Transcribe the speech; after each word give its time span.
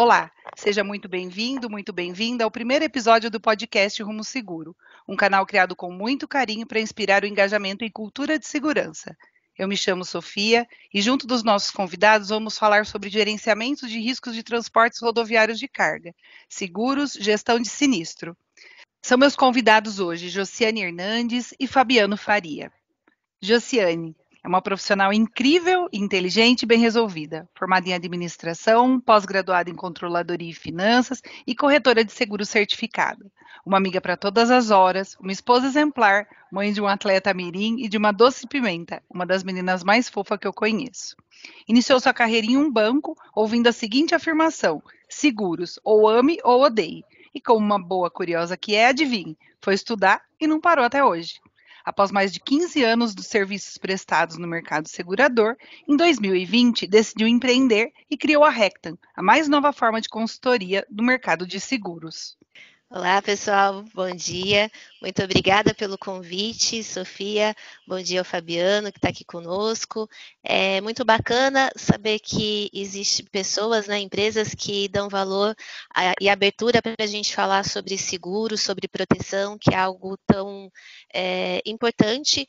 Olá, 0.00 0.30
seja 0.56 0.84
muito 0.84 1.08
bem-vindo, 1.08 1.68
muito 1.68 1.92
bem-vinda 1.92 2.44
ao 2.44 2.52
primeiro 2.52 2.84
episódio 2.84 3.28
do 3.28 3.40
podcast 3.40 4.00
Rumo 4.00 4.22
Seguro, 4.22 4.76
um 5.08 5.16
canal 5.16 5.44
criado 5.44 5.74
com 5.74 5.90
muito 5.90 6.28
carinho 6.28 6.64
para 6.64 6.78
inspirar 6.78 7.24
o 7.24 7.26
engajamento 7.26 7.84
em 7.84 7.90
cultura 7.90 8.38
de 8.38 8.46
segurança. 8.46 9.16
Eu 9.58 9.66
me 9.66 9.76
chamo 9.76 10.04
Sofia 10.04 10.68
e, 10.94 11.02
junto 11.02 11.26
dos 11.26 11.42
nossos 11.42 11.72
convidados, 11.72 12.28
vamos 12.28 12.56
falar 12.56 12.86
sobre 12.86 13.10
gerenciamento 13.10 13.88
de 13.88 13.98
riscos 13.98 14.36
de 14.36 14.44
transportes 14.44 15.02
rodoviários 15.02 15.58
de 15.58 15.66
carga, 15.66 16.14
seguros, 16.48 17.14
gestão 17.14 17.58
de 17.58 17.68
sinistro. 17.68 18.36
São 19.02 19.18
meus 19.18 19.34
convidados 19.34 19.98
hoje 19.98 20.28
Josiane 20.28 20.80
Hernandes 20.80 21.52
e 21.58 21.66
Fabiano 21.66 22.16
Faria. 22.16 22.70
Josiane, 23.42 24.14
é 24.42 24.48
uma 24.48 24.62
profissional 24.62 25.12
incrível, 25.12 25.88
inteligente 25.92 26.62
e 26.62 26.66
bem 26.66 26.78
resolvida, 26.78 27.48
formada 27.54 27.88
em 27.88 27.94
administração, 27.94 29.00
pós-graduada 29.00 29.68
em 29.68 29.74
controladoria 29.74 30.50
e 30.50 30.54
finanças 30.54 31.20
e 31.46 31.54
corretora 31.54 32.04
de 32.04 32.12
seguro 32.12 32.44
certificada. 32.44 33.26
Uma 33.66 33.76
amiga 33.76 34.00
para 34.00 34.16
todas 34.16 34.50
as 34.50 34.70
horas, 34.70 35.16
uma 35.20 35.32
esposa 35.32 35.66
exemplar, 35.66 36.26
mãe 36.50 36.72
de 36.72 36.80
um 36.80 36.86
atleta 36.86 37.34
mirim 37.34 37.76
e 37.80 37.88
de 37.88 37.98
uma 37.98 38.12
doce 38.12 38.46
pimenta, 38.46 39.02
uma 39.10 39.26
das 39.26 39.42
meninas 39.42 39.82
mais 39.82 40.08
fofas 40.08 40.38
que 40.38 40.46
eu 40.46 40.52
conheço. 40.52 41.16
Iniciou 41.66 42.00
sua 42.00 42.14
carreira 42.14 42.46
em 42.46 42.56
um 42.56 42.70
banco, 42.70 43.16
ouvindo 43.34 43.66
a 43.66 43.72
seguinte 43.72 44.14
afirmação: 44.14 44.82
seguros, 45.08 45.78
ou 45.84 46.08
ame 46.08 46.38
ou 46.44 46.62
odeie. 46.62 47.04
E 47.34 47.40
como 47.40 47.58
uma 47.58 47.78
boa 47.78 48.10
curiosa 48.10 48.56
que 48.56 48.74
é, 48.74 48.86
adivinhe, 48.86 49.36
foi 49.60 49.74
estudar 49.74 50.22
e 50.40 50.46
não 50.46 50.60
parou 50.60 50.84
até 50.84 51.04
hoje. 51.04 51.40
Após 51.88 52.12
mais 52.12 52.30
de 52.30 52.38
15 52.38 52.84
anos 52.84 53.14
dos 53.14 53.28
serviços 53.28 53.78
prestados 53.78 54.36
no 54.36 54.46
mercado 54.46 54.86
segurador, 54.86 55.56
em 55.88 55.96
2020 55.96 56.86
decidiu 56.86 57.26
empreender 57.26 57.94
e 58.10 58.16
criou 58.18 58.44
a 58.44 58.50
Rectan, 58.50 58.98
a 59.16 59.22
mais 59.22 59.48
nova 59.48 59.72
forma 59.72 59.98
de 59.98 60.06
consultoria 60.06 60.86
do 60.90 61.02
mercado 61.02 61.46
de 61.46 61.58
seguros. 61.58 62.36
Olá, 62.90 63.20
pessoal, 63.20 63.84
bom 63.94 64.10
dia. 64.12 64.70
Muito 65.02 65.22
obrigada 65.22 65.74
pelo 65.74 65.98
convite, 65.98 66.82
Sofia. 66.82 67.54
Bom 67.86 68.00
dia 68.00 68.20
ao 68.20 68.24
Fabiano, 68.24 68.90
que 68.90 68.96
está 68.96 69.10
aqui 69.10 69.26
conosco. 69.26 70.08
É 70.42 70.80
muito 70.80 71.04
bacana 71.04 71.70
saber 71.76 72.18
que 72.18 72.70
existem 72.72 73.26
pessoas, 73.26 73.86
né, 73.86 73.98
empresas 73.98 74.54
que 74.54 74.88
dão 74.88 75.06
valor 75.06 75.54
a, 75.94 76.14
e 76.18 76.30
abertura 76.30 76.80
para 76.80 76.94
a 76.98 77.06
gente 77.06 77.34
falar 77.34 77.62
sobre 77.66 77.98
seguro, 77.98 78.56
sobre 78.56 78.88
proteção, 78.88 79.58
que 79.58 79.74
é 79.74 79.78
algo 79.78 80.16
tão 80.26 80.72
é, 81.12 81.60
importante 81.66 82.48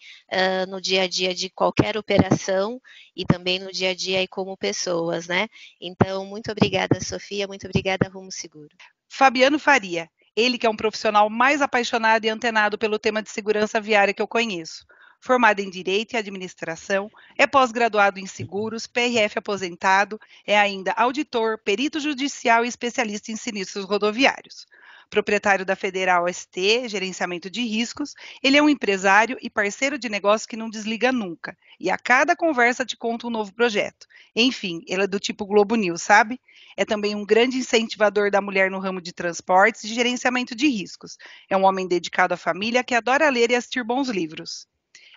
no 0.69 0.79
dia 0.79 1.03
a 1.03 1.07
dia 1.07 1.35
de 1.35 1.49
qualquer 1.49 1.97
operação 1.97 2.81
e 3.13 3.25
também 3.25 3.59
no 3.59 3.71
dia 3.73 3.89
a 3.89 3.93
dia 3.93 4.19
aí 4.19 4.27
como 4.27 4.55
pessoas, 4.55 5.27
né? 5.27 5.49
Então, 5.81 6.25
muito 6.25 6.49
obrigada, 6.49 7.01
Sofia. 7.01 7.45
Muito 7.45 7.67
obrigada, 7.67 8.07
Rumo 8.07 8.31
Seguro. 8.31 8.73
Fabiano 9.09 9.59
Faria. 9.59 10.09
Ele 10.39 10.57
que 10.57 10.65
é 10.65 10.69
um 10.69 10.75
profissional 10.75 11.29
mais 11.29 11.61
apaixonado 11.61 12.25
e 12.25 12.29
antenado 12.29 12.77
pelo 12.77 12.99
tema 12.99 13.21
de 13.21 13.29
segurança 13.29 13.81
viária 13.81 14.13
que 14.13 14.21
eu 14.21 14.27
conheço. 14.27 14.85
Formado 15.21 15.59
em 15.59 15.69
Direito 15.69 16.13
e 16.13 16.17
Administração, 16.17 17.09
é 17.37 17.45
pós-graduado 17.45 18.19
em 18.19 18.25
Seguros, 18.25 18.87
PRF 18.87 19.37
aposentado, 19.37 20.19
é 20.47 20.57
ainda 20.57 20.93
auditor, 20.93 21.57
perito 21.57 21.99
judicial 21.99 22.63
e 22.63 22.69
especialista 22.69 23.31
em 23.31 23.35
sinistros 23.35 23.83
rodoviários 23.83 24.65
proprietário 25.09 25.65
da 25.65 25.75
Federal 25.75 26.31
ST, 26.31 26.87
gerenciamento 26.87 27.49
de 27.49 27.61
riscos. 27.61 28.13
Ele 28.43 28.57
é 28.57 28.61
um 28.61 28.69
empresário 28.69 29.37
e 29.41 29.49
parceiro 29.49 29.97
de 29.97 30.09
negócio 30.09 30.47
que 30.47 30.57
não 30.57 30.69
desliga 30.69 31.11
nunca. 31.11 31.57
E 31.79 31.89
a 31.89 31.97
cada 31.97 32.35
conversa 32.35 32.85
te 32.85 32.95
conta 32.95 33.27
um 33.27 33.29
novo 33.29 33.53
projeto. 33.53 34.07
Enfim, 34.35 34.81
ele 34.87 35.03
é 35.03 35.07
do 35.07 35.19
tipo 35.19 35.45
Globo 35.45 35.75
News, 35.75 36.01
sabe? 36.01 36.39
É 36.77 36.85
também 36.85 37.15
um 37.15 37.25
grande 37.25 37.57
incentivador 37.57 38.31
da 38.31 38.41
mulher 38.41 38.69
no 38.69 38.79
ramo 38.79 39.01
de 39.01 39.11
transportes 39.11 39.83
e 39.83 39.93
gerenciamento 39.93 40.55
de 40.55 40.67
riscos. 40.67 41.17
É 41.49 41.57
um 41.57 41.63
homem 41.63 41.87
dedicado 41.87 42.33
à 42.33 42.37
família 42.37 42.83
que 42.83 42.95
adora 42.95 43.29
ler 43.29 43.51
e 43.51 43.55
assistir 43.55 43.83
bons 43.83 44.09
livros. 44.09 44.67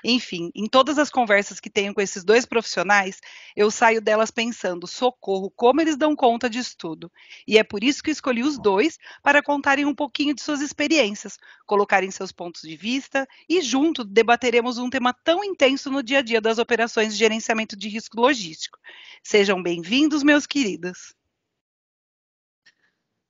Enfim, 0.05 0.51
em 0.55 0.67
todas 0.67 0.99
as 0.99 1.11
conversas 1.11 1.61
que 1.61 1.71
tenho 1.71 1.95
com 1.95 2.01
esses 2.01 2.25
dois 2.25 2.45
profissionais, 2.45 3.21
eu 3.57 3.71
saio 3.71 4.01
delas 4.01 4.31
pensando, 4.31 4.87
socorro, 4.87 5.53
como 5.55 5.81
eles 5.81 5.97
dão 5.97 6.17
conta 6.17 6.51
disso 6.51 6.75
tudo. 6.77 7.11
E 7.47 7.57
é 7.57 7.63
por 7.63 7.85
isso 7.85 8.03
que 8.03 8.11
escolhi 8.11 8.43
os 8.43 8.59
dois 8.59 8.99
para 9.23 9.43
contarem 9.43 9.85
um 9.85 9.95
pouquinho 9.95 10.35
de 10.35 10.43
suas 10.43 10.61
experiências, 10.61 11.39
colocarem 11.67 12.11
seus 12.11 12.33
pontos 12.33 12.63
de 12.63 12.77
vista 12.77 13.27
e 13.49 13.61
junto 13.63 14.05
debateremos 14.05 14.79
um 14.79 14.91
tema 14.91 15.15
tão 15.25 15.45
intenso 15.45 15.91
no 15.91 16.03
dia 16.03 16.19
a 16.19 16.23
dia 16.23 16.41
das 16.41 16.59
operações 16.59 17.13
de 17.13 17.19
gerenciamento 17.19 17.77
de 17.77 17.89
risco 17.89 18.21
logístico. 18.21 18.79
Sejam 19.23 19.63
bem-vindos, 19.63 20.23
meus 20.23 20.47
queridos. 20.47 21.15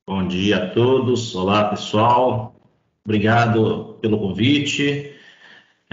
Bom 0.07 0.27
dia 0.27 0.65
a 0.65 0.71
todos. 0.71 1.35
Olá, 1.35 1.69
pessoal. 1.69 2.57
Obrigado 3.05 3.99
pelo 4.01 4.19
convite. 4.19 5.17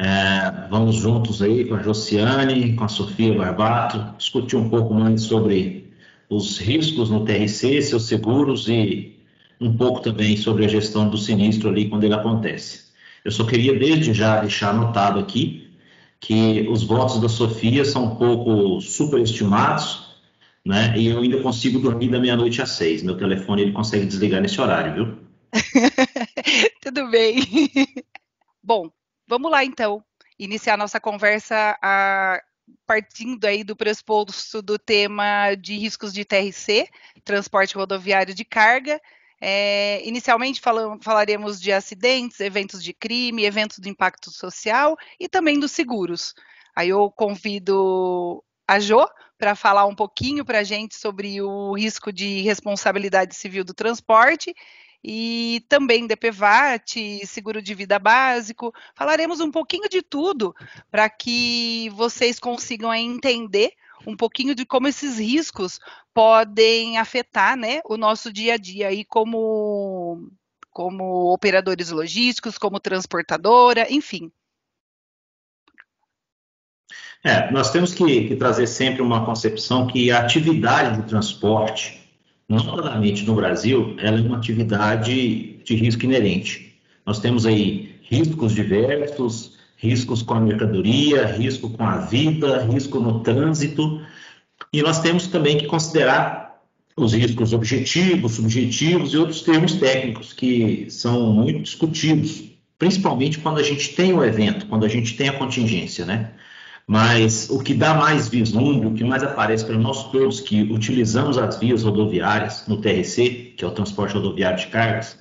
É, 0.01 0.69
vamos 0.69 0.95
juntos 0.95 1.41
aí 1.41 1.65
com 1.65 1.75
a 1.75 1.83
Josiane, 1.83 2.73
com 2.73 2.85
a 2.85 2.87
Sofia 2.87 3.37
Barbato, 3.37 4.15
discutir 4.17 4.55
um 4.55 4.69
pouco 4.69 4.93
mais 4.93 5.23
sobre 5.23 5.93
os 6.29 6.57
riscos 6.57 7.09
no 7.09 7.25
TRC, 7.25 7.81
seus 7.81 8.07
seguros 8.07 8.69
e 8.69 9.19
um 9.59 9.75
pouco 9.75 9.99
também 9.99 10.37
sobre 10.37 10.63
a 10.63 10.69
gestão 10.69 11.09
do 11.09 11.17
sinistro 11.17 11.67
ali 11.67 11.89
quando 11.89 12.05
ele 12.05 12.13
acontece. 12.13 12.93
Eu 13.25 13.31
só 13.31 13.45
queria 13.45 13.77
desde 13.77 14.13
já 14.13 14.39
deixar 14.39 14.69
anotado 14.69 15.19
aqui 15.19 15.69
que 16.17 16.66
os 16.69 16.81
votos 16.81 17.19
da 17.19 17.27
Sofia 17.27 17.83
são 17.83 18.05
um 18.05 18.16
pouco 18.16 18.79
superestimados, 18.79 20.16
né? 20.66 20.97
E 20.97 21.07
eu 21.07 21.19
ainda 21.19 21.41
consigo 21.41 21.77
dormir 21.77 22.07
da 22.07 22.21
meia-noite 22.21 22.61
às 22.61 22.69
seis. 22.69 23.03
Meu 23.03 23.17
telefone 23.17 23.63
ele 23.63 23.73
consegue 23.73 24.05
desligar 24.05 24.41
nesse 24.41 24.61
horário, 24.61 24.93
viu? 24.93 25.17
Tudo 26.81 27.09
bem. 27.11 27.41
Bom, 28.63 28.89
Vamos 29.29 29.51
lá, 29.51 29.63
então, 29.63 30.03
iniciar 30.40 30.75
nossa 30.75 31.00
conversa 31.00 31.78
a, 31.84 32.41
partindo 32.84 33.45
aí 33.45 33.63
do 33.63 33.75
pressuposto 33.75 34.59
do 34.59 34.79
tema 34.79 35.53
de 35.53 35.78
riscos 35.78 36.12
de 36.12 36.25
TRC, 36.25 36.90
transporte 37.23 37.75
rodoviário 37.75 38.34
de 38.34 38.44
carga. 38.44 39.00
É, 39.40 40.01
inicialmente 40.03 40.59
falaremos 41.00 41.62
de 41.62 41.72
acidentes, 41.72 42.40
eventos 42.40 42.84
de 42.84 42.91
crime, 42.91 43.45
eventos 43.45 43.78
de 43.78 43.88
impacto 43.88 44.31
social 44.31 44.97
e 45.19 45.29
também 45.29 45.59
dos 45.59 45.73
seguros. 45.73 46.34
Aí 46.75 46.90
eu 46.90 47.11
convido 47.11 48.44
a 48.67 48.79
Jo 48.79 49.07
para 49.38 49.53
falar 49.53 49.85
um 49.85 49.96
pouquinho 49.96 50.44
para 50.44 50.61
a 50.61 50.63
gente 50.63 50.96
sobre 50.96 51.40
o 51.40 51.73
risco 51.75 52.11
de 52.11 52.41
responsabilidade 52.41 53.35
civil 53.35 53.63
do 53.63 53.75
transporte 53.75 54.56
e 55.03 55.63
também 55.69 56.05
DPVAT, 56.05 57.25
seguro 57.25 57.61
de 57.61 57.73
vida 57.73 57.97
básico. 57.97 58.73
Falaremos 58.95 59.39
um 59.39 59.51
pouquinho 59.51 59.87
de 59.89 60.01
tudo 60.01 60.53
para 60.91 61.09
que 61.09 61.89
vocês 61.91 62.39
consigam 62.39 62.93
entender 62.93 63.73
um 64.05 64.15
pouquinho 64.15 64.55
de 64.55 64.65
como 64.65 64.87
esses 64.87 65.19
riscos 65.19 65.79
podem 66.13 66.97
afetar 66.97 67.57
né, 67.57 67.81
o 67.85 67.97
nosso 67.97 68.31
dia 68.31 68.53
a 68.53 68.57
dia 68.57 68.87
aí 68.87 69.03
como, 69.05 70.29
como 70.71 71.33
operadores 71.33 71.89
logísticos, 71.91 72.57
como 72.57 72.79
transportadora, 72.79 73.91
enfim. 73.91 74.31
É, 77.23 77.51
nós 77.51 77.69
temos 77.71 77.93
que, 77.93 78.29
que 78.29 78.35
trazer 78.37 78.66
sempre 78.67 79.01
uma 79.01 79.25
concepção 79.25 79.87
que 79.87 80.09
a 80.09 80.19
atividade 80.21 81.01
de 81.01 81.07
transporte 81.07 81.98
notadamente 82.49 83.23
no 83.25 83.35
Brasil, 83.35 83.95
ela 83.99 84.17
é 84.17 84.21
uma 84.21 84.37
atividade 84.37 85.59
de 85.63 85.75
risco 85.75 86.03
inerente. 86.03 86.75
Nós 87.05 87.19
temos 87.19 87.45
aí 87.45 87.95
riscos 88.01 88.53
diversos, 88.53 89.57
riscos 89.77 90.23
com 90.23 90.34
a 90.34 90.40
mercadoria, 90.40 91.28
risco 91.28 91.69
com 91.69 91.84
a 91.84 91.97
vida, 91.97 92.66
risco 92.66 92.99
no 92.99 93.19
trânsito, 93.19 94.01
e 94.73 94.81
nós 94.81 94.99
temos 94.99 95.28
também 95.28 95.57
que 95.57 95.67
considerar 95.67 96.61
os 96.97 97.13
riscos 97.13 97.53
objetivos, 97.53 98.34
subjetivos 98.34 99.13
e 99.13 99.17
outros 99.17 99.41
termos 99.41 99.73
técnicos 99.75 100.34
que 100.34 100.87
são 100.90 101.31
muito 101.31 101.61
discutidos, 101.61 102.43
principalmente 102.78 103.37
quando 103.40 103.59
a 103.59 103.63
gente 103.63 103.95
tem 103.95 104.13
o 104.13 104.23
evento, 104.23 104.66
quando 104.66 104.85
a 104.85 104.90
gente 104.90 105.16
tem 105.16 105.29
a 105.29 105.37
contingência, 105.37 106.05
né? 106.05 106.31
Mas 106.90 107.47
o 107.52 107.59
que 107.59 107.76
dá 107.76 107.94
mais 107.94 108.30
vislumbre, 108.30 108.88
o 108.88 108.94
que 108.96 109.03
mais 109.03 109.22
aparece 109.22 109.64
para 109.64 109.78
nós 109.78 110.09
todos 110.12 110.40
que 110.40 110.64
utilizamos 110.64 111.38
as 111.38 111.59
vias 111.59 111.84
rodoviárias 111.84 112.64
no 112.68 112.82
TRC, 112.82 113.53
que 113.56 113.64
é 113.64 113.68
o 113.68 113.70
transporte 113.70 114.16
rodoviário 114.16 114.58
de 114.58 114.66
cargas, 114.70 115.20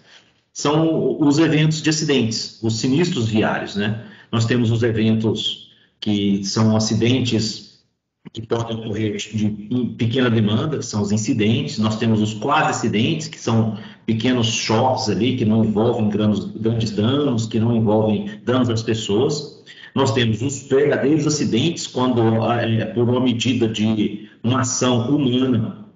são 0.51 1.21
os 1.21 1.39
eventos 1.39 1.83
de 1.83 1.91
acidentes, 1.91 2.59
os 2.63 2.81
sinistros 2.81 3.29
viários, 3.29 3.77
né? 3.77 4.03
Nós 4.33 4.47
temos 4.47 4.71
os 4.71 4.83
eventos 4.83 5.71
que 6.01 6.43
são 6.43 6.75
acidentes 6.75 7.83
que 8.33 8.47
podem 8.47 8.75
ocorrer 8.75 9.19
de 9.19 9.51
pequena 9.99 10.31
demanda, 10.31 10.81
são 10.81 11.03
os 11.03 11.13
incidentes, 11.13 11.77
nós 11.77 11.99
temos 11.99 12.23
os 12.23 12.33
quase 12.33 12.71
acidentes, 12.71 13.29
que 13.29 13.39
são 13.39 13.77
pequenos 14.07 14.47
choques 14.47 15.11
ali, 15.11 15.37
que 15.37 15.45
não 15.45 15.63
envolvem 15.63 16.09
grandes, 16.09 16.47
grandes 16.47 16.93
danos, 16.93 17.47
que 17.47 17.61
não 17.61 17.77
envolvem 17.77 18.41
danos 18.43 18.71
às 18.71 18.83
pessoas, 18.83 19.58
nós 19.99 20.13
temos 20.13 20.41
os 20.43 20.63
verdadeiros 20.69 21.27
acidentes, 21.27 21.87
quando 21.89 22.23
é, 22.53 22.85
por 22.87 23.09
uma 23.09 23.21
medida 23.21 23.67
de 23.67 24.31
uma 24.45 24.61
ação 24.61 25.09
humana, 25.11 25.87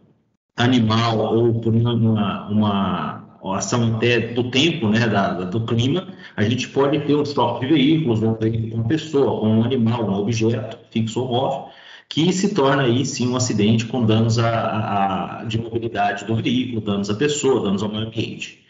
animal 0.56 1.18
ou 1.18 1.60
por 1.60 1.72
uma, 1.72 2.48
uma 2.48 3.22
ação 3.56 3.94
até 3.94 4.18
do 4.18 4.50
tempo, 4.50 4.88
né, 4.88 5.06
da, 5.06 5.44
do 5.44 5.64
clima, 5.64 6.08
a 6.36 6.42
gente 6.42 6.68
pode 6.68 6.98
ter 7.00 7.14
um 7.14 7.22
estoque 7.22 7.64
de 7.66 7.72
veículos, 7.72 8.22
um 8.22 8.34
veículo 8.34 8.82
com 8.82 8.88
pessoa, 8.88 9.40
com 9.40 9.48
um 9.48 9.64
animal, 9.64 10.04
um 10.04 10.14
objeto 10.14 10.78
fixo 10.90 11.20
ou 11.20 11.28
móvel, 11.28 11.68
que 12.08 12.32
se 12.32 12.54
torna 12.54 12.82
aí 12.82 13.06
sim 13.06 13.28
um 13.28 13.36
acidente 13.36 13.86
com 13.86 14.04
danos 14.04 14.36
a, 14.38 15.40
a, 15.40 15.44
de 15.44 15.58
mobilidade 15.58 16.24
do 16.24 16.34
veículo, 16.34 16.80
danos 16.80 17.08
à 17.08 17.14
pessoa, 17.14 17.62
danos 17.62 17.84
ao 17.84 17.88
meio 17.88 18.06
ambiente. 18.08 18.61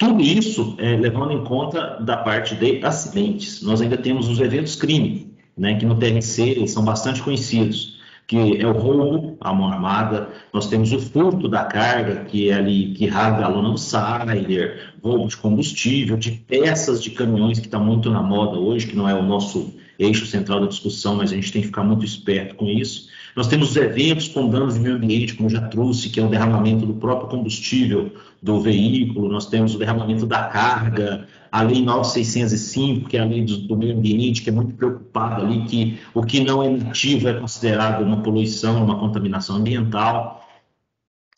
Tudo 0.00 0.22
isso 0.22 0.74
é, 0.78 0.96
levando 0.96 1.32
em 1.32 1.44
conta 1.44 1.98
da 2.00 2.16
parte 2.16 2.54
de 2.54 2.82
acidentes. 2.82 3.60
Nós 3.60 3.82
ainda 3.82 3.98
temos 3.98 4.28
os 4.28 4.40
eventos 4.40 4.74
crime, 4.74 5.34
né, 5.54 5.74
que 5.74 5.84
no 5.84 5.94
TRC 5.94 6.66
são 6.66 6.82
bastante 6.82 7.22
conhecidos 7.22 8.00
que 8.30 8.62
é 8.62 8.64
o 8.64 8.72
roubo 8.72 9.36
à 9.40 9.52
mão 9.52 9.66
armada, 9.66 10.28
nós 10.52 10.68
temos 10.68 10.92
o 10.92 11.00
furto 11.00 11.48
da 11.48 11.64
carga, 11.64 12.26
que 12.26 12.48
é 12.48 12.54
ali 12.54 12.92
que 12.92 13.04
rasga 13.08 13.44
a 13.44 13.48
lona 13.48 13.70
do 13.70 13.76
Sider, 13.76 14.94
roubo 15.02 15.26
de 15.26 15.36
combustível, 15.36 16.16
de 16.16 16.30
peças 16.30 17.02
de 17.02 17.10
caminhões, 17.10 17.58
que 17.58 17.66
está 17.66 17.80
muito 17.80 18.08
na 18.08 18.22
moda 18.22 18.56
hoje, 18.56 18.86
que 18.86 18.94
não 18.94 19.08
é 19.08 19.14
o 19.14 19.22
nosso 19.24 19.74
eixo 20.00 20.26
central 20.26 20.60
da 20.60 20.66
discussão, 20.66 21.16
mas 21.16 21.30
a 21.30 21.34
gente 21.34 21.52
tem 21.52 21.60
que 21.60 21.68
ficar 21.68 21.84
muito 21.84 22.04
esperto 22.04 22.54
com 22.54 22.66
isso. 22.66 23.08
Nós 23.36 23.46
temos 23.46 23.70
os 23.70 23.76
eventos 23.76 24.28
com 24.28 24.48
danos 24.48 24.76
no 24.76 24.82
meio 24.82 24.96
ambiente, 24.96 25.34
como 25.34 25.48
já 25.48 25.60
trouxe, 25.68 26.08
que 26.08 26.18
é 26.18 26.24
o 26.24 26.28
derramamento 26.28 26.86
do 26.86 26.94
próprio 26.94 27.28
combustível 27.28 28.10
do 28.42 28.60
veículo, 28.60 29.28
nós 29.28 29.46
temos 29.46 29.74
o 29.74 29.78
derramamento 29.78 30.26
da 30.26 30.44
carga, 30.44 31.28
a 31.52 31.62
Lei 31.62 31.82
9605, 31.82 33.08
que 33.08 33.16
é 33.16 33.20
a 33.20 33.24
lei 33.24 33.44
do, 33.44 33.58
do, 33.58 33.76
meio 33.76 33.96
ambiente, 33.96 34.40
que 34.42 34.48
é 34.48 34.52
muito 34.52 34.74
preocupada 34.74 35.42
ali, 35.42 35.64
que 35.64 35.98
o 36.14 36.22
que 36.22 36.40
não 36.40 36.62
é 36.62 36.70
nativo 36.70 37.28
é 37.28 37.34
considerado 37.34 38.02
uma 38.02 38.22
poluição, 38.22 38.82
uma 38.82 38.98
contaminação 38.98 39.56
ambiental. 39.56 40.48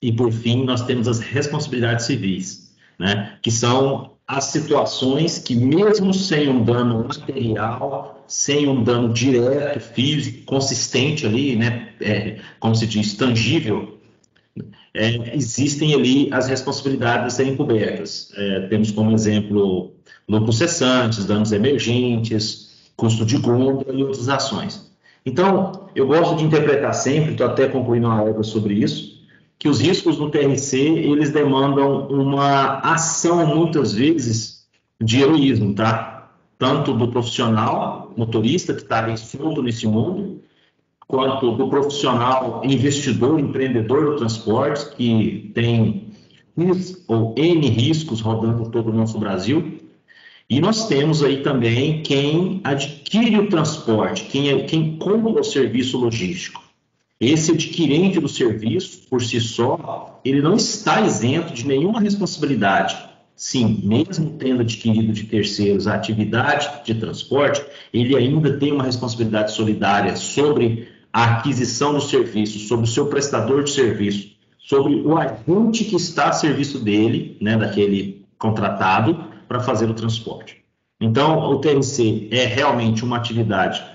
E, 0.00 0.12
por 0.12 0.31
fim, 0.31 0.64
nós 0.64 0.82
temos 0.82 1.09
as 1.09 1.19
responsabilidades 1.19 2.06
civis, 2.06 2.75
né, 2.99 3.38
que 3.43 3.50
são 3.50 4.12
as 4.27 4.45
situações 4.45 5.39
que, 5.39 5.55
mesmo 5.55 6.15
sem 6.15 6.49
um 6.49 6.65
dano 6.65 7.05
material, 7.05 8.25
sem 8.27 8.69
um 8.69 8.83
dano 8.83 9.13
direto, 9.13 9.81
físico, 9.81 10.45
consistente 10.47 11.27
ali, 11.27 11.57
né, 11.57 11.91
é, 12.01 12.39
como 12.59 12.75
se 12.75 12.87
diz, 12.87 13.15
tangível, 13.15 13.99
é, 14.95 15.35
existem 15.35 15.95
ali 15.95 16.29
as 16.33 16.49
responsabilidades 16.49 17.35
a 17.35 17.37
serem 17.37 17.57
cobertas. 17.57 18.33
É, 18.37 18.61
temos 18.69 18.91
como 18.91 19.13
exemplo 19.13 19.93
lucros 20.29 20.59
cessantes, 20.59 21.27
danos 21.27 21.53
emergentes, 21.53 22.91
custo 22.97 23.25
de 23.25 23.39
gôndola 23.39 23.93
e 23.93 24.03
outras 24.03 24.29
ações. 24.29 24.91
Então, 25.25 25.89
eu 25.95 26.07
gosto 26.07 26.37
de 26.37 26.45
interpretar 26.45 26.95
sempre, 26.95 27.33
estou 27.33 27.47
até 27.47 27.69
concluindo 27.69 28.07
uma 28.07 28.23
obra 28.23 28.43
sobre 28.43 28.75
isso, 28.75 29.12
que 29.62 29.69
os 29.69 29.81
riscos 29.81 30.19
no 30.19 30.29
TRC, 30.29 30.76
eles 30.76 31.31
demandam 31.31 32.09
uma 32.09 32.81
ação, 32.81 33.47
muitas 33.47 33.93
vezes, 33.93 34.67
de 35.00 35.23
heroísmo, 35.23 35.73
tá? 35.73 36.32
Tanto 36.59 36.93
do 36.93 37.06
profissional, 37.06 38.12
motorista, 38.17 38.75
que 38.75 38.82
está 38.82 39.17
solto 39.17 39.62
nesse 39.62 39.87
mundo, 39.87 40.41
quanto 41.06 41.53
do 41.53 41.69
profissional 41.69 42.61
investidor, 42.64 43.38
empreendedor 43.38 44.06
do 44.06 44.17
transporte, 44.17 44.97
que 44.97 45.53
tem 45.55 46.09
ou 47.06 47.32
N 47.38 47.69
riscos 47.69 48.20
rodando 48.20 48.69
todo 48.69 48.91
o 48.91 48.93
nosso 48.93 49.17
Brasil, 49.17 49.79
e 50.50 50.61
nós 50.61 50.88
temos 50.88 51.23
aí 51.23 51.41
também 51.41 52.03
quem 52.03 52.61
adquire 52.64 53.38
o 53.38 53.49
transporte, 53.49 54.25
quem, 54.25 54.49
é, 54.49 54.64
quem 54.64 54.99
compra 54.99 55.41
o 55.41 55.44
serviço 55.44 55.99
logístico. 55.99 56.72
Esse 57.23 57.53
adquirente 57.53 58.19
do 58.19 58.29
serviço, 58.29 59.07
por 59.09 59.23
si 59.23 59.41
só, 59.41 60.21
ele 60.25 60.43
não 60.43 60.57
está 60.57 61.01
isento 61.03 61.55
de 61.55 61.65
nenhuma 61.65 62.01
responsabilidade. 62.01 62.99
Sim, 63.37 63.81
mesmo 63.85 64.31
tendo 64.31 64.63
adquirido 64.63 65.13
de 65.13 65.23
terceiros 65.23 65.87
a 65.87 65.95
atividade 65.95 66.69
de 66.85 66.97
transporte, 66.97 67.65
ele 67.95 68.17
ainda 68.17 68.59
tem 68.59 68.73
uma 68.73 68.83
responsabilidade 68.83 69.53
solidária 69.53 70.17
sobre 70.17 70.89
a 71.13 71.37
aquisição 71.37 71.95
do 71.95 72.01
serviço, 72.01 72.59
sobre 72.59 72.87
o 72.87 72.91
seu 72.91 73.07
prestador 73.07 73.63
de 73.63 73.71
serviço, 73.71 74.33
sobre 74.59 74.97
o 74.97 75.17
agente 75.17 75.85
que 75.85 75.95
está 75.95 76.31
a 76.31 76.33
serviço 76.33 76.81
dele, 76.81 77.37
né, 77.41 77.57
daquele 77.57 78.27
contratado, 78.37 79.27
para 79.47 79.61
fazer 79.61 79.89
o 79.89 79.95
transporte. 79.95 80.57
Então, 81.01 81.39
o 81.53 81.61
TNC 81.61 82.31
é 82.33 82.47
realmente 82.47 83.05
uma 83.05 83.17
atividade 83.17 83.92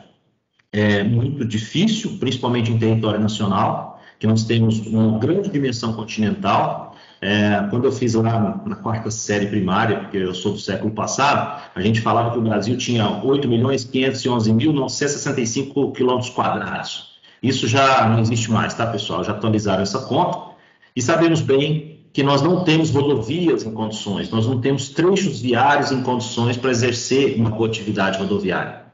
é, 0.72 1.04
muito 1.04 1.46
difícil, 1.46 2.18
principalmente 2.19 2.72
em 2.72 2.78
território 2.78 3.19
nacional, 3.19 4.00
que 4.19 4.28
nós 4.28 4.44
temos 4.44 4.80
uma 4.88 5.18
grande 5.19 5.50
dimensão 5.50 5.94
continental. 5.94 6.96
É, 7.19 7.66
quando 7.69 7.86
eu 7.86 7.92
fiz 7.92 8.14
lá 8.14 8.64
na, 8.66 8.75
quarta 8.75 9.10
série 9.10 9.48
primária, 9.48 10.00
porque 10.02 10.18
eu 10.18 10.34
sou 10.36 10.54
do 10.54 10.60
século 10.60 10.92
passado, 10.92 11.64
a 11.74 11.81
gente 11.81 12.02
falava 12.02 12.31
que 12.31 12.38
o 12.38 12.42
Brasil 12.42 12.78
tinha 12.78 13.24
8 13.24 13.48
milhões 13.48 13.84
511 13.84 14.54
mil 14.54 14.74
965 14.74 15.92
quilômetros 15.94 16.30
quadrados. 16.30 17.18
Isso 17.42 17.68
já 17.68 18.08
não 18.08 18.19
existe 18.19 18.52
mais, 18.52 18.74
tá, 18.74 18.86
pessoal? 18.88 19.24
Já 19.24 19.31
atualizaram 19.31 19.84
essa 19.84 20.00
conta. 20.00 20.56
E 20.96 21.02
sabemos 21.02 21.42
bem 21.42 21.98
que 22.12 22.24
nós 22.24 22.42
não 22.42 22.64
temos 22.64 22.90
rodovias 22.90 23.64
em 23.64 23.72
condições, 23.72 24.31
nós 24.31 24.48
não 24.48 24.60
temos 24.60 24.90
trechos 24.90 25.40
viários 25.40 25.92
em 25.92 26.02
condições 26.02 26.58
para 26.58 26.72
exercer 26.72 27.36
uma 27.40 27.64
atividade 27.64 28.18
rodoviária. 28.18 28.87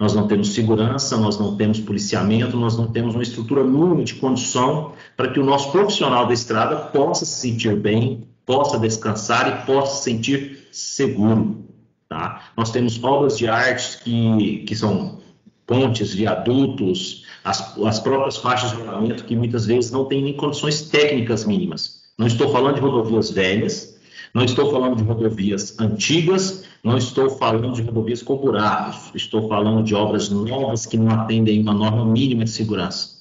Nós 0.00 0.14
não 0.14 0.26
temos 0.26 0.54
segurança, 0.54 1.18
nós 1.18 1.38
não 1.38 1.54
temos 1.56 1.78
policiamento, 1.78 2.56
nós 2.56 2.74
não 2.74 2.86
temos 2.86 3.14
uma 3.14 3.22
estrutura 3.22 3.62
mínima 3.62 4.02
de 4.02 4.14
condição 4.14 4.92
para 5.14 5.30
que 5.30 5.38
o 5.38 5.44
nosso 5.44 5.70
profissional 5.70 6.26
da 6.26 6.32
estrada 6.32 6.74
possa 6.74 7.26
se 7.26 7.38
sentir 7.38 7.76
bem, 7.76 8.26
possa 8.46 8.78
descansar 8.78 9.46
e 9.46 9.66
possa 9.66 9.98
se 9.98 10.04
sentir 10.04 10.68
seguro. 10.72 11.66
Tá? 12.08 12.50
Nós 12.56 12.70
temos 12.70 13.02
obras 13.04 13.36
de 13.36 13.46
arte 13.46 13.98
que, 14.02 14.64
que 14.66 14.74
são 14.74 15.20
pontes, 15.66 16.14
viadutos, 16.14 17.26
as, 17.44 17.76
as 17.78 18.00
próprias 18.00 18.38
faixas 18.38 18.70
de 18.70 18.76
rolamento 18.76 19.24
que 19.24 19.36
muitas 19.36 19.66
vezes 19.66 19.90
não 19.90 20.06
têm 20.06 20.22
nem 20.22 20.34
condições 20.34 20.80
técnicas 20.80 21.44
mínimas. 21.44 22.00
Não 22.16 22.26
estou 22.26 22.50
falando 22.50 22.76
de 22.76 22.80
rodovias 22.80 23.30
velhas, 23.30 24.00
não 24.32 24.44
estou 24.44 24.70
falando 24.70 24.96
de 24.96 25.02
rodovias 25.02 25.78
antigas, 25.78 26.64
não 26.82 26.96
estou 26.96 27.30
falando 27.30 27.72
de 27.72 27.82
rodovias 27.82 28.22
com 28.22 28.36
buracos, 28.36 29.10
estou 29.14 29.48
falando 29.48 29.82
de 29.82 29.94
obras 29.94 30.30
novas 30.30 30.86
que 30.86 30.96
não 30.96 31.10
atendem 31.10 31.60
uma 31.60 31.74
norma 31.74 32.04
mínima 32.04 32.44
de 32.44 32.50
segurança. 32.50 33.20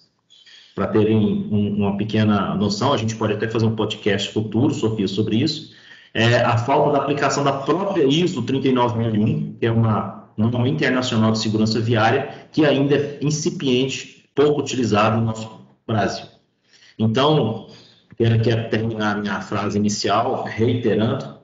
Para 0.73 0.87
terem 0.87 1.17
um, 1.17 1.75
uma 1.77 1.97
pequena 1.97 2.55
noção, 2.55 2.93
a 2.93 2.97
gente 2.97 3.15
pode 3.15 3.33
até 3.33 3.47
fazer 3.47 3.65
um 3.65 3.75
podcast 3.75 4.31
futuro, 4.31 4.73
Sofia, 4.73 5.07
sobre 5.07 5.37
isso. 5.37 5.73
É 6.13 6.37
a 6.37 6.57
falta 6.57 6.93
da 6.93 6.99
aplicação 6.99 7.43
da 7.43 7.51
própria 7.51 8.05
ISO 8.05 8.41
39001, 8.41 9.55
que 9.59 9.65
é 9.65 9.71
uma 9.71 10.29
norma 10.37 10.69
internacional 10.69 11.31
de 11.33 11.39
segurança 11.39 11.79
viária, 11.79 12.47
que 12.51 12.65
ainda 12.65 12.95
é 12.95 13.19
incipiente, 13.21 14.25
pouco 14.33 14.61
utilizada 14.61 15.17
no 15.17 15.25
nosso 15.25 15.49
Brasil. 15.85 16.25
Então, 16.97 17.67
Quero, 18.19 18.41
quero 18.41 18.69
terminar 18.69 19.21
minha 19.21 19.39
frase 19.39 19.77
inicial 19.77 20.43
reiterando 20.43 21.38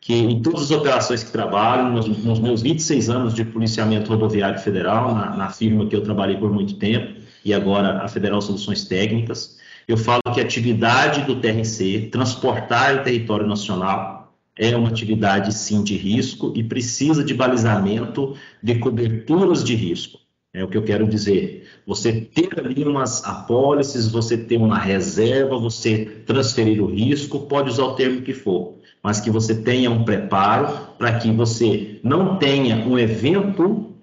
que 0.00 0.14
em 0.14 0.40
todas 0.40 0.62
as 0.62 0.70
operações 0.70 1.22
que 1.22 1.30
trabalho, 1.30 1.92
nos, 1.92 2.08
nos 2.08 2.40
meus 2.40 2.62
26 2.62 3.10
anos 3.10 3.34
de 3.34 3.44
policiamento 3.44 4.10
rodoviário 4.10 4.58
federal, 4.58 5.14
na, 5.14 5.36
na, 5.36 5.50
firma 5.50 5.86
que 5.86 5.94
eu 5.94 6.02
trabalhei 6.02 6.36
por 6.36 6.50
muito 6.50 6.74
tempo, 6.74 7.20
e 7.44 7.52
agora 7.52 8.02
a 8.02 8.08
Federal 8.08 8.40
Soluções 8.40 8.84
Técnicas, 8.84 9.58
eu 9.86 9.96
falo 9.96 10.22
que 10.32 10.40
a 10.40 10.42
atividade 10.42 11.22
do 11.22 11.36
TRC, 11.40 12.08
transportar 12.10 12.96
o 12.96 13.02
território 13.02 13.46
nacional, 13.46 14.34
é 14.56 14.74
uma 14.76 14.88
atividade 14.88 15.54
sim 15.54 15.82
de 15.82 15.96
risco 15.96 16.52
e 16.54 16.62
precisa 16.62 17.24
de 17.24 17.34
balizamento 17.34 18.36
de 18.62 18.76
coberturas 18.76 19.64
de 19.64 19.74
risco. 19.74 20.18
É 20.52 20.64
o 20.64 20.68
que 20.68 20.76
eu 20.76 20.82
quero 20.82 21.06
dizer. 21.06 21.68
Você 21.86 22.12
ter 22.12 22.58
ali 22.58 22.84
umas 22.84 23.24
apólices, 23.24 24.08
você 24.08 24.36
ter 24.36 24.56
uma 24.56 24.78
reserva, 24.78 25.56
você 25.58 26.04
transferir 26.26 26.82
o 26.82 26.86
risco, 26.86 27.40
pode 27.40 27.70
usar 27.70 27.84
o 27.84 27.94
termo 27.94 28.22
que 28.22 28.34
for, 28.34 28.79
mas 29.02 29.20
que 29.20 29.30
você 29.30 29.54
tenha 29.54 29.90
um 29.90 30.04
preparo 30.04 30.88
para 30.98 31.18
que 31.18 31.30
você 31.30 32.00
não 32.02 32.36
tenha 32.36 32.76
um 32.76 32.98
evento 32.98 33.94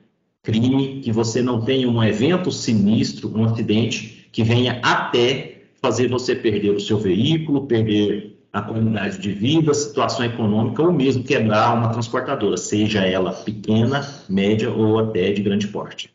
crime, 0.42 1.02
que 1.02 1.12
você 1.12 1.42
não 1.42 1.62
tenha 1.62 1.90
um 1.90 2.04
evento 2.04 2.52
sinistro, 2.52 3.32
um 3.36 3.46
acidente 3.46 4.28
que 4.32 4.44
venha 4.44 4.80
até 4.82 5.62
fazer 5.82 6.08
você 6.08 6.36
perder 6.36 6.72
o 6.72 6.80
seu 6.80 6.98
veículo, 6.98 7.68
perder 7.68 8.38
a 8.52 8.62
qualidade 8.62 9.20
de 9.20 9.32
vida, 9.32 9.74
situação 9.74 10.26
econômica 10.26 10.82
ou 10.82 10.92
mesmo 10.92 11.24
quebrar 11.24 11.76
uma 11.76 11.90
transportadora, 11.90 12.58
seja 12.58 13.06
ela 13.06 13.32
pequena, 13.32 14.08
média 14.28 14.72
ou 14.72 15.00
até 15.00 15.32
de 15.32 15.42
grande 15.42 15.68
porte. 15.68 16.10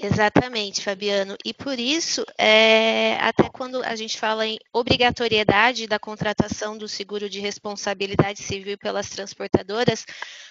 Exatamente, 0.00 0.80
Fabiano. 0.80 1.36
E 1.44 1.52
por 1.52 1.76
isso, 1.78 2.24
é, 2.38 3.16
até 3.16 3.48
quando 3.50 3.82
a 3.82 3.96
gente 3.96 4.16
fala 4.16 4.46
em 4.46 4.56
obrigatoriedade 4.72 5.88
da 5.88 5.98
contratação 5.98 6.78
do 6.78 6.86
seguro 6.86 7.28
de 7.28 7.40
responsabilidade 7.40 8.40
civil 8.40 8.78
pelas 8.78 9.08
transportadoras, 9.10 10.06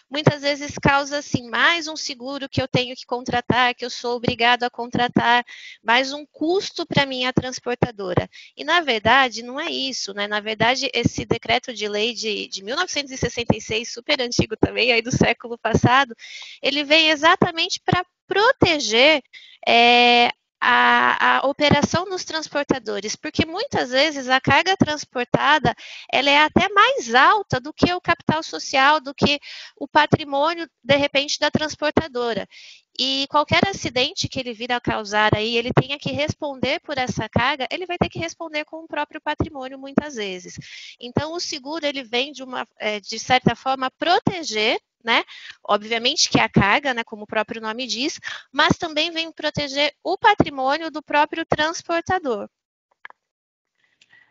muitas 0.09 0.41
vezes 0.41 0.75
causa 0.81 1.17
assim 1.17 1.49
mais 1.49 1.87
um 1.87 1.95
seguro 1.95 2.49
que 2.49 2.61
eu 2.61 2.67
tenho 2.67 2.95
que 2.95 3.05
contratar, 3.05 3.75
que 3.75 3.85
eu 3.85 3.89
sou 3.89 4.15
obrigado 4.15 4.63
a 4.63 4.69
contratar, 4.69 5.45
mais 5.83 6.13
um 6.13 6.25
custo 6.25 6.85
para 6.85 7.05
minha 7.05 7.33
transportadora. 7.33 8.29
E 8.55 8.63
na 8.63 8.81
verdade 8.81 9.43
não 9.43 9.59
é 9.59 9.69
isso, 9.69 10.13
né? 10.13 10.27
Na 10.27 10.39
verdade, 10.39 10.89
esse 10.93 11.25
decreto 11.25 11.73
de 11.73 11.87
lei 11.87 12.13
de, 12.13 12.47
de 12.47 12.63
1966, 12.63 13.91
super 13.91 14.21
antigo 14.21 14.55
também, 14.57 14.91
aí 14.91 15.01
do 15.01 15.11
século 15.11 15.57
passado, 15.57 16.15
ele 16.61 16.83
vem 16.83 17.09
exatamente 17.09 17.81
para 17.83 18.05
proteger 18.27 19.21
é, 19.67 20.29
a, 20.59 21.37
a, 21.37 21.47
operação 21.47 22.05
dos 22.05 22.23
transportadores, 22.23 23.15
porque 23.15 23.45
muitas 23.45 23.91
vezes 23.91 24.27
a 24.27 24.41
carga 24.41 24.75
transportada 24.75 25.75
ela 26.11 26.29
é 26.29 26.39
até 26.39 26.67
mais 26.69 27.13
alta 27.13 27.59
do 27.59 27.73
que 27.73 27.93
o 27.93 28.01
capital 28.01 28.41
social, 28.41 28.99
do 28.99 29.13
que 29.13 29.39
o 29.75 29.87
patrimônio, 29.87 30.67
de 30.83 30.95
repente, 30.95 31.39
da 31.39 31.51
transportadora. 31.51 32.47
E 33.00 33.27
qualquer 33.30 33.68
acidente 33.68 34.27
que 34.27 34.39
ele 34.39 34.54
vir 34.54 34.72
a 34.72 34.82
causar 34.82 35.36
aí, 35.36 35.56
ele 35.56 35.72
tenha 35.72 36.00
que 36.00 36.12
responder 36.12 36.80
por 36.82 36.98
essa 36.98 37.30
carga, 37.30 37.68
ele 37.72 37.86
vai 37.86 37.98
ter 37.98 38.10
que 38.10 38.18
responder 38.18 38.66
com 38.66 38.77
o 38.77 38.88
próprio 38.88 39.22
patrimônio 39.22 39.77
muitas 39.77 40.16
vezes. 40.16 40.58
Então, 41.00 41.34
o 41.34 41.39
seguro 41.39 41.86
ele 41.86 42.04
vem 42.04 42.32
de 42.32 42.44
uma, 42.44 42.68
é, 42.80 43.00
de 43.00 43.20
certa 43.20 43.56
forma, 43.56 43.92
proteger 43.92 44.80
né? 45.04 45.24
Obviamente 45.63 46.30
que 46.30 46.39
a 46.39 46.50
carga, 46.50 46.94
né, 46.94 47.01
como 47.01 47.24
o 47.24 47.27
próprio 47.27 47.62
nome 47.62 47.88
diz, 47.88 48.20
mas 48.51 48.77
também 48.77 49.10
vem 49.10 49.32
proteger 49.32 49.94
o 50.04 50.18
patrimônio 50.18 50.92
do 50.92 51.01
próprio 51.01 51.46
transportador. 51.46 52.50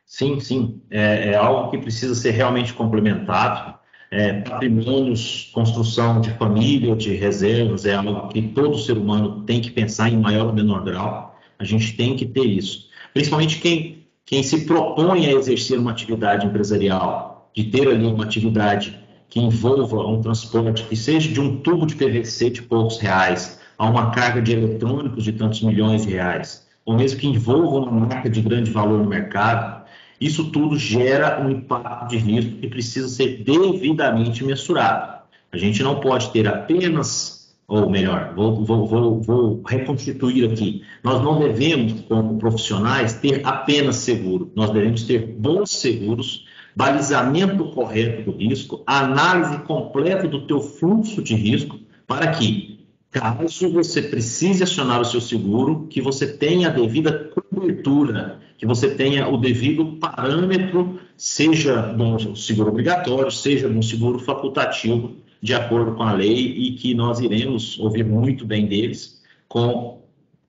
Sim, 0.05 0.39
sim, 0.39 0.83
é, 0.91 1.31
é 1.31 1.35
algo 1.35 1.71
que 1.71 1.79
precisa 1.79 2.15
ser 2.15 2.31
realmente 2.33 2.75
complementado. 2.75 3.79
É, 4.11 4.35
patrimônios, 4.35 5.51
construção 5.53 6.21
de 6.21 6.31
família, 6.31 6.95
de 6.95 7.15
reservas, 7.15 7.85
é 7.85 7.95
algo 7.95 8.29
que 8.29 8.41
todo 8.41 8.79
ser 8.79 8.97
humano 8.97 9.43
tem 9.43 9.61
que 9.61 9.71
pensar 9.71 10.09
em 10.09 10.17
maior 10.17 10.47
ou 10.47 10.53
menor 10.53 10.85
grau. 10.85 11.37
A 11.59 11.65
gente 11.65 11.97
tem 11.97 12.17
que 12.17 12.25
ter 12.25 12.45
isso. 12.45 12.87
Principalmente 13.13 13.59
quem, 13.59 14.07
quem 14.25 14.43
se 14.43 14.65
propõe 14.65 15.27
a 15.27 15.33
exercer 15.33 15.79
uma 15.79 15.91
atividade 15.91 16.47
empresarial, 16.47 17.51
de 17.55 17.65
ter 17.65 17.89
ali 17.89 18.07
uma 18.07 18.25
atividade 18.25 18.99
que 19.29 19.41
envolva 19.41 20.07
um 20.07 20.21
transporte 20.21 20.85
que 20.85 20.95
seja 20.95 21.33
de 21.33 21.41
um 21.41 21.57
tubo 21.57 21.87
de 21.87 21.97
PVC 21.97 22.51
de 22.51 22.63
poucos 22.63 22.99
reais 22.99 23.59
a 23.79 23.89
uma 23.89 24.11
carga 24.11 24.41
de 24.41 24.53
eletrônicos 24.53 25.25
de 25.25 25.33
tantos 25.33 25.63
milhões 25.63 26.07
de 26.07 26.13
reais, 26.13 26.67
ou 26.85 26.97
mesmo 26.97 27.19
que 27.19 27.27
envolva 27.27 27.91
uma 27.91 28.07
marca 28.07 28.31
de 28.31 28.41
grande 28.41 28.71
valor 28.71 28.99
no 28.99 29.09
mercado, 29.09 29.85
isso 30.21 30.51
tudo 30.51 30.79
gera 30.79 31.41
um 31.45 31.51
impacto 31.51 32.09
de 32.11 32.17
risco 32.17 32.59
que 32.59 32.69
precisa 32.69 33.09
ser 33.09 33.43
devidamente 33.45 34.45
mensurado. 34.45 35.17
A 35.53 35.57
gente 35.57 35.83
não 35.83 36.01
pode 36.01 36.31
ter 36.31 36.47
apenas, 36.49 37.57
ou 37.67 37.89
melhor, 37.89 38.33
vou, 38.35 38.65
vou, 38.65 38.87
vou, 38.87 39.21
vou 39.21 39.63
reconstituir 39.67 40.51
aqui, 40.51 40.83
nós 41.03 41.23
não 41.23 41.39
devemos, 41.39 42.03
como 42.03 42.39
profissionais, 42.39 43.15
ter 43.15 43.41
apenas 43.45 43.97
seguro, 43.97 44.51
nós 44.55 44.71
devemos 44.71 45.05
ter 45.05 45.27
bons 45.27 45.71
seguros 45.71 46.47
balizamento 46.77 47.73
correto 47.73 48.31
do 48.31 48.37
risco, 48.37 48.83
análise 48.87 49.59
completa 49.61 50.29
do 50.29 50.47
teu 50.47 50.61
fluxo 50.61 51.23
de 51.23 51.35
risco, 51.35 51.81
para 52.07 52.27
que, 52.33 52.87
caso 53.11 53.73
você 53.73 54.03
precise 54.03 54.63
acionar 54.63 55.01
o 55.01 55.05
seu 55.05 55.23
seguro, 55.23 55.87
que 55.89 56.03
você 56.03 56.27
tenha 56.27 56.69
a 56.69 56.71
devida 56.71 57.31
cobertura, 57.35 58.41
que 58.59 58.67
você 58.67 58.95
tenha 58.95 59.29
o 59.29 59.37
devido 59.37 59.97
parâmetro, 59.97 60.99
seja 61.17 61.93
no 61.93 62.35
seguro 62.37 62.71
obrigatório, 62.71 63.31
seja 63.31 63.69
no 63.69 63.83
seguro 63.83 64.19
facultativo, 64.19 65.17
de 65.43 65.55
acordo 65.55 65.95
com 65.95 66.03
a 66.03 66.13
lei, 66.13 66.37
e 66.37 66.73
que 66.73 66.95
nós 66.95 67.21
iremos 67.21 67.79
ouvir 67.79 68.05
muito 68.05 68.45
bem 68.45 68.67
deles 68.67 69.23
com 69.49 70.03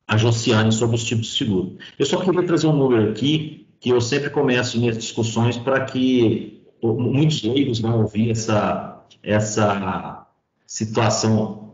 a 0.07 0.15
Josiane 0.15 0.71
sobre 0.71 0.95
os 0.95 1.03
tipos 1.03 1.27
de 1.27 1.33
seguro. 1.33 1.77
Eu 1.99 2.05
só 2.05 2.17
queria 2.17 2.43
trazer 2.43 2.67
um 2.67 2.75
número 2.75 3.09
aqui 3.09 3.67
que 3.79 3.89
eu 3.89 3.99
sempre 3.99 4.29
começo 4.29 4.79
minhas 4.79 4.97
discussões 4.97 5.57
para 5.57 5.83
que 5.85 6.63
muitos 6.81 7.43
leigos 7.43 7.79
vão 7.79 8.01
ouvir 8.01 8.31
essa, 8.31 9.03
essa 9.21 10.25
situação 10.65 11.73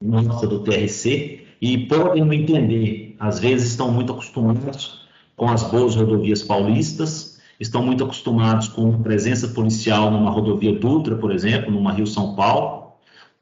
nossa 0.00 0.46
do 0.46 0.60
TRC 0.60 1.46
e 1.60 1.78
podem 1.86 2.24
não 2.24 2.32
entender. 2.32 3.16
Às 3.18 3.38
vezes 3.38 3.70
estão 3.70 3.90
muito 3.90 4.12
acostumados 4.12 5.01
com 5.42 5.48
as 5.48 5.64
boas 5.64 5.96
rodovias 5.96 6.40
paulistas, 6.40 7.40
estão 7.58 7.84
muito 7.84 8.04
acostumados 8.04 8.68
com 8.68 9.02
presença 9.02 9.48
policial 9.48 10.08
numa 10.08 10.30
rodovia 10.30 10.72
Dutra, 10.72 11.16
por 11.16 11.32
exemplo, 11.32 11.68
numa 11.68 11.92
Rio-São 11.92 12.36
Paulo, 12.36 12.92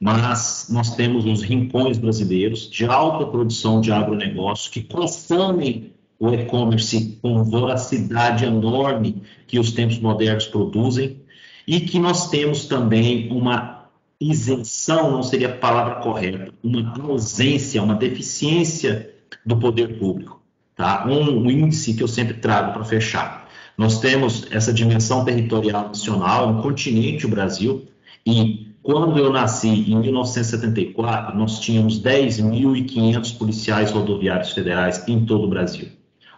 mas 0.01 0.69
nós 0.71 0.97
temos 0.97 1.27
os 1.27 1.43
rincões 1.43 1.99
brasileiros 1.99 2.71
de 2.71 2.87
alta 2.87 3.27
produção 3.27 3.83
de 3.83 3.93
agronegócio 3.93 4.73
que 4.73 4.83
consomem 4.83 5.93
o 6.19 6.31
e-commerce 6.31 7.19
com 7.21 7.45
voracidade 7.45 8.47
enorme 8.47 9.23
que 9.47 9.59
os 9.59 9.71
tempos 9.73 9.99
modernos 9.99 10.47
produzem 10.47 11.21
e 11.67 11.81
que 11.81 11.99
nós 11.99 12.31
temos 12.31 12.65
também 12.65 13.31
uma 13.31 13.91
isenção, 14.19 15.11
não 15.11 15.23
seria 15.23 15.51
a 15.51 15.59
palavra 15.59 15.97
correta, 15.97 16.51
uma 16.65 16.95
ausência, 17.11 17.83
uma 17.83 17.95
deficiência 17.95 19.15
do 19.45 19.59
poder 19.59 19.99
público. 19.99 20.40
Tá? 20.81 21.07
Um, 21.07 21.43
um 21.43 21.51
índice 21.51 21.93
que 21.93 22.03
eu 22.03 22.09
sempre 22.09 22.33
trago 22.33 22.73
para 22.73 22.83
fechar. 22.85 23.47
Nós 23.77 24.01
temos 24.01 24.47
essa 24.51 24.73
dimensão 24.73 25.27
territorial 25.27 25.89
nacional, 25.89 26.49
um 26.49 26.63
continente, 26.63 27.27
o 27.27 27.29
Brasil, 27.29 27.87
e 28.27 28.69
quando 28.83 29.19
eu 29.19 29.31
nasci, 29.31 29.69
em 29.69 30.01
1974, 30.01 31.37
nós 31.37 31.61
tínhamos 31.61 32.03
10.500 32.03 33.37
policiais 33.37 33.91
rodoviários 33.91 34.53
federais 34.53 35.07
em 35.07 35.27
todo 35.27 35.45
o 35.45 35.49
Brasil. 35.49 35.89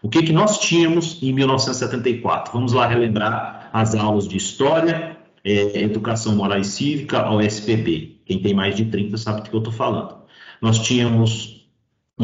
O 0.03 0.09
que, 0.09 0.25
que 0.25 0.33
nós 0.33 0.59
tínhamos 0.59 1.23
em 1.23 1.33
1974? 1.33 2.53
Vamos 2.53 2.73
lá 2.73 2.89
relembrar 2.89 3.71
as 3.73 3.95
aulas 3.95 4.27
de 4.27 4.37
História, 4.37 5.17
é, 5.45 5.83
Educação 5.83 6.35
Moral 6.35 6.59
e 6.59 6.65
Cívica, 6.65 7.25
SPB. 7.45 8.17
Quem 8.27 8.41
tem 8.41 8.55
mais 8.55 8.75
de 8.75 8.87
30 8.87 9.17
sabe 9.19 9.43
do 9.43 9.51
que 9.51 9.55
eu 9.55 9.59
estou 9.59 9.73
falando. 9.73 10.17
Nós 10.61 10.81
tínhamos 10.81 11.62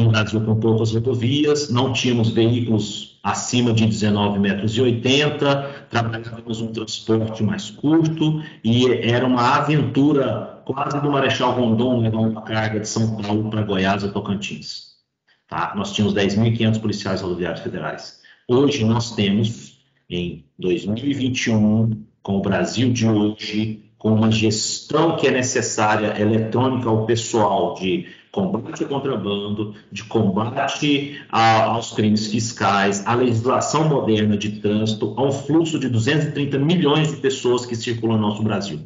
um 0.07 0.55
poucas 0.59 0.91
rodovias, 0.93 1.69
não 1.69 1.93
tínhamos 1.93 2.29
veículos 2.29 3.19
acima 3.23 3.73
de 3.73 3.85
19 3.85 4.39
metros 4.39 4.77
e 4.77 4.81
80, 4.81 5.87
trabalhávamos 5.89 6.61
um 6.61 6.71
transporte 6.71 7.43
mais 7.43 7.69
curto 7.69 8.41
e 8.63 8.87
era 8.87 9.25
uma 9.25 9.57
aventura 9.57 10.61
quase 10.65 11.01
do 11.01 11.11
Marechal 11.11 11.51
Rondon 11.51 12.01
levar 12.01 12.19
uma 12.19 12.41
carga 12.41 12.79
de 12.79 12.87
São 12.87 13.17
Paulo 13.21 13.49
para 13.49 13.63
Goiás 13.63 14.03
ou 14.03 14.11
Tocantins. 14.11 14.89
Tá? 15.47 15.73
Nós 15.75 15.93
tínhamos 15.93 16.15
10.500 16.15 16.79
policiais 16.79 17.21
rodoviários 17.21 17.61
federais. 17.61 18.19
Hoje 18.47 18.85
nós 18.85 19.15
temos, 19.15 19.79
em 20.09 20.45
2021, 20.59 22.03
com 22.21 22.37
o 22.37 22.41
Brasil 22.41 22.93
de 22.93 23.07
hoje, 23.07 23.88
com 23.99 24.13
uma 24.13 24.31
gestão 24.31 25.17
que 25.17 25.27
é 25.27 25.31
necessária 25.31 26.19
eletrônica 26.19 26.89
ao 26.89 27.05
pessoal 27.05 27.75
de 27.75 28.07
combate 28.31 28.83
ao 28.83 28.89
contrabando, 28.89 29.75
de 29.91 30.03
combate 30.05 31.21
a, 31.29 31.63
aos 31.63 31.91
crimes 31.91 32.27
fiscais, 32.27 33.05
a 33.05 33.13
legislação 33.13 33.89
moderna 33.89 34.37
de 34.37 34.61
trânsito, 34.61 35.13
a 35.17 35.23
um 35.23 35.31
fluxo 35.31 35.77
de 35.77 35.89
230 35.89 36.57
milhões 36.57 37.09
de 37.09 37.17
pessoas 37.17 37.65
que 37.65 37.75
circulam 37.75 38.17
no 38.17 38.29
nosso 38.29 38.41
Brasil. 38.41 38.79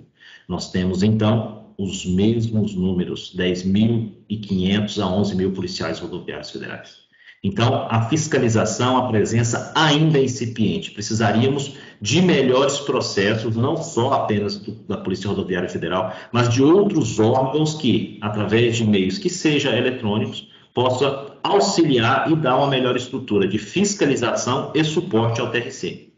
Nós 0.47 0.71
temos, 0.71 1.03
então, 1.03 1.67
os 1.77 2.05
mesmos 2.05 2.73
números, 2.73 3.35
10.500 3.37 4.99
a 4.99 5.07
11 5.07 5.35
mil 5.35 5.51
policiais 5.51 5.99
rodoviários 5.99 6.49
federais. 6.49 7.02
Então, 7.45 7.87
a 7.89 8.03
fiscalização, 8.03 8.95
a 8.95 9.09
presença 9.09 9.73
ainda 9.75 10.17
é 10.17 10.23
incipiente. 10.23 10.91
Precisaríamos 10.91 11.75
de 11.99 12.21
melhores 12.21 12.79
processos, 12.79 13.57
não 13.57 13.75
só 13.75 14.13
apenas 14.13 14.57
do, 14.57 14.71
da 14.71 14.95
Polícia 14.95 15.27
Rodoviária 15.27 15.67
Federal, 15.67 16.13
mas 16.31 16.47
de 16.47 16.63
outros 16.63 17.19
órgãos 17.19 17.75
que, 17.75 18.17
através 18.21 18.77
de 18.77 18.85
meios 18.85 19.17
que 19.17 19.29
sejam 19.29 19.73
eletrônicos, 19.73 20.49
possa 20.73 21.37
auxiliar 21.43 22.31
e 22.31 22.35
dar 22.37 22.55
uma 22.55 22.67
melhor 22.67 22.95
estrutura 22.95 23.45
de 23.45 23.57
fiscalização 23.59 24.71
e 24.73 24.81
suporte 24.81 25.41
ao 25.41 25.51
TRC. 25.51 26.13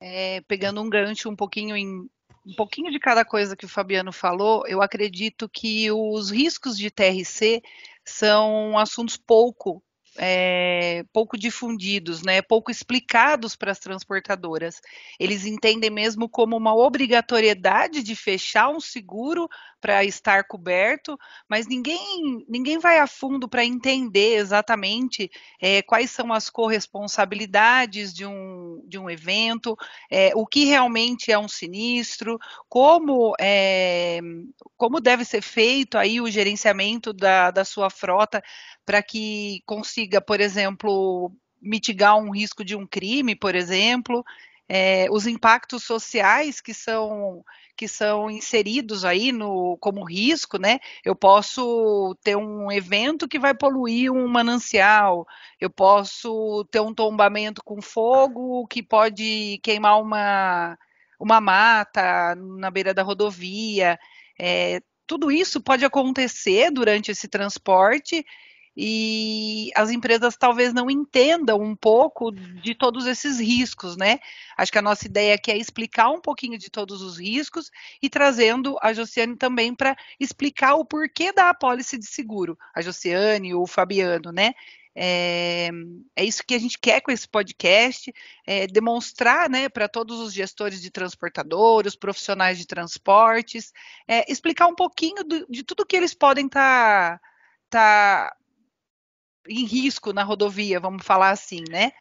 É, 0.00 0.40
pegando 0.42 0.80
um 0.80 0.88
gancho 0.88 1.28
um 1.28 1.36
pouquinho 1.36 1.76
em 1.76 2.08
um 2.44 2.54
pouquinho 2.54 2.90
de 2.90 2.98
cada 2.98 3.24
coisa 3.24 3.56
que 3.56 3.64
o 3.64 3.68
Fabiano 3.68 4.12
falou, 4.12 4.66
eu 4.66 4.82
acredito 4.82 5.48
que 5.48 5.90
os 5.92 6.30
riscos 6.30 6.76
de 6.76 6.90
TRC 6.90 7.62
são 8.04 8.78
assuntos 8.78 9.16
pouco 9.16 9.82
é, 10.18 11.04
pouco 11.12 11.38
difundidos, 11.38 12.22
né, 12.22 12.42
pouco 12.42 12.70
explicados 12.70 13.56
para 13.56 13.72
as 13.72 13.78
transportadoras. 13.78 14.80
Eles 15.18 15.46
entendem 15.46 15.90
mesmo 15.90 16.28
como 16.28 16.56
uma 16.56 16.74
obrigatoriedade 16.74 18.02
de 18.02 18.14
fechar 18.14 18.68
um 18.68 18.80
seguro 18.80 19.48
para 19.82 20.04
estar 20.04 20.44
coberto, 20.44 21.18
mas 21.48 21.66
ninguém, 21.66 22.46
ninguém 22.48 22.78
vai 22.78 23.00
a 23.00 23.06
fundo 23.08 23.48
para 23.48 23.64
entender 23.64 24.36
exatamente 24.36 25.28
é, 25.60 25.82
quais 25.82 26.12
são 26.12 26.32
as 26.32 26.48
corresponsabilidades 26.48 28.14
de 28.14 28.24
um, 28.24 28.80
de 28.86 28.96
um 28.96 29.10
evento, 29.10 29.76
é, 30.08 30.30
o 30.36 30.46
que 30.46 30.64
realmente 30.64 31.32
é 31.32 31.38
um 31.38 31.48
sinistro, 31.48 32.38
como, 32.68 33.34
é, 33.40 34.20
como 34.76 35.00
deve 35.00 35.24
ser 35.24 35.42
feito 35.42 35.98
aí 35.98 36.20
o 36.20 36.30
gerenciamento 36.30 37.12
da, 37.12 37.50
da 37.50 37.64
sua 37.64 37.90
frota 37.90 38.40
para 38.86 39.02
que 39.02 39.62
consiga, 39.66 40.20
por 40.20 40.40
exemplo, 40.40 41.32
mitigar 41.60 42.16
um 42.16 42.30
risco 42.30 42.64
de 42.64 42.76
um 42.76 42.86
crime, 42.86 43.34
por 43.34 43.56
exemplo, 43.56 44.24
é, 44.74 45.06
os 45.10 45.26
impactos 45.26 45.84
sociais 45.84 46.58
que 46.58 46.72
são 46.72 47.44
que 47.76 47.86
são 47.86 48.30
inseridos 48.30 49.04
aí 49.04 49.30
no 49.30 49.76
como 49.78 50.02
risco, 50.02 50.56
né? 50.58 50.78
Eu 51.04 51.14
posso 51.14 52.16
ter 52.22 52.36
um 52.36 52.72
evento 52.72 53.28
que 53.28 53.38
vai 53.38 53.52
poluir 53.52 54.10
um 54.10 54.26
manancial, 54.26 55.26
eu 55.60 55.68
posso 55.68 56.64
ter 56.70 56.80
um 56.80 56.94
tombamento 56.94 57.62
com 57.62 57.82
fogo 57.82 58.66
que 58.66 58.82
pode 58.82 59.60
queimar 59.62 60.00
uma 60.00 60.78
uma 61.20 61.38
mata 61.38 62.34
na 62.34 62.70
beira 62.70 62.94
da 62.94 63.02
rodovia. 63.02 63.98
É, 64.40 64.80
tudo 65.06 65.30
isso 65.30 65.60
pode 65.60 65.84
acontecer 65.84 66.70
durante 66.70 67.10
esse 67.10 67.28
transporte 67.28 68.24
e 68.76 69.70
as 69.76 69.90
empresas 69.90 70.36
talvez 70.36 70.72
não 70.72 70.90
entendam 70.90 71.60
um 71.60 71.76
pouco 71.76 72.30
de 72.32 72.74
todos 72.74 73.06
esses 73.06 73.38
riscos, 73.38 73.96
né? 73.96 74.18
Acho 74.56 74.72
que 74.72 74.78
a 74.78 74.82
nossa 74.82 75.06
ideia 75.06 75.34
aqui 75.34 75.50
é 75.50 75.56
explicar 75.56 76.10
um 76.10 76.20
pouquinho 76.20 76.58
de 76.58 76.70
todos 76.70 77.02
os 77.02 77.18
riscos 77.18 77.70
e 78.02 78.08
trazendo 78.08 78.76
a 78.80 78.92
Josiane 78.92 79.36
também 79.36 79.74
para 79.74 79.96
explicar 80.18 80.74
o 80.74 80.84
porquê 80.84 81.32
da 81.32 81.50
apólice 81.50 81.98
de 81.98 82.06
seguro. 82.06 82.58
A 82.74 82.80
Josiane 82.80 83.50
e 83.50 83.54
o 83.54 83.66
Fabiano, 83.66 84.32
né? 84.32 84.54
É, 84.94 85.70
é, 86.14 86.24
isso 86.24 86.44
que 86.46 86.54
a 86.54 86.58
gente 86.58 86.78
quer 86.78 87.00
com 87.00 87.10
esse 87.10 87.26
podcast, 87.26 88.12
é 88.46 88.66
demonstrar 88.66 89.48
né, 89.48 89.68
para 89.68 89.88
todos 89.88 90.20
os 90.20 90.32
gestores 90.34 90.82
de 90.82 90.90
transportadores, 90.90 91.96
profissionais 91.96 92.58
de 92.58 92.66
transportes, 92.66 93.72
é, 94.06 94.30
explicar 94.30 94.66
um 94.66 94.74
pouquinho 94.74 95.24
do, 95.24 95.46
de 95.48 95.62
tudo 95.62 95.86
que 95.86 95.96
eles 95.96 96.12
podem 96.12 96.46
estar 96.46 97.18
tá, 97.70 98.28
tá 98.28 98.36
em 99.48 99.64
risco 99.64 100.12
na 100.12 100.22
rodovia, 100.22 100.80
vamos 100.80 101.04
falar 101.04 101.30
assim, 101.30 101.62
né? 101.68 101.92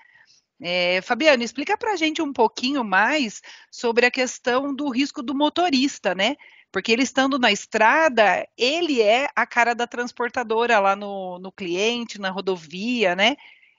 É, 0.63 1.01
Fabiano, 1.01 1.41
explica 1.41 1.75
para 1.75 1.93
a 1.93 1.95
gente 1.95 2.21
um 2.21 2.31
pouquinho 2.31 2.83
mais 2.83 3.41
sobre 3.71 4.05
a 4.05 4.11
questão 4.11 4.73
do 4.73 4.89
risco 4.89 5.23
do 5.23 5.33
motorista, 5.33 6.13
né? 6.13 6.35
Porque 6.71 6.91
ele 6.91 7.01
estando 7.01 7.39
na 7.39 7.51
estrada, 7.51 8.47
ele 8.55 9.01
é 9.01 9.27
a 9.35 9.45
cara 9.45 9.73
da 9.73 9.87
transportadora 9.87 10.79
lá 10.79 10.95
no, 10.95 11.39
no 11.39 11.51
cliente, 11.51 12.21
na 12.21 12.29
rodovia, 12.29 13.15
né? 13.15 13.35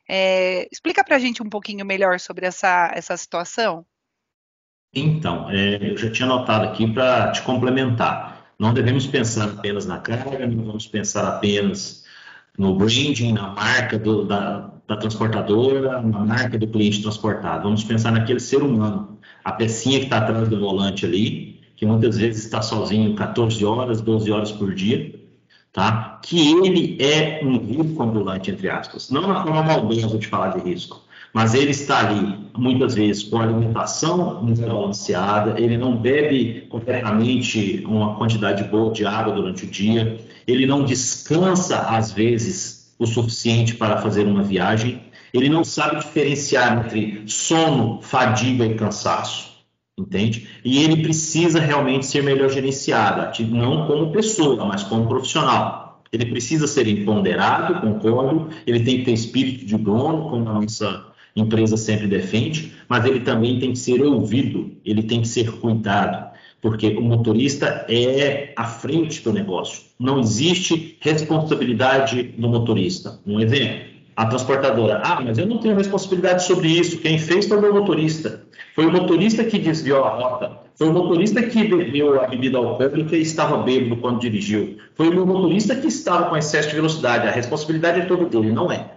É, 0.09 0.69
explica 0.73 1.05
para 1.05 1.17
a 1.17 1.19
gente 1.21 1.41
um 1.41 1.49
pouquinho 1.49 1.87
melhor 1.87 2.19
sobre 2.19 2.47
essa, 2.47 2.91
essa 2.95 3.17
situação. 3.17 3.87
Então, 4.93 5.49
é, 5.51 5.93
eu 5.93 5.97
já 5.97 6.11
tinha 6.11 6.27
anotado 6.27 6.67
aqui 6.67 6.93
para 6.93 7.31
te 7.31 7.43
complementar. 7.43 8.53
Não 8.59 8.75
devemos 8.75 9.07
pensar 9.07 9.45
apenas 9.45 9.87
na 9.87 9.99
carga, 9.99 10.47
não 10.47 10.65
vamos 10.65 10.87
pensar 10.87 11.29
apenas 11.29 12.02
no 12.59 12.75
branding, 12.77 13.33
na 13.33 13.49
marca 13.49 13.99
do, 13.99 14.25
da, 14.25 14.71
da, 14.87 14.97
transportadora, 14.97 16.03
na 16.03 16.25
marca 16.25 16.59
do 16.59 16.67
cliente 16.67 17.03
transportado. 17.03 17.65
Vamos 17.65 17.85
pensar 17.85 18.13
naquele 18.13 18.41
ser 18.41 18.63
humano, 18.63 19.19
a 19.45 19.53
pecinha 19.53 19.99
que 19.99 20.05
está 20.05 20.19
atrás 20.19 20.49
do 20.49 20.61
volante 20.61 21.07
ali, 21.07 21.61
que 21.77 21.87
muitas 21.87 22.19
vezes 22.19 22.45
está 22.45 22.63
sozinho 22.63 23.15
14 23.15 23.65
horas, 23.65 24.01
12 24.01 24.31
horas 24.31 24.53
por 24.53 24.75
dia, 24.75 25.15
tá? 25.73 26.21
Que 26.23 26.53
ele 26.65 26.99
é 27.03 27.41
um 27.43 27.59
risco 27.59 28.03
ambulante, 28.03 28.51
entre 28.51 28.69
aspas. 28.69 29.11
Não 29.11 29.27
na 29.27 29.43
forma 29.43 29.63
maldosa 29.63 30.19
de 30.19 30.27
falar 30.27 30.57
de 30.57 30.69
risco, 30.69 31.03
mas 31.33 31.55
ele 31.55 31.71
está 31.71 32.07
ali, 32.07 32.39
muitas 32.57 32.95
vezes, 32.95 33.23
com 33.23 33.41
alimentação 33.41 34.45
desbalanceada, 34.45 35.59
ele 35.59 35.79
não 35.79 35.97
bebe 35.97 36.67
corretamente 36.69 37.83
uma 37.87 38.17
quantidade 38.17 38.65
boa 38.65 38.93
de 38.93 39.07
água 39.07 39.33
durante 39.33 39.65
o 39.65 39.69
dia, 39.69 40.21
ele 40.47 40.67
não 40.67 40.85
descansa, 40.85 41.79
às 41.81 42.13
vezes, 42.13 42.95
o 42.99 43.07
suficiente 43.07 43.75
para 43.75 44.01
fazer 44.01 44.27
uma 44.27 44.43
viagem, 44.43 45.03
ele 45.33 45.49
não 45.49 45.65
sabe 45.65 46.01
diferenciar 46.01 46.85
entre 46.85 47.23
sono, 47.27 48.01
fadiga 48.03 48.67
e 48.67 48.75
cansaço, 48.75 49.51
entende? 49.99 50.49
E 50.65 50.83
ele 50.83 51.03
precisa 51.03 51.59
realmente 51.59 52.07
ser 52.07 52.23
melhor 52.23 52.51
gerenciado, 52.51 53.43
não 53.45 53.87
como 53.87 54.13
pessoa, 54.13 54.65
mas 54.67 54.83
como 54.83 55.09
profissional. 55.09 56.03
Ele 56.13 56.27
precisa 56.27 56.67
ser 56.67 56.87
empoderado, 56.87 57.81
concordo, 57.81 58.51
ele 58.67 58.81
tem 58.81 58.99
que 58.99 59.05
ter 59.07 59.13
espírito 59.13 59.65
de 59.65 59.79
dono, 59.79 60.29
como 60.29 60.49
a 60.49 60.61
nossa 60.61 61.07
empresa 61.35 61.79
sempre 61.79 62.07
defende, 62.07 62.75
mas 62.87 63.07
ele 63.07 63.21
também 63.21 63.59
tem 63.59 63.73
que 63.73 63.79
ser 63.79 64.03
ouvido, 64.03 64.73
ele 64.85 65.03
tem 65.03 65.23
que 65.23 65.29
ser 65.29 65.51
cuidado, 65.53 66.32
porque 66.63 66.91
o 66.97 67.03
motorista 67.03 67.85
é 67.89 68.53
a 68.57 68.65
frente 68.65 69.21
do 69.23 69.33
negócio. 69.33 69.83
Não 69.99 70.21
existe 70.21 70.97
responsabilidade 71.01 72.23
do 72.23 72.49
motorista. 72.49 73.19
Um 73.27 73.41
exemplo, 73.41 73.91
a 74.15 74.27
transportadora, 74.27 75.03
ah, 75.05 75.21
mas 75.21 75.39
eu 75.39 75.47
não 75.47 75.59
tenho 75.59 75.77
responsabilidade 75.77 76.45
sobre 76.45 76.69
isso, 76.69 76.99
quem 76.99 77.19
fez 77.19 77.49
foi 77.49 77.59
o 77.59 77.61
meu 77.61 77.75
motorista. 77.75 78.45
Foi 78.77 78.87
o 78.87 78.93
motorista 78.93 79.43
que 79.43 79.59
desviou 79.59 80.05
a 80.05 80.11
rota, 80.11 80.61
foi 80.77 80.89
o 80.89 80.93
motorista 80.93 81.43
que 81.43 81.65
bebeu 81.65 82.23
a 82.23 82.29
bebida 82.29 82.59
alcoólica 82.59 83.17
e 83.17 83.23
estava 83.23 83.59
bêbado 83.59 83.97
quando 83.97 84.21
dirigiu. 84.21 84.79
Foi 84.95 85.09
o 85.09 85.15
meu 85.15 85.27
motorista 85.27 85.75
que 85.75 85.89
estava 85.89 86.31
com 86.31 86.37
excesso 86.37 86.69
de 86.69 86.77
velocidade. 86.77 87.27
A 87.27 87.33
responsabilidade 87.33 88.03
é 88.03 88.05
toda 88.05 88.27
dele, 88.27 88.53
não 88.53 88.71
é. 88.71 88.93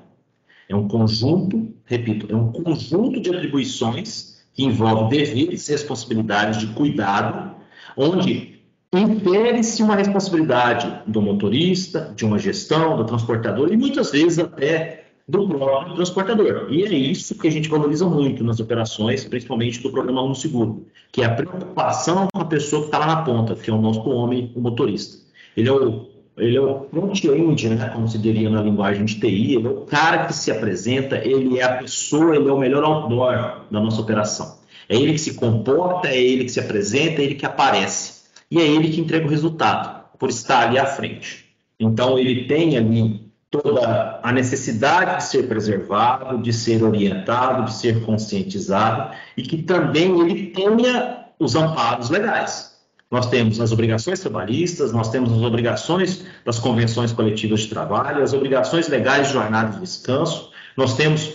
É 0.69 0.75
um 0.75 0.87
conjunto, 0.87 1.73
repito, 1.85 2.27
é 2.29 2.35
um 2.35 2.51
conjunto 2.51 3.19
de 3.19 3.29
atribuições 3.29 4.35
que 4.53 4.63
envolve 4.63 5.17
deveres 5.17 5.67
responsabilidades 5.67 6.59
de 6.59 6.67
cuidado, 6.67 7.54
onde 7.97 8.55
infere-se 8.93 9.83
uma 9.83 9.95
responsabilidade 9.95 11.01
do 11.07 11.21
motorista, 11.21 12.13
de 12.15 12.25
uma 12.25 12.39
gestão, 12.39 12.95
do 12.95 13.03
transportador 13.03 13.71
e 13.71 13.77
muitas 13.77 14.11
vezes 14.11 14.39
até 14.39 15.05
do 15.27 15.47
próprio 15.47 15.95
transportador. 15.95 16.67
E 16.69 16.83
é 16.83 16.93
isso 16.93 17.37
que 17.37 17.47
a 17.47 17.51
gente 17.51 17.67
valoriza 17.67 18.07
muito 18.07 18.43
nas 18.43 18.59
operações, 18.59 19.25
principalmente 19.25 19.81
do 19.81 19.91
programa 19.91 20.21
Uno 20.21 20.35
Seguro, 20.35 20.85
que 21.11 21.21
é 21.21 21.25
a 21.25 21.33
preocupação 21.33 22.27
com 22.31 22.41
a 22.41 22.45
pessoa 22.45 22.83
que 22.83 22.87
está 22.87 22.99
lá 22.99 23.07
na 23.07 23.21
ponta, 23.23 23.55
que 23.55 23.69
é 23.69 23.73
o 23.73 23.81
nosso 23.81 24.07
homem, 24.07 24.51
o 24.55 24.61
motorista. 24.61 25.17
Ele 25.57 25.67
é 25.67 25.71
o 25.71 26.15
ele 26.37 26.57
é 26.57 26.61
o 26.61 26.85
front-end, 26.89 27.69
né, 27.69 27.89
como 27.93 28.09
se 28.09 28.17
diria 28.17 28.49
na 28.49 28.61
linguagem 28.61 29.05
de 29.05 29.19
TI, 29.21 29.55
ele 29.55 29.67
é 29.67 29.69
o 29.69 29.81
cara 29.85 30.25
que 30.25 30.33
se 30.33 30.51
apresenta, 30.51 31.17
ele 31.17 31.59
é 31.59 31.63
a 31.63 31.77
pessoa, 31.77 32.35
ele 32.35 32.49
é 32.49 32.51
o 32.51 32.59
melhor 32.59 32.83
outdoor 32.83 33.61
da 33.71 33.79
nossa 33.79 34.01
operação. 34.01 34.54
É 34.87 34.95
ele 34.95 35.13
que 35.13 35.19
se 35.19 35.33
comporta, 35.33 36.07
é 36.07 36.17
ele 36.17 36.45
que 36.45 36.51
se 36.51 36.59
apresenta, 36.59 37.21
é 37.21 37.25
ele 37.25 37.35
que 37.35 37.45
aparece. 37.45 38.25
E 38.49 38.59
é 38.59 38.65
ele 38.65 38.89
que 38.89 39.01
entrega 39.01 39.25
o 39.25 39.29
resultado, 39.29 40.05
por 40.19 40.29
estar 40.29 40.67
ali 40.67 40.77
à 40.77 40.85
frente. 40.85 41.45
Então, 41.79 42.17
ele 42.17 42.45
tem 42.45 42.77
ali 42.77 43.25
toda 43.49 44.19
a 44.21 44.31
necessidade 44.31 45.17
de 45.17 45.23
ser 45.23 45.47
preservado, 45.47 46.41
de 46.41 46.51
ser 46.51 46.83
orientado, 46.83 47.65
de 47.65 47.73
ser 47.73 48.03
conscientizado, 48.03 49.15
e 49.37 49.43
que 49.43 49.63
também 49.63 50.19
ele 50.19 50.47
tenha 50.47 51.25
os 51.39 51.55
amparos 51.55 52.09
legais. 52.09 52.75
Nós 53.09 53.27
temos 53.27 53.61
as 53.61 53.71
obrigações 53.71 54.19
trabalhistas, 54.19 54.91
nós 54.91 55.09
temos 55.09 55.31
as 55.31 55.41
obrigações 55.41 56.25
das 56.43 56.59
convenções 56.59 57.11
coletivas 57.11 57.61
de 57.61 57.69
trabalho, 57.69 58.23
as 58.23 58.33
obrigações 58.33 58.87
legais 58.87 59.27
de 59.27 59.33
jornada 59.33 59.73
de 59.73 59.79
descanso, 59.79 60.51
nós 60.75 60.95
temos, 60.95 61.33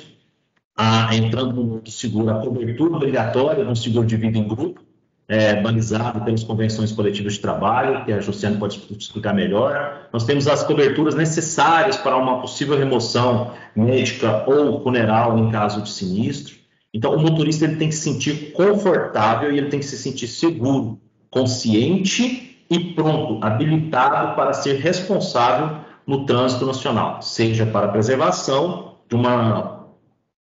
a, 0.80 1.14
entrando 1.14 1.52
no 1.52 1.62
mundo 1.62 1.90
seguro, 1.90 2.30
a 2.30 2.40
cobertura 2.40 2.96
obrigatória 2.96 3.68
um 3.68 3.74
seguro 3.74 4.06
de 4.06 4.16
vida 4.16 4.38
em 4.38 4.48
grupo, 4.48 4.80
é, 5.28 5.60
balizado 5.60 6.24
pelas 6.24 6.42
convenções 6.42 6.90
coletivas 6.90 7.34
de 7.34 7.40
trabalho, 7.40 8.02
que 8.06 8.12
a 8.12 8.18
Justiane 8.18 8.56
pode 8.56 8.82
explicar 8.98 9.34
melhor. 9.34 10.08
Nós 10.10 10.24
temos 10.24 10.48
as 10.48 10.64
coberturas 10.64 11.14
necessárias 11.14 11.98
para 11.98 12.16
uma 12.16 12.40
possível 12.40 12.78
remoção 12.78 13.52
médica 13.76 14.42
ou 14.48 14.82
funeral 14.82 15.38
em 15.38 15.50
caso 15.50 15.82
de 15.82 15.90
sinistro. 15.90 16.54
Então, 16.94 17.14
o 17.14 17.20
motorista 17.20 17.66
ele 17.66 17.76
tem 17.76 17.90
que 17.90 17.94
se 17.94 18.10
sentir 18.10 18.52
confortável 18.52 19.52
e 19.52 19.58
ele 19.58 19.68
tem 19.68 19.80
que 19.80 19.86
se 19.86 19.98
sentir 19.98 20.28
seguro 20.28 20.98
consciente 21.30 22.64
e 22.70 22.94
pronto, 22.94 23.44
habilitado 23.44 24.34
para 24.34 24.54
ser 24.54 24.78
responsável 24.78 25.76
no 26.06 26.24
trânsito 26.24 26.64
nacional, 26.64 27.20
seja 27.20 27.66
para 27.66 27.86
a 27.86 27.90
preservação 27.90 28.94
de 29.08 29.14
uma 29.14 29.79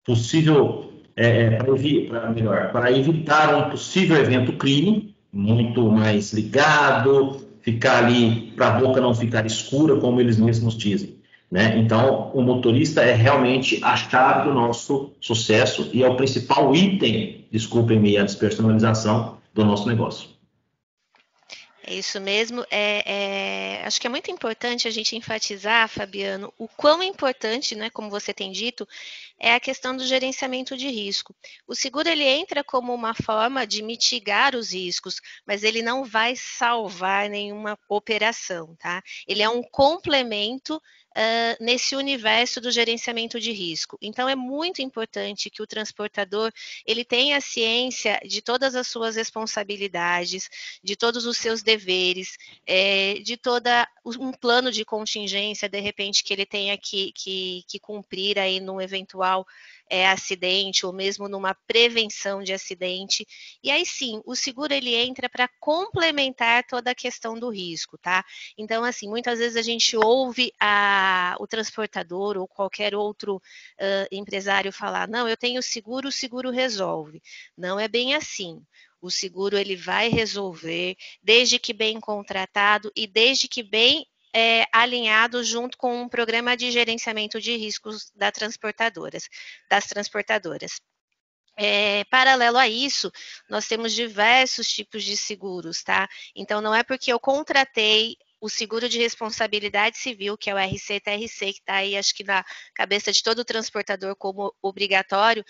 possível, 0.05 0.93
é, 1.15 1.43
é 1.43 1.49
para, 1.57 2.29
melhor, 2.29 2.71
para 2.71 2.91
evitar 2.91 3.55
um 3.55 3.69
possível 3.69 4.17
evento 4.17 4.53
crime, 4.53 5.15
muito 5.31 5.89
mais 5.89 6.33
ligado, 6.33 7.47
ficar 7.61 8.03
ali 8.03 8.51
para 8.55 8.67
a 8.67 8.79
boca 8.79 9.01
não 9.01 9.15
ficar 9.15 9.45
escura, 9.45 9.95
como 9.97 10.19
eles 10.19 10.37
mesmos 10.37 10.77
dizem. 10.77 11.15
Né? 11.49 11.77
Então, 11.77 12.31
o 12.33 12.41
motorista 12.41 13.01
é 13.01 13.13
realmente 13.13 13.79
a 13.83 13.95
chave 13.95 14.47
do 14.47 14.53
nosso 14.53 15.11
sucesso 15.21 15.89
e 15.93 16.03
é 16.03 16.07
o 16.07 16.15
principal 16.15 16.75
item, 16.75 17.45
desculpem-me 17.51 18.17
a 18.17 18.23
despersonalização, 18.23 19.37
do 19.53 19.63
nosso 19.63 19.87
negócio. 19.87 20.29
É 21.85 21.93
isso 21.93 22.19
mesmo. 22.19 22.65
É, 22.71 23.03
é, 23.81 23.85
acho 23.85 23.99
que 23.99 24.07
é 24.07 24.09
muito 24.09 24.31
importante 24.31 24.87
a 24.87 24.91
gente 24.91 25.15
enfatizar, 25.15 25.87
Fabiano, 25.89 26.51
o 26.57 26.67
quão 26.67 27.03
importante, 27.03 27.75
né, 27.75 27.89
como 27.89 28.09
você 28.09 28.33
tem 28.33 28.51
dito, 28.51 28.87
é 29.39 29.53
a 29.53 29.59
questão 29.59 29.95
do 29.95 30.05
gerenciamento 30.05 30.77
de 30.77 30.87
risco. 30.87 31.35
O 31.67 31.75
seguro 31.75 32.07
ele 32.07 32.23
entra 32.23 32.63
como 32.63 32.93
uma 32.93 33.13
forma 33.13 33.67
de 33.67 33.81
mitigar 33.81 34.55
os 34.55 34.73
riscos, 34.73 35.19
mas 35.45 35.63
ele 35.63 35.81
não 35.81 36.03
vai 36.05 36.35
salvar 36.35 37.29
nenhuma 37.29 37.77
operação, 37.89 38.75
tá? 38.77 39.01
Ele 39.27 39.41
é 39.41 39.49
um 39.49 39.61
complemento 39.63 40.81
uh, 41.13 41.63
nesse 41.63 41.95
universo 41.95 42.59
do 42.59 42.71
gerenciamento 42.71 43.39
de 43.39 43.51
risco. 43.51 43.97
Então, 44.01 44.27
é 44.27 44.35
muito 44.35 44.81
importante 44.81 45.49
que 45.49 45.61
o 45.61 45.67
transportador 45.67 46.51
ele 46.85 47.05
tenha 47.05 47.39
ciência 47.39 48.19
de 48.25 48.41
todas 48.41 48.75
as 48.75 48.87
suas 48.87 49.15
responsabilidades, 49.15 50.49
de 50.83 50.95
todos 50.95 51.25
os 51.25 51.37
seus 51.37 51.61
deveres, 51.61 52.37
é, 52.65 53.15
de 53.15 53.37
toda 53.37 53.87
um 54.05 54.31
plano 54.31 54.71
de 54.71 54.83
contingência, 54.83 55.69
de 55.69 55.79
repente, 55.79 56.23
que 56.23 56.33
ele 56.33 56.45
tenha 56.45 56.77
que, 56.77 57.11
que, 57.13 57.63
que 57.67 57.79
cumprir 57.79 58.37
aí 58.37 58.59
no 58.59 58.81
eventual 58.81 59.45
é, 59.89 60.07
acidente 60.07 60.85
ou 60.85 60.93
mesmo 60.93 61.27
numa 61.27 61.53
prevenção 61.67 62.41
de 62.41 62.53
acidente. 62.53 63.25
E 63.63 63.69
aí 63.71 63.85
sim, 63.85 64.21
o 64.25 64.35
seguro 64.35 64.73
ele 64.73 64.95
entra 64.95 65.29
para 65.29 65.49
complementar 65.59 66.65
toda 66.67 66.91
a 66.91 66.95
questão 66.95 67.35
do 67.35 67.49
risco, 67.49 67.97
tá? 67.97 68.23
Então, 68.57 68.83
assim, 68.83 69.07
muitas 69.07 69.39
vezes 69.39 69.55
a 69.55 69.61
gente 69.61 69.95
ouve 69.95 70.51
a, 70.59 71.35
o 71.39 71.47
transportador 71.47 72.37
ou 72.37 72.47
qualquer 72.47 72.95
outro 72.95 73.37
uh, 73.37 74.07
empresário 74.11 74.71
falar: 74.71 75.07
não, 75.07 75.27
eu 75.27 75.37
tenho 75.37 75.61
seguro, 75.61 76.09
o 76.09 76.11
seguro 76.11 76.49
resolve. 76.49 77.21
Não 77.57 77.79
é 77.79 77.87
bem 77.87 78.15
assim 78.15 78.61
o 79.03 79.11
seguro 79.11 79.57
ele 79.57 79.75
vai 79.75 80.07
resolver, 80.07 80.95
desde 81.21 81.59
que 81.59 81.73
bem 81.73 81.99
contratado 81.99 82.89
e 82.95 83.05
desde 83.05 83.49
que 83.49 83.61
bem 83.61 84.07
é, 84.33 84.65
alinhado 84.71 85.43
junto 85.43 85.77
com 85.77 86.01
um 86.01 86.09
programa 86.09 86.57
de 86.57 86.71
gerenciamento 86.71 87.39
de 87.39 87.55
riscos 87.55 88.11
das 88.15 88.31
transportadoras, 88.31 89.29
das 89.69 89.85
transportadoras. 89.85 90.81
É, 91.55 92.03
paralelo 92.05 92.57
a 92.57 92.67
isso, 92.67 93.11
nós 93.47 93.67
temos 93.67 93.93
diversos 93.93 94.67
tipos 94.67 95.03
de 95.03 95.15
seguros, 95.15 95.83
tá? 95.83 96.09
Então, 96.35 96.61
não 96.61 96.73
é 96.73 96.81
porque 96.83 97.13
eu 97.13 97.19
contratei 97.19 98.17
o 98.41 98.49
seguro 98.49 98.89
de 98.89 98.97
responsabilidade 98.97 99.97
civil, 99.97 100.37
que 100.37 100.49
é 100.49 100.53
o 100.53 100.57
RC-TRC, 100.57 101.53
que 101.53 101.59
está 101.59 101.75
aí, 101.75 101.95
acho 101.95 102.13
que 102.13 102.25
na 102.25 102.43
cabeça 102.73 103.09
de 103.09 103.23
todo 103.23 103.45
transportador 103.45 104.17
como 104.17 104.53
obrigatório, 104.61 105.45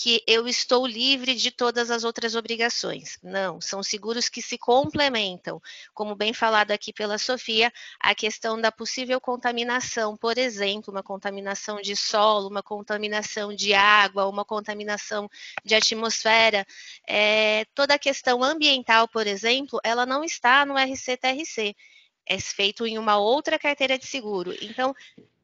que 0.00 0.22
eu 0.28 0.46
estou 0.46 0.86
livre 0.86 1.34
de 1.34 1.50
todas 1.50 1.90
as 1.90 2.04
outras 2.04 2.36
obrigações. 2.36 3.18
Não, 3.20 3.60
são 3.60 3.82
seguros 3.82 4.28
que 4.28 4.40
se 4.40 4.56
complementam. 4.56 5.60
Como 5.92 6.14
bem 6.14 6.32
falado 6.32 6.70
aqui 6.70 6.92
pela 6.92 7.18
Sofia, 7.18 7.72
a 7.98 8.14
questão 8.14 8.60
da 8.60 8.70
possível 8.70 9.20
contaminação, 9.20 10.16
por 10.16 10.38
exemplo, 10.38 10.92
uma 10.92 11.02
contaminação 11.02 11.80
de 11.80 11.96
solo, 11.96 12.48
uma 12.48 12.62
contaminação 12.62 13.52
de 13.52 13.74
água, 13.74 14.28
uma 14.28 14.44
contaminação 14.44 15.28
de 15.64 15.74
atmosfera, 15.74 16.64
é, 17.04 17.64
toda 17.74 17.94
a 17.94 17.98
questão 17.98 18.44
ambiental, 18.44 19.08
por 19.08 19.26
exemplo, 19.26 19.80
ela 19.82 20.06
não 20.06 20.22
está 20.22 20.64
no 20.64 20.76
RCTRC 20.76 21.74
é 22.30 22.38
feito 22.38 22.86
em 22.86 22.98
uma 22.98 23.16
outra 23.16 23.58
carteira 23.58 23.98
de 23.98 24.06
seguro. 24.06 24.54
Então, 24.60 24.94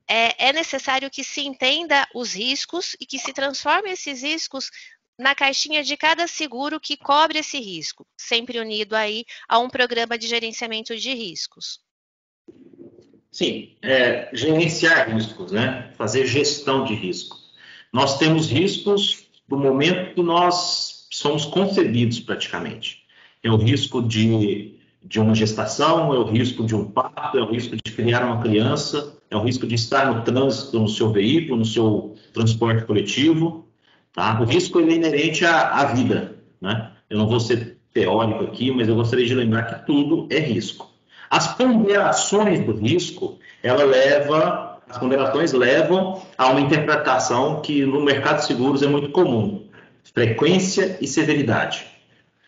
é, 0.09 0.49
é 0.49 0.53
necessário 0.53 1.11
que 1.11 1.25
se 1.25 1.41
entenda 1.43 2.07
os 2.15 2.35
riscos 2.35 2.97
e 3.01 3.07
que 3.07 3.19
se 3.19 3.33
transforme 3.33 3.91
esses 3.91 4.23
riscos 4.23 4.71
na 5.19 5.35
caixinha 5.35 5.83
de 5.83 5.97
cada 5.97 6.27
seguro 6.27 6.81
que 6.81 6.97
cobre 6.97 7.39
esse 7.39 7.59
risco, 7.59 8.07
sempre 8.17 8.59
unido 8.59 8.95
aí 8.95 9.25
a 9.49 9.59
um 9.59 9.69
programa 9.69 10.19
de 10.19 10.27
gerenciamento 10.27 10.97
de 10.97 11.15
riscos. 11.15 11.81
Sim, 13.31 13.77
é, 13.83 14.29
gerenciar 14.33 15.13
riscos, 15.13 15.53
né? 15.53 15.93
Fazer 15.97 16.27
gestão 16.27 16.85
de 16.85 16.95
riscos. 16.95 17.53
Nós 17.93 18.19
temos 18.19 18.49
riscos 18.49 19.27
do 19.49 19.59
momento 19.59 20.15
que 20.15 20.23
nós 20.23 21.07
somos 21.11 21.45
concebidos 21.45 22.21
praticamente. 22.21 23.05
É 23.43 23.51
o 23.51 23.57
risco 23.57 24.03
de, 24.03 24.79
de 25.05 25.21
uma 25.21 25.35
gestação, 25.35 26.15
é 26.15 26.19
o 26.19 26.25
risco 26.25 26.65
de 26.65 26.75
um 26.75 26.85
parto, 26.85 27.37
é 27.37 27.43
o 27.43 27.51
risco 27.51 27.77
de 27.77 27.93
criar 27.93 28.25
uma 28.25 28.41
criança, 28.41 29.17
é 29.31 29.37
o 29.37 29.43
risco 29.43 29.67
de 29.67 29.75
estar 29.75 30.13
no 30.13 30.23
trânsito, 30.23 30.79
no 30.81 30.89
seu 30.89 31.11
veículo, 31.13 31.59
no 31.59 31.65
seu 31.65 32.15
transporte 32.33 32.85
coletivo. 32.85 33.69
Tá? 34.13 34.41
O 34.41 34.45
risco 34.45 34.81
é 34.81 34.83
inerente 34.85 35.45
à, 35.45 35.81
à 35.81 35.85
vida. 35.87 36.37
Né? 36.61 36.91
Eu 37.11 37.19
não 37.19 37.29
vou 37.29 37.39
ser 37.39 37.77
teórico 37.93 38.45
aqui, 38.45 38.71
mas 38.71 38.89
eu 38.89 38.95
gostaria 38.95 39.27
de 39.27 39.35
lembrar 39.35 39.65
que 39.65 39.87
tudo 39.87 40.27
é 40.31 40.39
risco. 40.39 40.91
As 41.31 41.55
ponderações 41.55 42.65
do 42.65 42.73
risco, 42.73 43.39
ela 43.63 43.85
leva, 43.85 44.81
as 44.89 44.99
ponderações 44.99 45.53
levam 45.53 46.23
a 46.39 46.49
uma 46.49 46.61
interpretação 46.61 47.61
que 47.61 47.85
no 47.85 48.03
mercado 48.03 48.39
de 48.39 48.47
seguros 48.47 48.83
é 48.83 48.87
muito 48.87 49.11
comum: 49.11 49.67
frequência 50.15 50.97
e 51.01 51.07
severidade. 51.07 51.94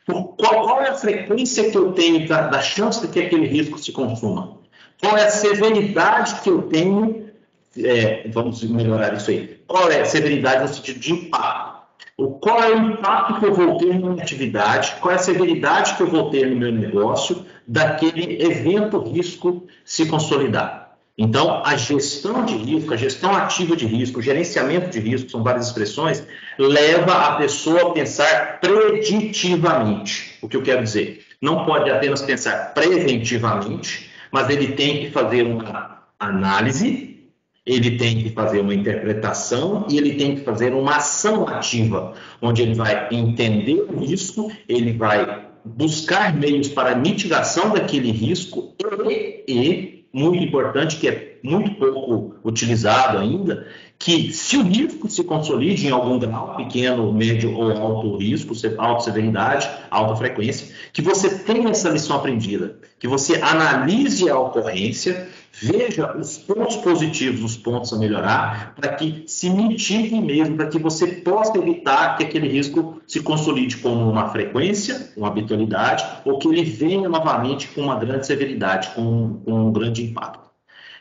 Qual, 0.06 0.34
qual 0.36 0.80
é 0.80 0.90
a 0.90 0.94
frequência 0.94 1.68
que 1.68 1.76
eu 1.76 1.92
tenho 1.92 2.28
da, 2.28 2.46
da 2.46 2.60
chance 2.60 3.00
de 3.00 3.08
que 3.08 3.20
aquele 3.20 3.46
risco 3.46 3.76
se 3.78 3.90
consuma? 3.90 4.58
Qual 5.00 5.16
é 5.16 5.24
a 5.24 5.30
severidade 5.30 6.40
que 6.40 6.48
eu 6.48 6.62
tenho? 6.62 7.26
É, 7.76 8.28
vamos 8.28 8.62
melhorar 8.62 9.14
isso 9.14 9.30
aí. 9.30 9.60
Qual 9.66 9.90
é 9.90 10.00
a 10.00 10.04
severidade 10.04 10.62
no 10.62 10.68
sentido 10.68 11.00
de 11.00 11.12
impacto? 11.12 11.76
Qual 12.40 12.62
é 12.62 12.74
o 12.74 12.92
impacto 12.92 13.40
que 13.40 13.46
eu 13.46 13.52
vou 13.52 13.76
ter 13.76 13.98
na 13.98 14.10
minha 14.10 14.22
atividade? 14.22 14.94
Qual 15.00 15.12
é 15.12 15.16
a 15.16 15.18
severidade 15.18 15.96
que 15.96 16.02
eu 16.02 16.06
vou 16.06 16.30
ter 16.30 16.46
no 16.46 16.56
meu 16.56 16.72
negócio 16.72 17.44
daquele 17.66 18.42
evento 18.42 19.00
risco 19.00 19.66
se 19.84 20.06
consolidar? 20.06 20.85
Então, 21.18 21.62
a 21.64 21.76
gestão 21.76 22.44
de 22.44 22.54
risco, 22.54 22.92
a 22.92 22.96
gestão 22.96 23.34
ativa 23.34 23.74
de 23.74 23.86
risco, 23.86 24.18
o 24.18 24.22
gerenciamento 24.22 24.90
de 24.90 25.00
risco, 25.00 25.30
são 25.30 25.42
várias 25.42 25.68
expressões, 25.68 26.22
leva 26.58 27.12
a 27.12 27.36
pessoa 27.36 27.88
a 27.88 27.90
pensar 27.92 28.60
preditivamente. 28.60 30.36
O 30.42 30.48
que 30.48 30.56
eu 30.56 30.62
quero 30.62 30.82
dizer? 30.82 31.24
Não 31.40 31.64
pode 31.64 31.88
apenas 31.90 32.20
pensar 32.20 32.74
preventivamente, 32.74 34.10
mas 34.30 34.50
ele 34.50 34.72
tem 34.72 35.00
que 35.00 35.10
fazer 35.10 35.46
uma 35.46 36.02
análise, 36.20 37.16
ele 37.64 37.96
tem 37.96 38.22
que 38.22 38.30
fazer 38.30 38.60
uma 38.60 38.74
interpretação 38.74 39.86
e 39.88 39.96
ele 39.96 40.16
tem 40.16 40.36
que 40.36 40.42
fazer 40.42 40.74
uma 40.74 40.96
ação 40.96 41.48
ativa, 41.48 42.12
onde 42.42 42.60
ele 42.60 42.74
vai 42.74 43.08
entender 43.10 43.86
o 43.88 44.00
risco, 44.00 44.52
ele 44.68 44.92
vai 44.92 45.46
buscar 45.64 46.34
meios 46.34 46.68
para 46.68 46.94
mitigação 46.94 47.70
daquele 47.70 48.12
risco 48.12 48.74
e, 49.08 49.44
e 49.48 49.95
muito 50.16 50.42
importante, 50.42 50.96
que 50.96 51.08
é 51.08 51.38
muito 51.42 51.72
pouco 51.72 52.36
utilizado 52.42 53.18
ainda, 53.18 53.66
que 53.98 54.32
se 54.32 54.56
o 54.56 54.62
risco 54.62 55.10
se 55.10 55.22
consolide 55.22 55.86
em 55.86 55.90
algum 55.90 56.18
grau, 56.18 56.56
pequeno, 56.56 57.12
médio 57.12 57.54
ou 57.54 57.70
alto 57.70 58.16
risco, 58.16 58.54
alta 58.78 59.04
severidade, 59.04 59.68
alta 59.90 60.16
frequência, 60.16 60.74
que 60.90 61.02
você 61.02 61.28
tenha 61.28 61.68
essa 61.68 61.90
lição 61.90 62.16
aprendida, 62.16 62.78
que 62.98 63.06
você 63.06 63.36
analise 63.42 64.28
a 64.30 64.38
ocorrência, 64.38 65.28
veja 65.60 66.16
os 66.16 66.38
pontos 66.38 66.76
positivos, 66.76 67.42
os 67.42 67.56
pontos 67.56 67.92
a 67.92 67.98
melhorar, 67.98 68.74
para 68.74 68.94
que 68.94 69.24
se 69.26 69.48
mitigue 69.50 70.20
mesmo, 70.20 70.56
para 70.56 70.68
que 70.68 70.78
você 70.78 71.06
possa 71.06 71.56
evitar 71.58 72.16
que 72.16 72.24
aquele 72.24 72.48
risco 72.48 73.00
se 73.06 73.20
consolide 73.20 73.76
como 73.78 74.10
uma 74.10 74.28
frequência, 74.28 75.12
uma 75.16 75.28
habitualidade, 75.28 76.04
ou 76.24 76.38
que 76.38 76.48
ele 76.48 76.64
venha 76.64 77.08
novamente 77.08 77.68
com 77.68 77.82
uma 77.82 77.96
grande 77.96 78.26
severidade, 78.26 78.90
com, 78.94 79.40
com 79.44 79.68
um 79.68 79.72
grande 79.72 80.04
impacto. 80.04 80.45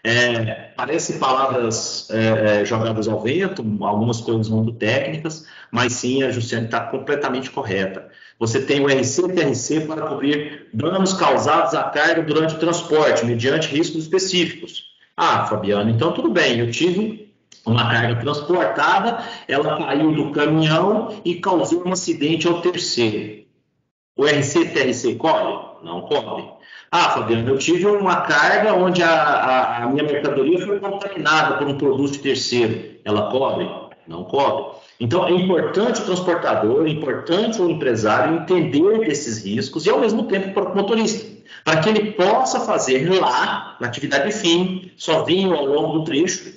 É, 0.07 0.71
parece 0.77 1.17
palavras 1.17 2.07
é, 2.11 2.61
é, 2.61 2.65
jogadas 2.65 3.07
ao 3.07 3.19
vento, 3.19 3.65
algumas 3.81 4.21
coisas 4.21 4.47
muito 4.47 4.71
técnicas, 4.73 5.47
mas 5.71 5.93
sim, 5.93 6.21
a 6.21 6.29
Jussiane 6.29 6.65
está 6.65 6.79
completamente 6.81 7.49
correta. 7.49 8.07
Você 8.37 8.61
tem 8.61 8.81
o 8.81 8.87
RC-TRC 8.87 9.87
para 9.87 10.03
cobrir 10.03 10.67
danos 10.71 11.13
causados 11.13 11.73
à 11.73 11.85
carga 11.85 12.21
durante 12.21 12.53
o 12.53 12.59
transporte, 12.59 13.25
mediante 13.25 13.67
riscos 13.67 14.03
específicos. 14.03 14.83
Ah, 15.17 15.47
Fabiano, 15.47 15.89
então 15.89 16.11
tudo 16.11 16.29
bem, 16.29 16.59
eu 16.59 16.69
tive 16.69 17.33
uma 17.65 17.89
carga 17.89 18.21
transportada, 18.21 19.25
ela 19.47 19.75
caiu 19.75 20.13
do 20.13 20.31
caminhão 20.31 21.19
e 21.25 21.33
causou 21.35 21.83
um 21.83 21.91
acidente 21.91 22.47
ao 22.47 22.61
terceiro. 22.61 23.43
O 24.15 24.23
RC-TRC 24.23 25.15
cobre? 25.15 25.83
Não 25.83 26.01
cobre. 26.01 26.45
Ah, 26.91 27.09
Fabiano, 27.11 27.49
eu 27.49 27.57
tive 27.57 27.85
uma 27.85 28.21
carga 28.21 28.73
onde 28.73 29.03
a, 29.03 29.09
a, 29.11 29.83
a 29.83 29.87
minha 29.87 30.03
mercadoria 30.03 30.65
foi 30.65 30.79
contaminada 30.79 31.57
por 31.57 31.67
um 31.67 31.77
produto 31.77 32.19
terceiro. 32.19 32.95
Ela 33.03 33.29
cobre? 33.31 33.69
Não 34.07 34.23
cobre. 34.23 34.75
Então, 34.99 35.27
é 35.27 35.31
importante 35.31 36.01
o 36.01 36.05
transportador, 36.05 36.85
é 36.85 36.89
importante 36.89 37.61
o 37.61 37.69
empresário 37.69 38.37
entender 38.37 38.99
desses 38.99 39.43
riscos 39.43 39.85
e, 39.85 39.89
ao 39.89 39.99
mesmo 39.99 40.23
tempo, 40.27 40.53
para 40.53 40.71
o 40.71 40.75
motorista. 40.75 41.35
para 41.63 41.81
que 41.81 41.89
ele 41.89 42.11
possa 42.13 42.59
fazer 42.61 43.09
lá, 43.19 43.75
na 43.81 43.87
atividade 43.87 44.31
fim, 44.31 44.91
sozinho 44.95 45.53
ao 45.53 45.65
longo 45.65 45.99
do 45.99 46.03
trecho, 46.05 46.53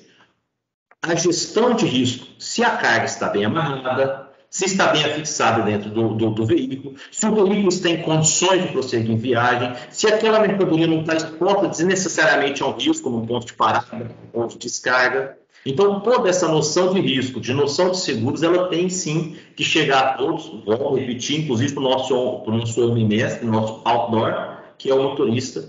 a 1.03 1.14
gestão 1.14 1.75
de 1.75 1.87
risco, 1.87 2.27
se 2.38 2.62
a 2.62 2.77
carga 2.77 3.07
está 3.07 3.29
bem 3.29 3.45
amarrada, 3.45 4.28
se 4.50 4.64
está 4.64 4.88
bem 4.88 5.04
afixada 5.04 5.62
dentro 5.62 5.90
do, 5.90 6.14
do, 6.14 6.30
do, 6.30 6.46
veículo, 6.46 6.94
se 7.12 7.26
o 7.26 7.34
veículo 7.34 7.68
está 7.68 7.90
em 7.90 8.02
condições 8.02 8.62
de 8.62 8.68
prosseguir 8.68 9.11
em 9.11 9.16
viagem, 9.16 9.74
se 9.90 10.06
aquela 10.06 10.40
mercadoria 10.40 10.87
não 10.87 11.00
está 11.00 11.16
exposta 11.16 11.68
desnecessariamente 11.68 12.62
a 12.62 12.66
um 12.66 12.72
risco, 12.72 13.11
num 13.11 13.26
ponto 13.26 13.46
de 13.46 13.52
parada, 13.52 14.11
ponto 14.32 14.52
de 14.52 14.58
descarga. 14.58 15.37
Então, 15.66 16.00
toda 16.00 16.30
essa 16.30 16.48
noção 16.48 16.94
de 16.94 17.00
risco, 17.00 17.40
de 17.40 17.52
noção 17.52 17.90
de 17.90 17.98
seguros, 17.98 18.42
ela 18.42 18.68
tem 18.68 18.88
sim 18.88 19.37
que 19.54 19.62
chegar 19.62 20.00
a 20.00 20.12
todos, 20.14 20.46
vou 20.64 20.94
repetir, 20.94 21.40
inclusive 21.40 21.74
para 21.74 21.82
o 21.82 21.88
nosso, 21.90 22.44
nosso 22.46 22.90
homem 22.90 23.06
mestre, 23.06 23.46
nosso 23.46 23.82
outdoor, 23.84 24.62
que 24.78 24.88
é 24.88 24.94
o 24.94 25.02
motorista, 25.02 25.68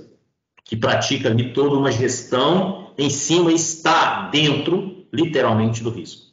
que 0.64 0.78
pratica 0.78 1.28
ali 1.28 1.52
toda 1.52 1.76
uma 1.76 1.92
gestão 1.92 2.92
em 2.98 3.10
cima 3.10 3.52
está 3.52 4.30
dentro, 4.30 5.06
literalmente, 5.12 5.84
do 5.84 5.90
risco. 5.90 6.29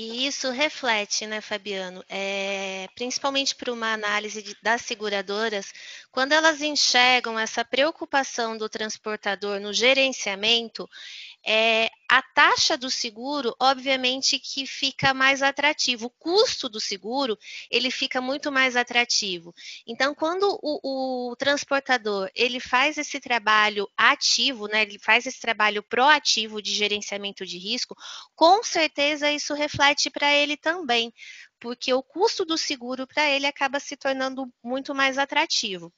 E 0.00 0.28
isso 0.28 0.52
reflete, 0.52 1.26
né, 1.26 1.40
Fabiano, 1.40 2.04
é, 2.08 2.86
principalmente 2.94 3.52
para 3.56 3.72
uma 3.72 3.92
análise 3.92 4.40
de, 4.40 4.56
das 4.62 4.82
seguradoras, 4.82 5.72
quando 6.12 6.30
elas 6.30 6.62
enxergam 6.62 7.36
essa 7.36 7.64
preocupação 7.64 8.56
do 8.56 8.68
transportador 8.68 9.58
no 9.58 9.72
gerenciamento, 9.72 10.88
é, 11.46 11.88
a 12.08 12.22
taxa 12.22 12.76
do 12.76 12.90
seguro, 12.90 13.54
obviamente, 13.60 14.38
que 14.38 14.66
fica 14.66 15.14
mais 15.14 15.42
atrativo. 15.42 16.06
O 16.06 16.10
custo 16.10 16.68
do 16.68 16.80
seguro, 16.80 17.38
ele 17.70 17.90
fica 17.90 18.20
muito 18.20 18.50
mais 18.50 18.76
atrativo. 18.76 19.54
Então, 19.86 20.14
quando 20.14 20.58
o, 20.62 21.30
o 21.30 21.36
transportador, 21.36 22.30
ele 22.34 22.60
faz 22.60 22.98
esse 22.98 23.20
trabalho 23.20 23.88
ativo, 23.96 24.66
né, 24.66 24.82
ele 24.82 24.98
faz 24.98 25.26
esse 25.26 25.40
trabalho 25.40 25.82
proativo 25.82 26.60
de 26.62 26.72
gerenciamento 26.72 27.46
de 27.46 27.58
risco, 27.58 27.96
com 28.34 28.62
certeza 28.62 29.30
isso 29.30 29.54
reflete 29.54 30.10
para 30.10 30.32
ele 30.32 30.56
também, 30.56 31.12
porque 31.60 31.92
o 31.92 32.02
custo 32.02 32.44
do 32.44 32.56
seguro 32.56 33.06
para 33.06 33.28
ele 33.28 33.46
acaba 33.46 33.80
se 33.80 33.96
tornando 33.96 34.52
muito 34.62 34.94
mais 34.94 35.18
atrativo. 35.18 35.92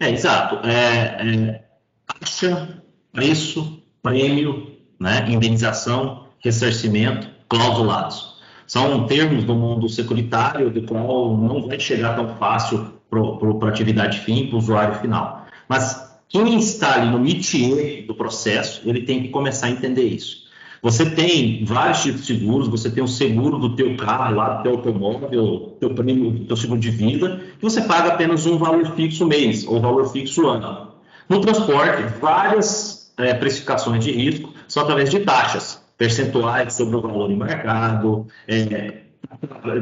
É, 0.00 0.10
exato. 0.10 0.56
É, 0.66 1.54
é, 1.54 1.68
taxa, 2.06 2.82
preço, 3.12 3.85
prêmio, 4.06 4.68
né, 5.00 5.26
indenização, 5.28 6.26
ressarcimento, 6.38 7.28
clausulados. 7.48 8.36
São 8.66 9.06
termos 9.06 9.44
do 9.44 9.54
mundo 9.54 9.88
securitário, 9.88 10.70
do 10.70 10.82
qual 10.82 11.36
não 11.36 11.66
vai 11.66 11.78
chegar 11.78 12.14
tão 12.14 12.36
fácil 12.36 12.92
para 13.10 13.20
a 13.20 13.68
atividade 13.68 14.20
fim, 14.20 14.46
para 14.46 14.56
o 14.56 14.58
usuário 14.58 14.94
final. 15.00 15.46
Mas 15.68 16.18
quem 16.28 16.56
está 16.58 16.94
ali 16.94 17.10
no 17.10 17.18
métier 17.18 18.06
do 18.06 18.14
processo, 18.14 18.82
ele 18.88 19.02
tem 19.02 19.22
que 19.22 19.28
começar 19.28 19.66
a 19.66 19.70
entender 19.70 20.04
isso. 20.04 20.46
Você 20.82 21.08
tem 21.10 21.64
vários 21.64 22.02
tipos 22.02 22.26
de 22.26 22.38
seguros, 22.38 22.68
você 22.68 22.90
tem 22.90 23.02
o 23.02 23.08
seguro 23.08 23.58
do 23.58 23.74
teu 23.74 23.96
carro, 23.96 24.36
lá 24.36 24.54
do 24.54 24.62
teu 24.62 24.72
automóvel, 24.72 25.76
teu 25.80 25.94
prêmio, 25.94 26.44
teu 26.46 26.56
seguro 26.56 26.78
de 26.78 26.90
vida, 26.90 27.40
que 27.58 27.64
você 27.64 27.80
paga 27.80 28.10
apenas 28.12 28.46
um 28.46 28.58
valor 28.58 28.84
fixo 28.94 29.26
mês 29.26 29.66
ou 29.66 29.80
valor 29.80 30.06
fixo 30.12 30.46
ano. 30.46 30.92
No 31.28 31.40
transporte, 31.40 32.02
várias 32.20 33.05
é, 33.18 33.34
precificações 33.34 34.04
de 34.04 34.12
risco 34.12 34.52
são 34.68 34.82
através 34.82 35.10
de 35.10 35.20
taxas, 35.20 35.82
percentuais 35.96 36.74
sobre 36.74 36.96
o 36.96 37.00
valor 37.00 37.30
embarcado, 37.30 38.26
é, 38.46 39.06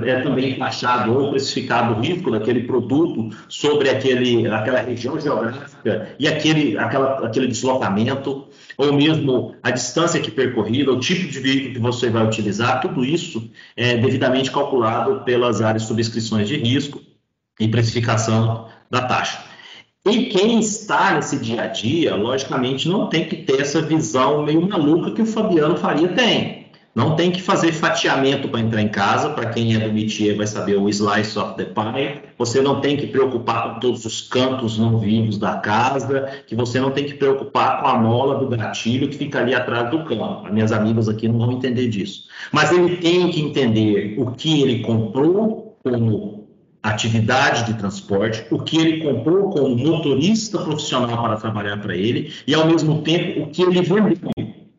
é 0.07 0.21
também 0.21 0.59
taxado 0.59 1.13
ou 1.13 1.31
precificado 1.31 1.95
o 1.95 2.01
risco 2.01 2.31
daquele 2.31 2.63
produto 2.63 3.37
sobre 3.49 3.91
aquele, 3.91 4.47
aquela 4.49 4.81
região 4.81 5.19
geográfica 5.19 6.15
e 6.19 6.27
aquele, 6.27 6.79
aquela, 6.79 7.27
aquele 7.27 7.49
deslocamento, 7.49 8.47
ou 8.77 8.93
mesmo 8.93 9.55
a 9.63 9.71
distância 9.71 10.21
que 10.21 10.31
percorrida, 10.31 10.93
o 10.93 11.01
tipo 11.01 11.29
de 11.31 11.39
veículo 11.41 11.75
que 11.75 11.81
você 11.81 12.11
vai 12.11 12.25
utilizar, 12.25 12.81
tudo 12.81 13.05
isso 13.05 13.51
é 13.77 13.97
devidamente 13.97 14.51
calculado 14.51 15.23
pelas 15.25 15.61
áreas 15.61 15.83
de 15.83 15.89
subscrições 15.89 16.49
de 16.49 16.57
risco 16.57 17.01
e 17.61 17.69
precificação 17.69 18.69
da 18.91 19.03
taxa. 19.03 19.54
E 20.07 20.27
quem 20.27 20.61
está 20.61 21.15
nesse 21.15 21.39
dia 21.39 21.63
a 21.63 21.67
dia, 21.67 22.15
logicamente, 22.15 22.87
não 22.89 23.09
tem 23.09 23.27
que 23.27 23.37
ter 23.37 23.63
essa 23.63 23.81
visão 23.81 24.43
meio 24.43 24.61
maluca 24.69 25.11
que 25.13 25.23
o 25.23 25.27
Fabiano 25.27 25.79
Faria 25.79 26.09
tem. 26.09 26.67
Não 26.95 27.17
tem 27.17 27.33
que 27.33 27.41
fazer 27.43 27.73
fatiamento 27.73 28.47
para 28.49 28.61
entrar 28.61 28.83
em 28.83 28.89
casa. 28.89 29.31
Para 29.31 29.51
quem 29.51 29.75
é 29.75 29.79
do 29.81 29.93
métier 29.93 30.37
vai 30.37 30.47
saber 30.47 30.77
o 30.77 30.89
slice 30.91 31.39
of 31.39 31.57
the 31.57 31.65
pie. 31.65 32.21
Você 32.39 32.61
não 32.61 32.83
tem 32.83 32.99
que 32.99 33.07
preocupar 33.07 33.75
com 33.75 33.81
todos 33.81 34.05
os 34.05 34.21
cantos 34.21 34.79
não 34.79 34.99
vivos 34.99 35.39
da 35.39 35.57
casa. 35.57 36.45
Que 36.47 36.55
você 36.55 36.79
não 36.79 36.91
tem 36.91 37.07
que 37.07 37.15
preocupar 37.15 37.81
com 37.81 37.89
a 37.89 37.99
mola 37.99 38.39
do 38.39 38.47
gatilho 38.47 39.09
que 39.09 39.17
fica 39.17 39.41
ali 39.41 39.55
atrás 39.55 39.91
do 39.91 40.05
cão. 40.05 40.45
As 40.45 40.53
minhas 40.53 40.71
amigas 40.71 41.09
aqui 41.09 41.27
não 41.27 41.39
vão 41.39 41.53
entender 41.53 41.89
disso. 41.89 42.29
Mas 42.53 42.71
ele 42.71 42.99
tem 42.99 43.31
que 43.31 43.41
entender 43.41 44.15
o 44.19 44.33
que 44.33 44.63
ele 44.63 44.81
comprou 44.81 45.77
como 45.83 46.44
atividade 46.85 47.65
de 47.65 47.79
transporte, 47.79 48.45
o 48.51 48.59
que 48.59 48.77
ele 48.77 49.03
comprou 49.03 49.49
como 49.49 49.75
motorista 49.75 50.59
profissional 50.59 51.23
para 51.23 51.37
trabalhar 51.37 51.79
para 51.79 51.97
ele 51.97 52.31
e, 52.47 52.55
ao 52.55 52.67
mesmo 52.67 53.01
tempo, 53.01 53.43
o 53.43 53.47
que 53.47 53.63
ele 53.63 53.81
vendeu 53.81 53.97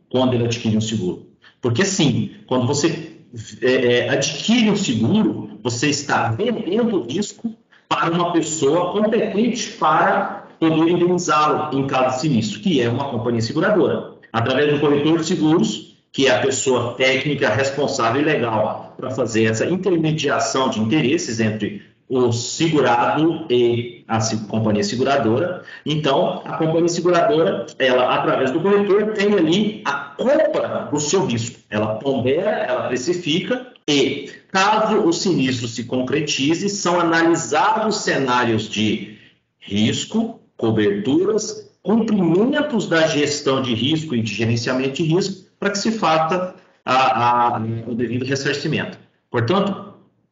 quando 0.08 0.36
ele 0.36 0.46
adquiriu 0.46 0.78
um 0.78 0.82
seguro. 0.82 1.26
Porque, 1.60 1.84
sim, 1.84 2.30
quando 2.46 2.68
você 2.68 3.18
é, 3.60 3.72
é, 3.72 4.10
adquire 4.10 4.70
um 4.70 4.76
seguro, 4.76 5.60
você 5.64 5.90
está 5.90 6.30
vendendo 6.30 7.02
o 7.02 7.08
risco 7.08 7.52
para 7.90 8.12
uma 8.12 8.32
pessoa 8.32 8.92
competente 8.92 9.72
para 9.72 10.46
poder 10.60 10.92
indenizá-lo 10.92 11.76
em 11.78 11.88
caso 11.88 12.16
de 12.16 12.22
sinistro, 12.22 12.60
que 12.60 12.80
é 12.80 12.88
uma 12.88 13.10
companhia 13.10 13.42
seguradora. 13.42 14.14
Através 14.32 14.72
do 14.72 14.80
corretor 14.80 15.20
de 15.20 15.26
seguros, 15.26 15.98
que 16.12 16.28
é 16.28 16.36
a 16.36 16.40
pessoa 16.40 16.94
técnica 16.94 17.50
responsável 17.50 18.22
e 18.22 18.26
legal 18.26 18.94
para 18.96 19.10
fazer 19.10 19.46
essa 19.46 19.66
intermediação 19.66 20.70
de 20.70 20.80
interesses 20.80 21.40
entre 21.40 21.95
o 22.08 22.32
segurado 22.32 23.46
e 23.50 24.04
a 24.08 24.20
companhia 24.48 24.84
seguradora. 24.84 25.64
Então, 25.86 26.42
a 26.46 26.58
companhia 26.58 26.88
seguradora, 26.88 27.66
ela, 27.80 28.14
através 28.14 28.52
do 28.52 28.62
corretor, 28.62 29.14
tem 29.14 29.34
ali 29.34 29.82
a 29.86 29.94
compra 29.94 30.88
do 30.92 31.00
seu 31.00 31.26
risco. 31.26 31.60
Ela 31.70 31.96
pondera, 31.96 32.50
ela 32.50 32.88
precifica 32.88 33.74
e, 33.88 34.32
caso 34.52 34.98
o 35.00 35.12
sinistro 35.12 35.68
se 35.68 35.84
concretize, 35.84 36.70
são 36.70 37.00
analisados 37.00 37.98
cenários 37.98 38.70
de 38.70 39.18
risco, 39.60 40.40
coberturas, 40.58 41.72
cumprimentos 41.82 42.88
da 42.88 43.08
gestão 43.08 43.62
de 43.62 43.74
risco 43.74 44.16
e 44.16 44.22
de 44.22 44.34
gerenciamento 44.34 44.96
de 44.96 45.04
risco 45.04 45.46
para 45.60 45.70
que 45.72 45.78
se 45.78 45.92
faça 45.92 46.56
a, 46.84 47.56
a, 47.56 47.62
o 47.88 47.96
devido 47.96 48.26
ressarcimento. 48.26 48.98
Portanto, 49.30 49.85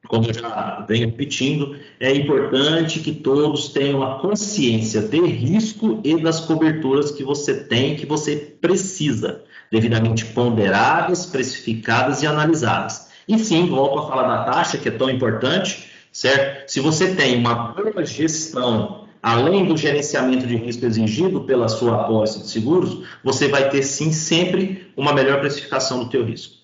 como 0.08 0.28
eu 0.28 0.34
já 0.34 0.86
venho 0.88 1.08
repetindo, 1.08 1.78
é 2.00 2.14
importante 2.14 3.00
que 3.00 3.14
todos 3.14 3.70
tenham 3.70 4.04
a 4.04 4.20
consciência 4.20 5.02
de 5.02 5.22
risco 5.22 6.02
e 6.04 6.22
das 6.22 6.42
coberturas 6.42 7.12
que 7.12 7.24
você 7.24 7.64
tem, 7.64 7.96
que 7.96 8.06
você 8.06 8.36
precisa, 8.36 9.44
devidamente 9.72 10.26
ponderadas, 10.26 11.26
precificadas 11.26 12.22
e 12.22 12.28
analisadas. 12.28 13.08
E 13.28 13.40
sim, 13.40 13.68
volto 13.68 14.00
a 14.00 14.08
falar 14.08 14.28
da 14.28 14.44
taxa, 14.44 14.78
que 14.78 14.90
é 14.90 14.92
tão 14.92 15.10
importante, 15.10 15.90
certo? 16.12 16.70
Se 16.70 16.82
você 16.82 17.16
tem 17.16 17.38
uma 17.38 17.72
boa 17.72 18.06
gestão, 18.06 19.08
além 19.22 19.66
do 19.66 19.78
gerenciamento 19.78 20.46
de 20.46 20.58
risco 20.58 20.86
exigido 20.86 21.42
pela 21.42 21.70
sua 21.70 22.02
apólice 22.02 22.40
de 22.40 22.50
seguros, 22.50 23.08
você 23.24 23.48
vai 23.48 23.70
ter 23.70 23.82
sim 23.82 24.12
sempre 24.12 24.92
uma 24.98 25.14
melhor 25.14 25.40
precificação 25.40 26.04
do 26.04 26.10
teu 26.10 26.26
risco. 26.26 26.63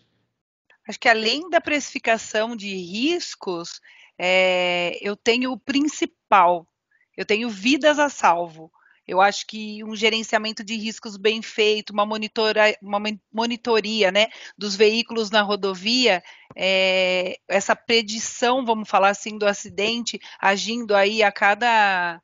Acho 0.89 0.99
que 0.99 1.07
além 1.07 1.47
da 1.51 1.61
precificação 1.61 2.55
de 2.55 2.75
riscos, 2.75 3.79
é, 4.17 4.97
eu 5.03 5.15
tenho 5.15 5.51
o 5.51 5.59
principal, 5.59 6.67
eu 7.15 7.23
tenho 7.23 7.47
vidas 7.47 7.99
a 7.99 8.09
salvo. 8.09 8.71
Eu 9.07 9.21
acho 9.21 9.45
que 9.45 9.83
um 9.83 9.95
gerenciamento 9.95 10.63
de 10.63 10.75
riscos 10.75 11.15
bem 11.15 11.43
feito, 11.43 11.93
uma, 11.93 12.07
monitora, 12.07 12.75
uma 12.81 12.99
monitoria 13.31 14.11
né, 14.11 14.29
dos 14.57 14.75
veículos 14.75 15.29
na 15.29 15.43
rodovia, 15.43 16.23
é, 16.55 17.37
essa 17.47 17.75
predição, 17.75 18.65
vamos 18.65 18.89
falar 18.89 19.09
assim, 19.09 19.37
do 19.37 19.45
acidente, 19.45 20.19
agindo 20.39 20.95
aí 20.95 21.21
a 21.21 21.31
cada 21.31 22.19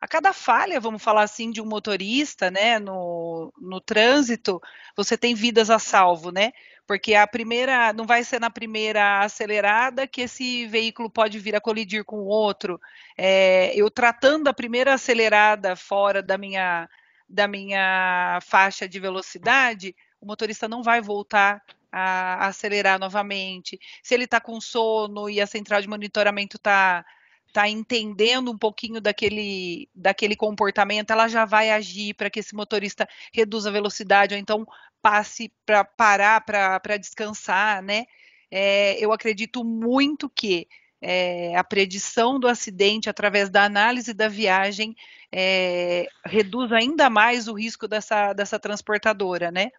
a 0.00 0.08
cada 0.08 0.32
falha, 0.32 0.80
vamos 0.80 1.02
falar 1.02 1.22
assim, 1.22 1.50
de 1.50 1.60
um 1.60 1.66
motorista, 1.66 2.50
né, 2.50 2.78
no, 2.78 3.52
no 3.60 3.82
trânsito, 3.82 4.58
você 4.96 5.16
tem 5.16 5.34
vidas 5.34 5.68
a 5.68 5.78
salvo, 5.78 6.30
né? 6.30 6.52
Porque 6.90 7.14
a 7.14 7.24
primeira 7.24 7.92
não 7.92 8.04
vai 8.04 8.24
ser 8.24 8.40
na 8.40 8.50
primeira 8.50 9.20
acelerada 9.20 10.08
que 10.08 10.22
esse 10.22 10.66
veículo 10.66 11.08
pode 11.08 11.38
vir 11.38 11.54
a 11.54 11.60
colidir 11.60 12.04
com 12.04 12.16
o 12.16 12.26
outro. 12.26 12.80
É, 13.16 13.72
eu 13.76 13.88
tratando 13.88 14.48
a 14.48 14.52
primeira 14.52 14.92
acelerada 14.92 15.76
fora 15.76 16.20
da 16.20 16.36
minha 16.36 16.88
da 17.28 17.46
minha 17.46 18.40
faixa 18.42 18.88
de 18.88 18.98
velocidade, 18.98 19.94
o 20.20 20.26
motorista 20.26 20.66
não 20.66 20.82
vai 20.82 21.00
voltar 21.00 21.62
a 21.92 22.48
acelerar 22.48 22.98
novamente. 22.98 23.78
Se 24.02 24.12
ele 24.12 24.24
está 24.24 24.40
com 24.40 24.60
sono 24.60 25.30
e 25.30 25.40
a 25.40 25.46
central 25.46 25.80
de 25.80 25.88
monitoramento 25.88 26.56
está 26.56 27.04
está 27.46 27.68
entendendo 27.68 28.50
um 28.50 28.58
pouquinho 28.58 29.00
daquele, 29.00 29.88
daquele 29.94 30.36
comportamento, 30.36 31.10
ela 31.10 31.28
já 31.28 31.44
vai 31.44 31.70
agir 31.70 32.14
para 32.14 32.30
que 32.30 32.40
esse 32.40 32.54
motorista 32.54 33.08
reduza 33.32 33.68
a 33.68 33.72
velocidade, 33.72 34.34
ou 34.34 34.40
então 34.40 34.66
passe 35.02 35.52
para 35.64 35.84
parar 35.84 36.40
para 36.42 36.96
descansar, 36.96 37.82
né? 37.82 38.04
É, 38.50 39.02
eu 39.04 39.12
acredito 39.12 39.64
muito 39.64 40.28
que 40.28 40.66
é, 41.00 41.56
a 41.56 41.64
predição 41.64 42.38
do 42.38 42.46
acidente 42.46 43.08
através 43.08 43.48
da 43.48 43.64
análise 43.64 44.12
da 44.12 44.28
viagem 44.28 44.94
é, 45.32 46.06
reduz 46.24 46.72
ainda 46.72 47.08
mais 47.08 47.48
o 47.48 47.54
risco 47.54 47.88
dessa, 47.88 48.32
dessa 48.32 48.58
transportadora, 48.58 49.50
né? 49.50 49.70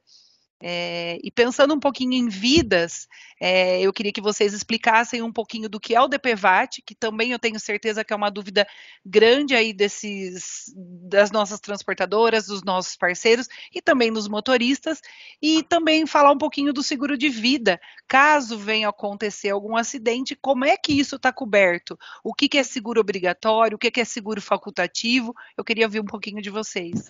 É, 0.62 1.18
e 1.24 1.32
pensando 1.32 1.74
um 1.74 1.80
pouquinho 1.80 2.14
em 2.14 2.30
vidas, 2.30 3.08
é, 3.40 3.82
eu 3.82 3.92
queria 3.92 4.12
que 4.12 4.22
vocês 4.22 4.54
explicassem 4.54 5.22
um 5.22 5.32
pouquinho 5.32 5.68
do 5.68 5.80
que 5.80 5.96
é 5.96 6.02
o 6.02 6.08
DPVAT, 6.08 6.84
que 6.86 6.94
também 6.94 7.32
eu 7.32 7.40
tenho 7.40 7.60
certeza 7.60 8.04
que 8.04 8.14
é 8.14 8.16
uma 8.16 8.30
dúvida 8.30 8.68
grande 9.04 9.56
aí 9.56 9.74
desses 9.74 10.72
das 10.76 11.32
nossas 11.32 11.60
transportadoras, 11.60 12.46
dos 12.46 12.64
nossos 12.64 12.96
parceiros 12.96 13.48
e 13.74 13.82
também 13.82 14.14
dos 14.14 14.28
motoristas, 14.28 15.02
e 15.42 15.64
também 15.64 16.06
falar 16.06 16.32
um 16.32 16.38
pouquinho 16.38 16.72
do 16.72 16.84
seguro 16.84 17.18
de 17.18 17.30
vida, 17.30 17.82
caso 18.08 18.58
venha 18.58 18.90
acontecer 18.90 19.50
algum 19.50 19.76
acidente, 19.76 20.38
como 20.40 20.64
é 20.64 20.78
que 20.78 20.94
isso 20.94 21.16
está 21.16 21.32
coberto? 21.32 21.98
O 22.24 22.34
que, 22.34 22.48
que 22.48 22.58
é 22.60 22.64
seguro 22.64 23.02
obrigatório? 23.02 23.76
O 23.76 23.80
que, 23.80 23.90
que 23.90 24.02
é 24.02 24.06
seguro 24.06 24.42
facultativo? 24.42 25.34
Eu 25.58 25.64
queria 25.64 25.86
ouvir 25.86 26.00
um 26.00 26.06
pouquinho 26.06 26.42
de 26.42 26.50
vocês. 26.50 27.10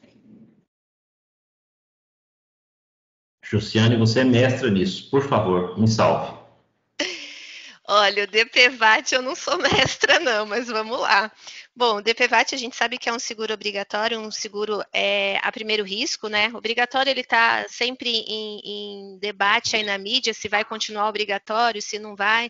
Jussiane, 3.52 3.98
você 3.98 4.22
é 4.22 4.24
mestra 4.24 4.70
nisso. 4.70 5.10
Por 5.10 5.28
favor, 5.28 5.78
me 5.78 5.86
salve. 5.86 6.40
Olha, 7.86 8.24
o 8.24 8.28
DPVAT 8.28 9.12
eu 9.14 9.22
não 9.22 9.36
sou 9.36 9.58
mestra, 9.60 10.22
não, 10.22 10.46
mas 10.46 10.68
vamos 10.68 10.98
lá. 10.98 11.30
Bom, 11.76 11.98
o 11.98 12.02
DPVAT 12.02 12.56
a 12.56 12.58
gente 12.58 12.78
sabe 12.78 12.98
que 12.98 13.10
é 13.10 13.14
um 13.14 13.20
seguro 13.20 13.54
obrigatório, 13.54 14.18
um 14.22 14.32
seguro 14.32 14.82
é, 14.94 15.38
a 15.44 15.52
primeiro 15.52 15.84
risco, 15.84 16.30
né? 16.30 16.50
Obrigatório 16.54 17.10
ele 17.10 17.20
está 17.20 17.66
sempre 17.68 18.10
em, 18.10 18.62
em 18.64 19.20
debate 19.20 19.76
aí 19.76 19.84
na 19.84 19.98
mídia 19.98 20.34
se 20.34 20.48
vai 20.48 20.64
continuar 20.64 21.10
obrigatório, 21.10 21.82
se 21.82 22.00
não 22.00 22.16
vai. 22.16 22.50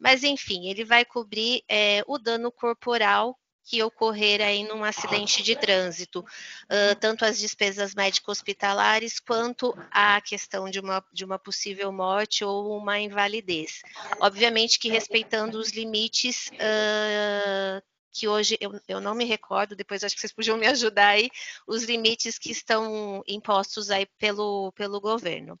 Mas 0.00 0.24
enfim, 0.24 0.68
ele 0.68 0.84
vai 0.84 1.04
cobrir 1.04 1.62
é, 1.68 2.02
o 2.08 2.18
dano 2.18 2.50
corporal 2.50 3.38
que 3.70 3.84
ocorrer 3.84 4.42
aí 4.42 4.64
num 4.64 4.82
acidente 4.82 5.44
de 5.44 5.54
trânsito, 5.54 6.20
uh, 6.20 6.96
tanto 6.98 7.24
as 7.24 7.38
despesas 7.38 7.94
médico-hospitalares 7.94 9.20
quanto 9.20 9.72
a 9.92 10.20
questão 10.20 10.68
de 10.68 10.80
uma, 10.80 11.04
de 11.12 11.24
uma 11.24 11.38
possível 11.38 11.92
morte 11.92 12.44
ou 12.44 12.76
uma 12.76 12.98
invalidez. 12.98 13.82
Obviamente 14.18 14.76
que 14.76 14.88
respeitando 14.88 15.56
os 15.56 15.70
limites 15.70 16.50
uh, 16.54 17.80
que 18.12 18.26
hoje 18.26 18.56
eu, 18.60 18.80
eu 18.88 19.00
não 19.00 19.14
me 19.14 19.24
recordo, 19.24 19.76
depois 19.76 20.02
acho 20.02 20.14
que 20.14 20.20
vocês 20.20 20.32
podiam 20.32 20.56
me 20.56 20.66
ajudar 20.66 21.08
aí, 21.08 21.30
os 21.66 21.84
limites 21.84 22.38
que 22.38 22.50
estão 22.50 23.22
impostos 23.26 23.90
aí 23.90 24.06
pelo, 24.18 24.72
pelo 24.72 25.00
governo. 25.00 25.58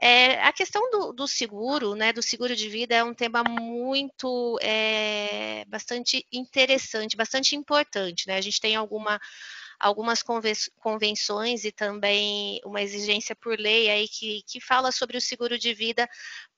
É, 0.00 0.40
a 0.42 0.52
questão 0.52 0.90
do, 0.90 1.12
do, 1.12 1.26
seguro, 1.26 1.94
né, 1.94 2.12
do 2.12 2.22
seguro 2.22 2.54
de 2.54 2.68
vida 2.68 2.94
é 2.94 3.02
um 3.02 3.14
tema 3.14 3.42
muito, 3.42 4.58
é, 4.62 5.64
bastante 5.66 6.24
interessante, 6.32 7.16
bastante 7.16 7.56
importante, 7.56 8.28
né, 8.28 8.36
a 8.36 8.40
gente 8.40 8.60
tem 8.60 8.76
alguma, 8.76 9.18
algumas 9.78 10.22
convenções 10.78 11.64
e 11.64 11.72
também 11.72 12.60
uma 12.64 12.82
exigência 12.82 13.34
por 13.34 13.58
lei 13.58 13.90
aí 13.90 14.08
que, 14.08 14.42
que 14.46 14.60
fala 14.60 14.92
sobre 14.92 15.16
o 15.16 15.20
seguro 15.20 15.58
de 15.58 15.74
vida 15.74 16.08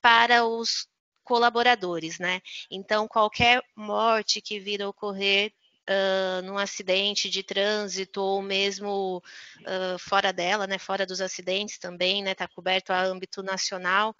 para 0.01 0.45
os 0.45 0.87
colaboradores, 1.23 2.19
né? 2.19 2.41
Então, 2.69 3.07
qualquer 3.07 3.61
morte 3.75 4.41
que 4.41 4.59
vir 4.59 4.83
ocorrer 4.83 5.53
uh, 5.89 6.41
num 6.43 6.57
acidente 6.57 7.29
de 7.29 7.43
trânsito 7.43 8.21
ou 8.21 8.41
mesmo 8.41 9.21
uh, 9.61 9.99
fora 9.99 10.31
dela, 10.31 10.67
né? 10.67 10.77
Fora 10.77 11.05
dos 11.05 11.21
acidentes 11.21 11.77
também, 11.77 12.23
né? 12.23 12.31
Está 12.31 12.47
coberto 12.47 12.91
a 12.91 13.01
âmbito 13.01 13.43
nacional. 13.43 14.15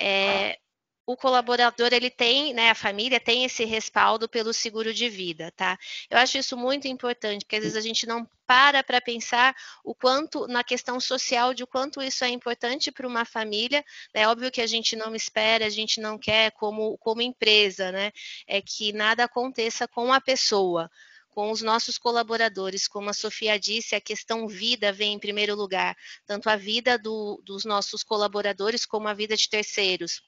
É, 0.00 0.58
o 1.06 1.16
colaborador 1.16 1.92
ele 1.92 2.10
tem, 2.10 2.52
né, 2.52 2.70
a 2.70 2.74
família 2.74 3.20
tem 3.20 3.44
esse 3.44 3.64
respaldo 3.64 4.28
pelo 4.28 4.52
seguro 4.52 4.92
de 4.92 5.08
vida, 5.08 5.52
tá? 5.52 5.78
Eu 6.10 6.18
acho 6.18 6.36
isso 6.36 6.56
muito 6.56 6.88
importante, 6.88 7.44
porque 7.44 7.56
às 7.56 7.62
vezes 7.62 7.76
a 7.76 7.80
gente 7.80 8.06
não 8.06 8.28
para 8.44 8.82
para 8.82 9.00
pensar 9.00 9.54
o 9.84 9.94
quanto 9.94 10.48
na 10.48 10.64
questão 10.64 10.98
social 10.98 11.54
de 11.54 11.62
o 11.62 11.66
quanto 11.66 12.02
isso 12.02 12.24
é 12.24 12.28
importante 12.28 12.90
para 12.90 13.06
uma 13.06 13.24
família. 13.24 13.84
É 14.12 14.26
óbvio 14.26 14.50
que 14.50 14.60
a 14.60 14.66
gente 14.66 14.96
não 14.96 15.14
espera, 15.14 15.66
a 15.66 15.70
gente 15.70 16.00
não 16.00 16.18
quer 16.18 16.50
como 16.52 16.98
como 16.98 17.22
empresa, 17.22 17.92
né? 17.92 18.10
É 18.46 18.60
que 18.60 18.92
nada 18.92 19.24
aconteça 19.24 19.86
com 19.86 20.12
a 20.12 20.20
pessoa 20.20 20.90
com 21.30 21.50
os 21.50 21.60
nossos 21.60 21.98
colaboradores. 21.98 22.88
Como 22.88 23.10
a 23.10 23.12
Sofia 23.12 23.58
disse, 23.58 23.94
a 23.94 24.00
questão 24.00 24.48
vida 24.48 24.90
vem 24.92 25.12
em 25.14 25.18
primeiro 25.18 25.54
lugar, 25.54 25.94
tanto 26.26 26.48
a 26.48 26.56
vida 26.56 26.98
do, 26.98 27.42
dos 27.44 27.64
nossos 27.64 28.02
colaboradores 28.02 28.86
como 28.86 29.06
a 29.06 29.14
vida 29.14 29.36
de 29.36 29.48
terceiros. 29.48 30.22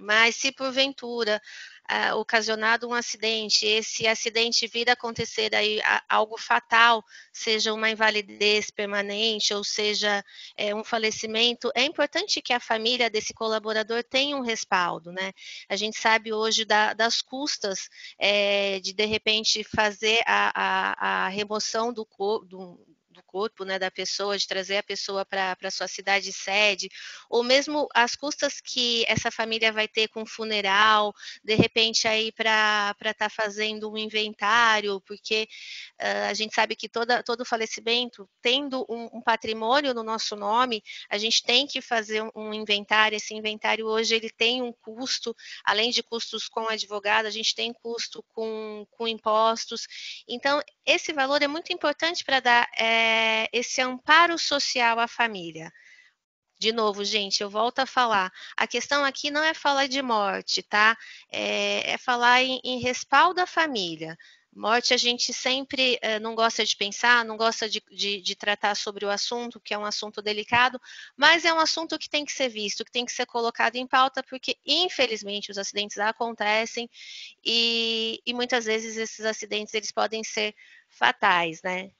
Mas 0.00 0.36
se 0.36 0.52
porventura 0.52 1.40
ah, 1.88 2.14
ocasionado 2.16 2.86
um 2.86 2.92
acidente, 2.92 3.64
esse 3.64 4.06
acidente 4.06 4.66
vir 4.66 4.90
a 4.90 4.92
acontecer 4.92 5.54
aí 5.54 5.80
algo 6.06 6.36
fatal, 6.36 7.02
seja 7.32 7.72
uma 7.72 7.88
invalidez 7.88 8.70
permanente 8.70 9.54
ou 9.54 9.64
seja 9.64 10.22
é, 10.54 10.74
um 10.74 10.84
falecimento, 10.84 11.72
é 11.74 11.84
importante 11.84 12.42
que 12.42 12.52
a 12.52 12.60
família 12.60 13.08
desse 13.08 13.32
colaborador 13.32 14.04
tenha 14.04 14.36
um 14.36 14.42
respaldo, 14.42 15.10
né? 15.12 15.32
A 15.66 15.76
gente 15.76 15.98
sabe 15.98 16.30
hoje 16.30 16.66
da, 16.66 16.92
das 16.92 17.22
custas 17.22 17.88
é, 18.18 18.80
de 18.80 18.92
de 18.92 19.06
repente 19.06 19.64
fazer 19.64 20.20
a, 20.26 20.52
a, 20.54 21.26
a 21.26 21.28
remoção 21.28 21.90
do 21.90 22.04
corpo 22.04 22.78
corpo, 23.38 23.64
né, 23.64 23.78
da 23.78 23.88
pessoa, 23.88 24.36
de 24.36 24.48
trazer 24.48 24.78
a 24.78 24.82
pessoa 24.82 25.24
para 25.24 25.56
a 25.62 25.70
sua 25.70 25.86
cidade 25.86 26.32
sede, 26.32 26.88
ou 27.30 27.44
mesmo 27.44 27.86
as 27.94 28.16
custas 28.16 28.60
que 28.60 29.04
essa 29.06 29.30
família 29.30 29.70
vai 29.72 29.86
ter 29.86 30.08
com 30.08 30.26
funeral, 30.26 31.14
de 31.44 31.54
repente 31.54 32.08
aí 32.08 32.32
para 32.32 32.96
estar 32.98 33.14
tá 33.14 33.30
fazendo 33.30 33.92
um 33.92 33.96
inventário, 33.96 35.00
porque 35.02 35.46
uh, 36.00 36.30
a 36.30 36.34
gente 36.34 36.52
sabe 36.52 36.74
que 36.74 36.88
toda, 36.88 37.22
todo 37.22 37.44
falecimento, 37.44 38.28
tendo 38.42 38.84
um, 38.88 39.18
um, 39.18 39.22
patrimônio 39.22 39.94
no 39.94 40.02
nosso 40.02 40.34
nome, 40.34 40.82
a 41.08 41.16
gente 41.16 41.44
tem 41.44 41.64
que 41.64 41.80
fazer 41.80 42.20
um, 42.22 42.30
um 42.34 42.52
inventário, 42.52 43.14
esse 43.14 43.34
inventário 43.34 43.86
hoje 43.86 44.16
ele 44.16 44.30
tem 44.30 44.62
um 44.62 44.72
custo, 44.72 45.32
além 45.64 45.90
de 45.90 46.02
custos 46.02 46.48
com 46.48 46.68
advogado, 46.68 47.26
a 47.26 47.30
gente 47.30 47.54
tem 47.54 47.72
custo 47.72 48.20
com, 48.34 48.84
com 48.90 49.06
impostos, 49.06 49.86
então 50.26 50.60
esse 50.84 51.12
valor 51.12 51.40
é 51.40 51.46
muito 51.46 51.72
importante 51.72 52.24
para 52.24 52.40
dar 52.40 52.68
é, 52.76 53.27
é, 53.28 53.48
esse 53.52 53.80
amparo 53.80 54.38
social 54.38 54.98
à 54.98 55.06
família. 55.06 55.70
De 56.58 56.72
novo, 56.72 57.04
gente, 57.04 57.42
eu 57.42 57.50
volto 57.50 57.78
a 57.78 57.86
falar. 57.86 58.32
A 58.56 58.66
questão 58.66 59.04
aqui 59.04 59.30
não 59.30 59.44
é 59.44 59.54
falar 59.54 59.86
de 59.86 60.02
morte, 60.02 60.62
tá? 60.62 60.96
É, 61.30 61.92
é 61.92 61.98
falar 61.98 62.42
em, 62.42 62.60
em 62.64 62.80
respaldo 62.80 63.40
à 63.40 63.46
família. 63.46 64.16
Morte 64.52 64.92
a 64.92 64.96
gente 64.96 65.32
sempre 65.32 65.98
eh, 66.02 66.18
não 66.18 66.34
gosta 66.34 66.64
de 66.64 66.76
pensar, 66.76 67.24
não 67.24 67.36
gosta 67.36 67.68
de, 67.68 67.80
de, 67.92 68.20
de, 68.20 68.34
tratar 68.34 68.74
sobre 68.74 69.04
o 69.04 69.10
assunto, 69.10 69.60
que 69.60 69.72
é 69.72 69.78
um 69.78 69.84
assunto 69.84 70.20
delicado, 70.20 70.80
mas 71.16 71.44
é 71.44 71.52
um 71.52 71.60
assunto 71.60 71.96
que 71.98 72.08
tem 72.10 72.24
que 72.24 72.32
ser 72.32 72.48
visto, 72.48 72.84
que 72.84 72.90
tem 72.90 73.04
que 73.04 73.12
ser 73.12 73.26
colocado 73.26 73.76
em 73.76 73.86
pauta, 73.86 74.20
porque 74.22 74.56
infelizmente 74.66 75.50
os 75.52 75.58
acidentes 75.58 75.98
acontecem 75.98 76.90
e, 77.44 78.20
e 78.26 78.34
muitas 78.34 78.64
vezes 78.64 78.96
esses 78.96 79.24
acidentes 79.24 79.74
eles 79.74 79.92
podem 79.92 80.24
ser 80.24 80.54
fatais, 80.88 81.62
né? 81.62 81.92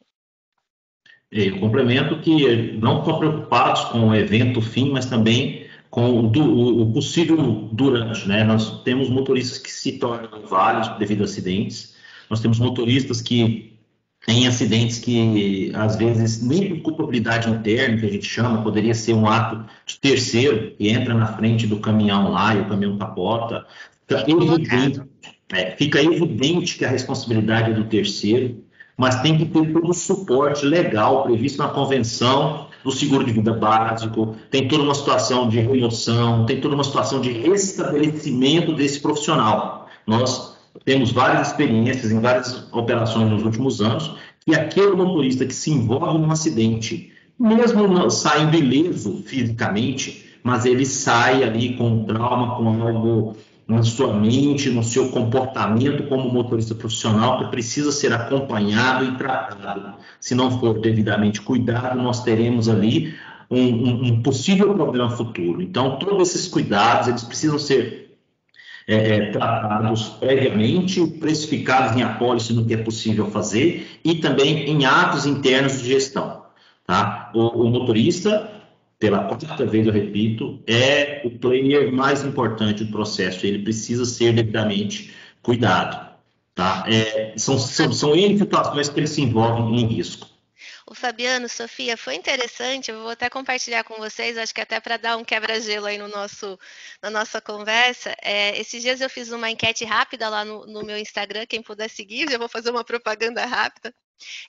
Eu 1.30 1.58
complemento 1.60 2.18
que 2.20 2.72
não 2.80 3.04
só 3.04 3.18
preocupados 3.18 3.84
com 3.84 4.08
o 4.08 4.14
evento 4.14 4.62
fim, 4.62 4.90
mas 4.90 5.06
também 5.06 5.66
com 5.90 6.10
o, 6.10 6.82
o, 6.82 6.92
possível 6.92 7.68
durante. 7.72 8.26
Né? 8.26 8.44
Nós 8.44 8.82
temos 8.82 9.10
motoristas 9.10 9.58
que 9.58 9.70
se 9.70 9.98
tornam 9.98 10.46
vários 10.46 10.88
devido 10.98 11.22
a 11.22 11.24
acidentes, 11.24 11.96
nós 12.30 12.40
temos 12.40 12.58
motoristas 12.58 13.20
que 13.20 13.78
têm 14.26 14.46
acidentes 14.46 14.98
que, 14.98 15.70
às 15.74 15.96
vezes, 15.96 16.42
nem 16.42 16.76
por 16.76 16.82
culpabilidade 16.82 17.48
interna, 17.48 17.98
que 17.98 18.06
a 18.06 18.10
gente 18.10 18.26
chama, 18.26 18.62
poderia 18.62 18.94
ser 18.94 19.14
um 19.14 19.26
ato 19.26 19.64
de 19.86 19.98
terceiro, 20.00 20.74
que 20.76 20.88
entra 20.88 21.14
na 21.14 21.26
frente 21.34 21.66
do 21.66 21.78
caminhão 21.78 22.30
lá 22.30 22.54
e 22.54 22.60
o 22.60 22.68
caminhão 22.68 22.98
capota. 22.98 23.66
Fica 24.06 24.30
evidente, 24.30 25.02
é, 25.52 25.70
fica 25.76 26.02
evidente 26.02 26.76
que 26.76 26.84
a 26.84 26.90
responsabilidade 26.90 27.70
é 27.70 27.74
do 27.74 27.84
terceiro 27.84 28.62
mas 28.98 29.22
tem 29.22 29.38
que 29.38 29.46
ter 29.46 29.72
todo 29.72 29.88
o 29.88 29.94
suporte 29.94 30.66
legal 30.66 31.22
previsto 31.22 31.58
na 31.58 31.68
convenção 31.68 32.66
do 32.82 32.90
seguro 32.90 33.24
de 33.24 33.32
vida 33.32 33.52
básico, 33.52 34.34
tem 34.50 34.66
toda 34.66 34.82
uma 34.82 34.94
situação 34.94 35.48
de 35.48 35.60
remoção, 35.60 36.44
tem 36.44 36.60
toda 36.60 36.74
uma 36.74 36.82
situação 36.82 37.20
de 37.20 37.30
restabelecimento 37.30 38.74
desse 38.74 39.00
profissional. 39.00 39.88
Nós 40.04 40.56
temos 40.84 41.12
várias 41.12 41.48
experiências 41.48 42.10
em 42.10 42.20
várias 42.20 42.66
operações 42.72 43.30
nos 43.30 43.44
últimos 43.44 43.80
anos 43.80 44.16
que 44.44 44.54
aquele 44.54 44.96
motorista 44.96 45.46
que 45.46 45.54
se 45.54 45.70
envolve 45.70 46.18
num 46.18 46.30
acidente, 46.30 47.12
mesmo 47.38 48.10
saindo 48.10 48.56
ileso 48.56 49.22
fisicamente, 49.24 50.24
mas 50.42 50.64
ele 50.64 50.86
sai 50.86 51.44
ali 51.44 51.76
com 51.76 52.04
trauma, 52.04 52.56
com 52.56 52.82
algo 52.82 53.36
na 53.68 53.82
sua 53.82 54.14
mente, 54.14 54.70
no 54.70 54.82
seu 54.82 55.10
comportamento 55.10 56.04
como 56.08 56.32
motorista 56.32 56.74
profissional, 56.74 57.38
que 57.38 57.50
precisa 57.50 57.92
ser 57.92 58.14
acompanhado 58.14 59.04
e 59.04 59.16
tratado. 59.18 59.94
Se 60.18 60.34
não 60.34 60.58
for 60.58 60.80
devidamente 60.80 61.42
cuidado, 61.42 62.00
nós 62.00 62.24
teremos 62.24 62.66
ali 62.66 63.14
um, 63.50 64.06
um, 64.08 64.22
possível 64.22 64.74
problema 64.74 65.10
futuro. 65.10 65.60
Então, 65.60 65.98
todos 65.98 66.30
esses 66.30 66.48
cuidados, 66.48 67.08
eles 67.08 67.24
precisam 67.24 67.58
ser 67.58 68.16
é, 68.86 68.94
é, 68.94 69.30
tratados 69.32 70.08
previamente, 70.18 71.06
precificados 71.06 71.94
em 71.94 72.02
apólice 72.02 72.54
no 72.54 72.64
que 72.64 72.72
é 72.72 72.78
possível 72.78 73.30
fazer 73.30 73.86
e 74.02 74.14
também 74.14 74.70
em 74.70 74.86
atos 74.86 75.26
internos 75.26 75.82
de 75.82 75.88
gestão. 75.88 76.44
Tá? 76.86 77.30
O, 77.34 77.64
o 77.64 77.70
motorista, 77.70 78.50
pela 78.98 79.24
quarta 79.24 79.64
vez 79.64 79.86
eu 79.86 79.92
repito, 79.92 80.62
é 80.66 81.22
o 81.24 81.30
player 81.30 81.92
mais 81.92 82.24
importante 82.24 82.84
do 82.84 82.90
processo, 82.90 83.46
ele 83.46 83.60
precisa 83.60 84.04
ser 84.04 84.32
devidamente 84.32 85.14
cuidado. 85.42 86.08
Tá? 86.54 86.84
É, 86.88 87.34
são, 87.38 87.56
são, 87.58 87.92
são 87.92 88.16
N 88.16 88.36
situações 88.36 88.88
que 88.88 88.98
ele 88.98 89.06
se 89.06 89.22
envolve 89.22 89.80
em 89.80 89.86
risco. 89.86 90.28
O 90.84 90.94
Fabiano, 90.94 91.48
Sofia, 91.48 91.96
foi 91.96 92.14
interessante. 92.14 92.90
Eu 92.90 93.02
vou 93.02 93.10
até 93.10 93.28
compartilhar 93.28 93.84
com 93.84 93.96
vocês, 93.98 94.38
acho 94.38 94.54
que 94.54 94.60
até 94.60 94.80
para 94.80 94.96
dar 94.96 95.16
um 95.16 95.24
quebra-gelo 95.24 95.86
aí 95.86 95.98
no 95.98 96.08
nosso, 96.08 96.58
na 97.02 97.10
nossa 97.10 97.40
conversa. 97.40 98.16
É, 98.22 98.58
esses 98.58 98.82
dias 98.82 99.00
eu 99.00 99.10
fiz 99.10 99.30
uma 99.30 99.50
enquete 99.50 99.84
rápida 99.84 100.28
lá 100.28 100.44
no, 100.44 100.66
no 100.66 100.82
meu 100.82 100.96
Instagram, 100.96 101.46
quem 101.46 101.62
puder 101.62 101.88
seguir, 101.88 102.28
já 102.30 102.38
vou 102.38 102.48
fazer 102.48 102.70
uma 102.70 102.82
propaganda 102.82 103.44
rápida. 103.44 103.94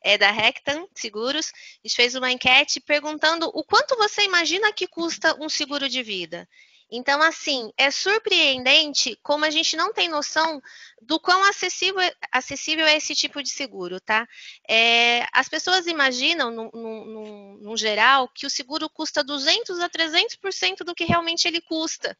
É 0.02 0.18
da 0.18 0.32
Rectan 0.32 0.86
Seguros. 0.96 1.52
A 1.84 1.88
gente 1.88 1.96
fez 1.96 2.16
uma 2.16 2.32
enquete 2.32 2.80
perguntando 2.80 3.50
o 3.54 3.64
quanto 3.64 3.96
você 3.98 4.24
imagina 4.24 4.74
que 4.74 4.88
custa 4.88 5.36
um 5.40 5.50
seguro 5.50 5.88
de 5.90 6.04
vida. 6.04 6.48
Então, 6.92 7.22
assim, 7.22 7.72
é 7.78 7.92
surpreendente 7.92 9.16
como 9.22 9.46
a 9.46 9.52
gente 9.52 9.78
não 9.78 9.94
tem 9.94 10.10
noção 10.10 10.60
do 11.00 11.20
quão 11.20 11.44
acessível, 11.44 12.02
acessível 12.32 12.86
é 12.88 12.98
esse 12.98 13.14
tipo 13.14 13.44
de 13.44 13.50
seguro, 13.50 14.02
tá? 14.02 14.28
É, 14.68 15.24
as 15.32 15.48
pessoas 15.48 15.86
imaginam, 15.86 16.50
no, 16.50 16.72
no, 16.72 17.58
no, 17.60 17.78
geral, 17.78 18.28
que 18.30 18.48
o 18.48 18.50
seguro 18.50 18.90
custa 18.90 19.24
200 19.24 19.80
a 19.80 19.90
300% 19.90 20.78
do 20.84 20.96
que 20.96 21.06
realmente 21.06 21.48
ele 21.48 21.62
custa. 21.62 22.18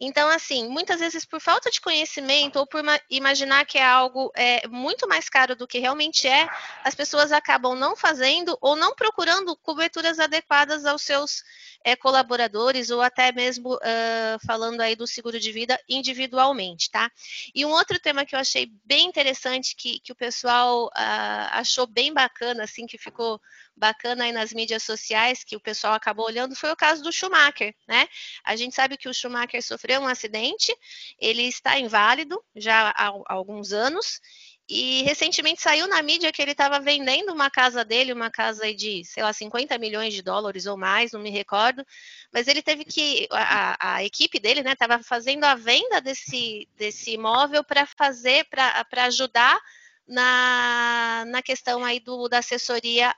Então, 0.00 0.28
assim, 0.28 0.68
muitas 0.68 1.00
vezes 1.00 1.24
por 1.24 1.40
falta 1.40 1.70
de 1.70 1.80
conhecimento 1.80 2.56
ou 2.56 2.66
por 2.66 2.82
imaginar 3.10 3.66
que 3.66 3.78
é 3.78 3.84
algo 3.84 4.30
é, 4.34 4.66
muito 4.68 5.08
mais 5.08 5.28
caro 5.28 5.56
do 5.56 5.66
que 5.66 5.78
realmente 5.78 6.28
é, 6.28 6.48
as 6.84 6.94
pessoas 6.94 7.32
acabam 7.32 7.74
não 7.74 7.96
fazendo 7.96 8.56
ou 8.60 8.76
não 8.76 8.94
procurando 8.94 9.56
coberturas 9.56 10.20
adequadas 10.20 10.86
aos 10.86 11.02
seus 11.02 11.42
é, 11.84 11.96
colaboradores 11.96 12.90
ou 12.90 13.00
até 13.00 13.32
mesmo 13.32 13.74
uh, 13.74 14.46
falando 14.46 14.80
aí 14.80 14.94
do 14.94 15.06
seguro 15.06 15.38
de 15.40 15.50
vida 15.52 15.78
individualmente, 15.88 16.90
tá? 16.90 17.10
E 17.54 17.64
um 17.64 17.70
outro 17.70 17.98
tema 17.98 18.24
que 18.24 18.34
eu 18.34 18.38
achei 18.38 18.70
bem 18.84 19.06
interessante, 19.06 19.74
que, 19.76 20.00
que 20.00 20.12
o 20.12 20.16
pessoal 20.16 20.86
uh, 20.86 21.48
achou 21.52 21.86
bem 21.86 22.12
bacana, 22.12 22.64
assim, 22.64 22.86
que 22.86 22.98
ficou 22.98 23.40
bacana 23.78 24.24
aí 24.24 24.32
nas 24.32 24.52
mídias 24.52 24.82
sociais, 24.82 25.44
que 25.44 25.56
o 25.56 25.60
pessoal 25.60 25.94
acabou 25.94 26.26
olhando, 26.26 26.56
foi 26.56 26.70
o 26.70 26.76
caso 26.76 27.02
do 27.02 27.12
Schumacher, 27.12 27.74
né? 27.86 28.08
A 28.44 28.56
gente 28.56 28.74
sabe 28.74 28.96
que 28.96 29.08
o 29.08 29.14
Schumacher 29.14 29.62
sofreu 29.62 30.00
um 30.00 30.08
acidente, 30.08 30.74
ele 31.18 31.42
está 31.42 31.78
inválido 31.78 32.42
já 32.54 32.90
há, 32.90 33.12
alguns 33.26 33.72
anos, 33.72 34.20
e 34.68 35.02
recentemente 35.02 35.62
saiu 35.62 35.88
na 35.88 36.02
mídia 36.02 36.30
que 36.30 36.42
ele 36.42 36.50
estava 36.50 36.78
vendendo 36.78 37.32
uma 37.32 37.50
casa 37.50 37.82
dele, 37.82 38.12
uma 38.12 38.30
casa 38.30 38.74
de, 38.74 39.02
sei 39.02 39.22
lá, 39.22 39.32
50 39.32 39.78
milhões 39.78 40.12
de 40.12 40.20
dólares 40.20 40.66
ou 40.66 40.76
mais, 40.76 41.12
não 41.12 41.20
me 41.20 41.30
recordo. 41.30 41.82
Mas 42.30 42.48
ele 42.48 42.60
teve 42.60 42.84
que. 42.84 43.26
A, 43.30 43.94
a 43.94 44.04
equipe 44.04 44.38
dele, 44.38 44.62
né, 44.62 44.72
estava 44.72 45.02
fazendo 45.02 45.44
a 45.44 45.54
venda 45.54 46.02
desse, 46.02 46.68
desse 46.76 47.12
imóvel 47.12 47.64
para 47.64 47.86
fazer, 47.86 48.44
para 48.50 49.04
ajudar 49.06 49.58
na, 50.06 51.24
na 51.26 51.42
questão 51.42 51.82
aí 51.82 51.98
do, 51.98 52.28
da 52.28 52.38
assessoria 52.38 53.14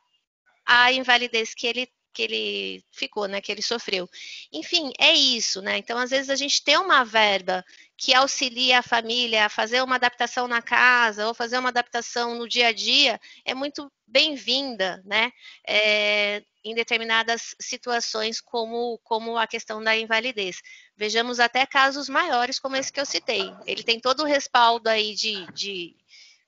à 0.71 0.93
invalidez 0.93 1.53
que 1.53 1.67
ele 1.67 1.89
que 2.13 2.23
ele 2.23 2.85
ficou, 2.91 3.29
né, 3.29 3.41
que 3.41 3.53
ele 3.53 3.63
sofreu. 3.63 4.09
Enfim, 4.53 4.93
é 4.99 5.13
isso, 5.13 5.63
né? 5.63 5.79
Então, 5.79 5.97
às 5.97 6.11
vezes 6.11 6.29
a 6.29 6.35
gente 6.35 6.63
tem 6.65 6.77
uma 6.77 7.05
verba 7.05 7.65
que 7.97 8.13
auxilia 8.13 8.81
a 8.81 8.83
família 8.83 9.47
a 9.47 9.49
fazer 9.49 9.81
uma 9.81 9.95
adaptação 9.95 10.49
na 10.49 10.61
casa 10.61 11.29
ou 11.29 11.35
fazer 11.35 11.57
uma 11.59 11.69
adaptação 11.69 12.35
no 12.35 12.49
dia 12.49 12.69
a 12.69 12.73
dia, 12.73 13.21
é 13.45 13.55
muito 13.55 13.91
bem-vinda, 14.07 15.01
né? 15.05 15.31
É, 15.67 16.43
em 16.65 16.75
determinadas 16.75 17.55
situações, 17.61 18.41
como, 18.41 18.99
como 19.05 19.39
a 19.39 19.47
questão 19.47 19.83
da 19.83 19.97
invalidez. 19.97 20.61
Vejamos 20.97 21.39
até 21.39 21.65
casos 21.65 22.09
maiores, 22.09 22.59
como 22.59 22.77
esse 22.77 22.93
que 22.93 23.01
eu 23.01 23.07
citei. 23.07 23.55
Ele 23.67 23.83
tem 23.83 24.01
todo 24.01 24.23
o 24.23 24.27
respaldo 24.27 24.89
aí 24.89 25.15
de, 25.15 25.47
de 25.53 25.97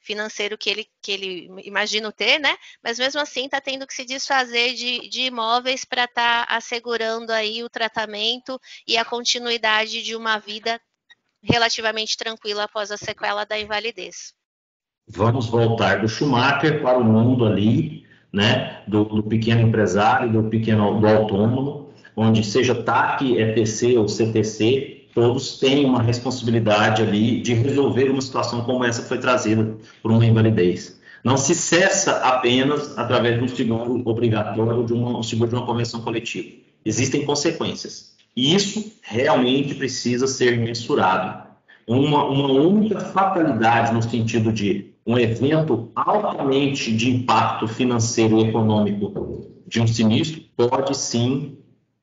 financeiro 0.03 0.59
que 0.59 0.69
ele, 0.69 0.87
que 1.01 1.13
ele 1.13 1.49
imagina 1.65 2.13
ter, 2.13 2.39
né? 2.39 2.55
Mas 2.83 2.99
mesmo 2.99 3.21
assim 3.21 3.47
está 3.47 3.61
tendo 3.61 3.87
que 3.87 3.95
se 3.95 4.05
desfazer 4.05 4.75
de, 4.75 5.09
de 5.09 5.23
imóveis 5.23 5.85
para 5.85 6.05
estar 6.05 6.47
tá 6.47 6.57
assegurando 6.57 7.33
aí 7.33 7.63
o 7.63 7.71
tratamento 7.71 8.61
e 8.87 8.97
a 8.97 9.05
continuidade 9.05 10.03
de 10.03 10.15
uma 10.15 10.39
vida 10.39 10.81
relativamente 11.43 12.17
tranquila 12.17 12.65
após 12.65 12.91
a 12.91 12.97
sequela 12.97 13.45
da 13.45 13.59
invalidez. 13.59 14.35
Vamos 15.09 15.47
voltar 15.47 16.01
do 16.01 16.09
Schumacher 16.09 16.81
para 16.81 16.99
o 16.99 17.05
mundo 17.05 17.45
ali, 17.45 18.07
né, 18.33 18.83
do, 18.87 19.05
do 19.05 19.23
pequeno 19.23 19.63
empresário, 19.63 20.33
do 20.33 20.49
pequeno 20.49 21.01
do 21.01 21.07
autônomo, 21.07 21.93
onde 22.17 22.45
seja 22.45 22.83
TAC, 22.83 23.37
ETC 23.37 23.99
ou 23.99 24.09
CTC, 24.09 25.02
todos 25.15 25.59
têm 25.59 25.85
uma 25.85 26.03
responsabilidade 26.03 27.03
ali 27.03 27.41
de 27.41 27.55
resolver 27.55 28.11
uma 28.11 28.21
situação 28.21 28.63
como 28.65 28.85
essa 28.85 29.03
que 29.03 29.09
foi 29.09 29.19
trazida 29.19 29.77
por 30.03 30.11
uma 30.11 30.25
invalidez. 30.25 31.01
Não 31.25 31.37
se 31.37 31.55
cessa 31.55 32.17
apenas 32.19 32.99
através 32.99 33.39
de 33.39 33.45
um 33.45 33.49
seguro 33.49 34.03
obrigatório, 34.05 34.85
de 34.85 34.93
um 34.93 35.23
seguro 35.23 35.51
de 35.51 35.57
uma 35.57 35.67
convenção 35.67 36.01
coletiva. 36.01 36.57
Existem 36.85 37.25
consequências. 37.25 38.13
E 38.37 38.55
isso 38.55 38.93
realmente 39.03 39.75
precisa 39.75 40.27
ser 40.27 40.59
mensurado. 40.59 41.47
Uma, 41.87 42.25
uma 42.25 42.51
única 42.51 42.99
fatalidade 43.01 43.93
no 43.93 44.03
sentido 44.03 44.53
de 44.53 44.93
um 45.07 45.19
evento 45.19 45.91
altamente 45.95 46.93
de 46.93 47.11
impacto 47.11 47.69
financeiro 47.69 48.39
e 48.39 48.49
econômico 48.49 49.49
de 49.67 49.81
um 49.81 49.87
sinistro 49.87 50.43
pode 50.57 50.97
sim 50.97 51.59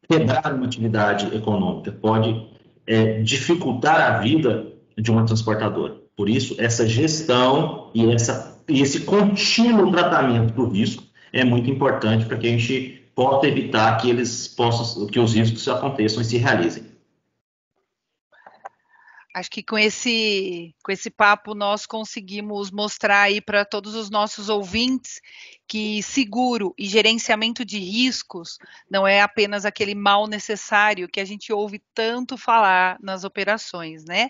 quebrar 0.07 0.53
uma 0.53 0.66
atividade 0.66 1.34
econômica, 1.36 1.91
pode 1.91 2.49
é, 2.90 3.22
dificultar 3.22 4.02
a 4.02 4.18
vida 4.18 4.66
de 4.98 5.12
uma 5.12 5.24
transportadora. 5.24 5.96
Por 6.18 6.28
isso, 6.28 6.56
essa 6.58 6.88
gestão 6.88 7.92
e, 7.94 8.12
essa, 8.12 8.60
e 8.68 8.82
esse 8.82 9.02
contínuo 9.02 9.92
tratamento 9.92 10.56
do 10.56 10.68
risco 10.68 11.04
é 11.32 11.44
muito 11.46 11.70
importante 11.70 12.26
para 12.26 12.36
que 12.36 12.48
a 12.48 12.50
gente 12.50 13.04
possa 13.14 13.48
evitar 13.48 13.96
que 13.98 14.10
eles 14.10 14.48
possam, 14.48 15.06
que 15.06 15.20
os 15.20 15.36
riscos 15.36 15.68
aconteçam 15.68 16.20
e 16.22 16.26
se 16.26 16.38
realizem. 16.38 16.89
Acho 19.34 19.51
que 19.51 19.61
com 19.61 19.77
esse, 19.77 20.75
com 20.84 20.91
esse 20.91 21.09
papo 21.11 21.53
nós 21.53 21.86
conseguimos 21.86 22.71
mostrar 22.71 23.21
aí 23.21 23.39
para 23.39 23.63
todos 23.63 23.93
os 23.93 24.09
nossos 24.09 24.49
ouvintes 24.49 25.21
que 25.67 26.01
seguro 26.01 26.73
e 26.77 26.88
gerenciamento 26.88 27.63
de 27.63 27.77
riscos 27.77 28.57
não 28.89 29.07
é 29.07 29.21
apenas 29.21 29.65
aquele 29.65 29.93
mal 29.93 30.25
necessário 30.25 31.07
que 31.07 31.19
a 31.19 31.25
gente 31.25 31.53
ouve 31.53 31.80
tanto 31.93 32.38
falar 32.38 32.97
nas 33.01 33.23
operações, 33.23 34.03
né? 34.03 34.30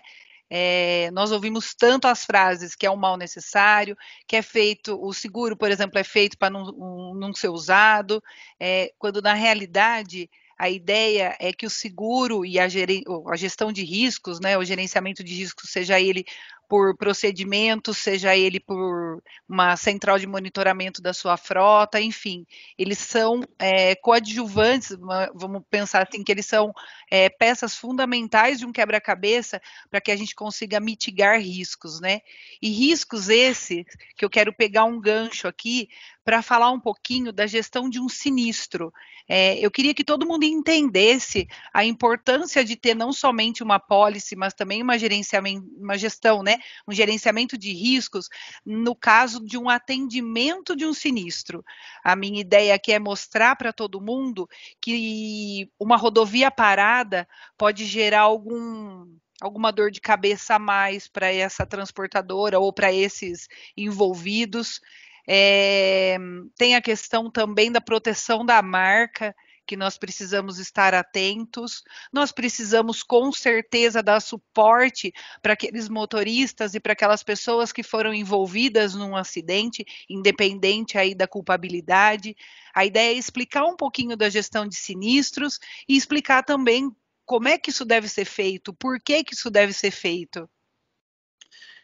É, 0.52 1.10
nós 1.12 1.30
ouvimos 1.30 1.74
tanto 1.74 2.08
as 2.08 2.24
frases 2.24 2.74
que 2.74 2.84
é 2.84 2.90
um 2.90 2.96
mal 2.96 3.16
necessário, 3.16 3.96
que 4.26 4.34
é 4.34 4.42
feito, 4.42 5.00
o 5.00 5.12
seguro, 5.12 5.56
por 5.56 5.70
exemplo, 5.70 5.96
é 5.98 6.02
feito 6.02 6.36
para 6.36 6.50
não, 6.50 6.64
um, 6.76 7.14
não, 7.14 7.32
ser 7.32 7.48
usado, 7.48 8.20
é, 8.58 8.92
quando 8.98 9.22
na 9.22 9.32
realidade 9.32 10.28
a 10.60 10.68
ideia 10.68 11.34
é 11.40 11.54
que 11.54 11.64
o 11.64 11.70
seguro 11.70 12.44
e 12.44 12.58
a, 12.58 12.64
a, 12.64 13.36
gestão 13.36 13.72
de 13.72 13.82
riscos, 13.82 14.38
né, 14.38 14.58
o 14.58 14.64
gerenciamento 14.64 15.24
de 15.24 15.32
riscos, 15.32 15.70
seja 15.70 15.98
ele 15.98 16.26
por 16.70 16.96
procedimentos, 16.96 17.98
seja 17.98 18.36
ele 18.36 18.60
por 18.60 19.20
uma 19.48 19.76
central 19.76 20.20
de 20.20 20.26
monitoramento 20.28 21.02
da 21.02 21.12
sua 21.12 21.36
frota, 21.36 22.00
enfim, 22.00 22.46
eles 22.78 22.98
são 22.98 23.40
é, 23.58 23.96
coadjuvantes, 23.96 24.96
vamos 25.34 25.64
pensar 25.68 26.06
assim, 26.06 26.22
que 26.22 26.30
eles 26.30 26.46
são 26.46 26.72
é, 27.10 27.28
peças 27.28 27.74
fundamentais 27.74 28.60
de 28.60 28.66
um 28.66 28.70
quebra-cabeça 28.70 29.60
para 29.90 30.00
que 30.00 30.12
a 30.12 30.16
gente 30.16 30.32
consiga 30.32 30.78
mitigar 30.78 31.40
riscos, 31.40 32.00
né? 32.00 32.20
E 32.62 32.70
riscos 32.70 33.28
esses 33.28 33.84
que 34.16 34.24
eu 34.24 34.30
quero 34.30 34.54
pegar 34.54 34.84
um 34.84 35.00
gancho 35.00 35.48
aqui 35.48 35.88
para 36.24 36.42
falar 36.42 36.70
um 36.70 36.78
pouquinho 36.78 37.32
da 37.32 37.48
gestão 37.48 37.90
de 37.90 37.98
um 37.98 38.08
sinistro. 38.08 38.92
É, 39.28 39.58
eu 39.58 39.70
queria 39.70 39.92
que 39.92 40.04
todo 40.04 40.26
mundo 40.26 40.44
entendesse 40.44 41.48
a 41.74 41.84
importância 41.84 42.64
de 42.64 42.76
ter 42.76 42.94
não 42.94 43.12
somente 43.12 43.64
uma 43.64 43.80
policy, 43.80 44.36
mas 44.36 44.54
também 44.54 44.80
uma 44.80 44.96
gerenciamento, 44.96 45.66
uma 45.76 45.98
gestão, 45.98 46.42
né? 46.42 46.59
Um 46.86 46.92
gerenciamento 46.92 47.56
de 47.56 47.72
riscos 47.72 48.28
no 48.64 48.94
caso 48.94 49.44
de 49.44 49.58
um 49.58 49.68
atendimento 49.68 50.76
de 50.76 50.84
um 50.84 50.94
sinistro. 50.94 51.64
A 52.02 52.14
minha 52.16 52.40
ideia 52.40 52.74
aqui 52.74 52.92
é 52.92 52.98
mostrar 52.98 53.56
para 53.56 53.72
todo 53.72 54.00
mundo 54.00 54.48
que 54.80 55.70
uma 55.78 55.96
rodovia 55.96 56.50
parada 56.50 57.28
pode 57.56 57.84
gerar 57.84 58.22
algum 58.22 59.06
alguma 59.40 59.72
dor 59.72 59.90
de 59.90 60.00
cabeça 60.00 60.56
a 60.56 60.58
mais 60.58 61.08
para 61.08 61.32
essa 61.32 61.64
transportadora 61.66 62.58
ou 62.58 62.72
para 62.72 62.92
esses 62.92 63.48
envolvidos. 63.76 64.80
É, 65.26 66.18
tem 66.58 66.74
a 66.74 66.82
questão 66.82 67.30
também 67.30 67.72
da 67.72 67.80
proteção 67.80 68.44
da 68.44 68.60
marca, 68.60 69.34
que 69.70 69.76
nós 69.76 69.96
precisamos 69.96 70.58
estar 70.58 70.94
atentos. 70.94 71.84
Nós 72.12 72.32
precisamos, 72.32 73.04
com 73.04 73.30
certeza, 73.30 74.02
dar 74.02 74.18
suporte 74.18 75.12
para 75.40 75.52
aqueles 75.52 75.88
motoristas 75.88 76.74
e 76.74 76.80
para 76.80 76.92
aquelas 76.92 77.22
pessoas 77.22 77.70
que 77.70 77.84
foram 77.84 78.12
envolvidas 78.12 78.96
num 78.96 79.14
acidente, 79.14 79.86
independente 80.08 80.98
aí 80.98 81.14
da 81.14 81.28
culpabilidade. 81.28 82.34
A 82.74 82.84
ideia 82.84 83.14
é 83.14 83.16
explicar 83.16 83.64
um 83.64 83.76
pouquinho 83.76 84.16
da 84.16 84.28
gestão 84.28 84.66
de 84.66 84.74
sinistros 84.74 85.60
e 85.88 85.96
explicar 85.96 86.42
também 86.42 86.90
como 87.24 87.46
é 87.46 87.56
que 87.56 87.70
isso 87.70 87.84
deve 87.84 88.08
ser 88.08 88.24
feito, 88.24 88.74
por 88.74 89.00
que, 89.00 89.22
que 89.22 89.34
isso 89.34 89.48
deve 89.52 89.72
ser 89.72 89.92
feito. 89.92 90.50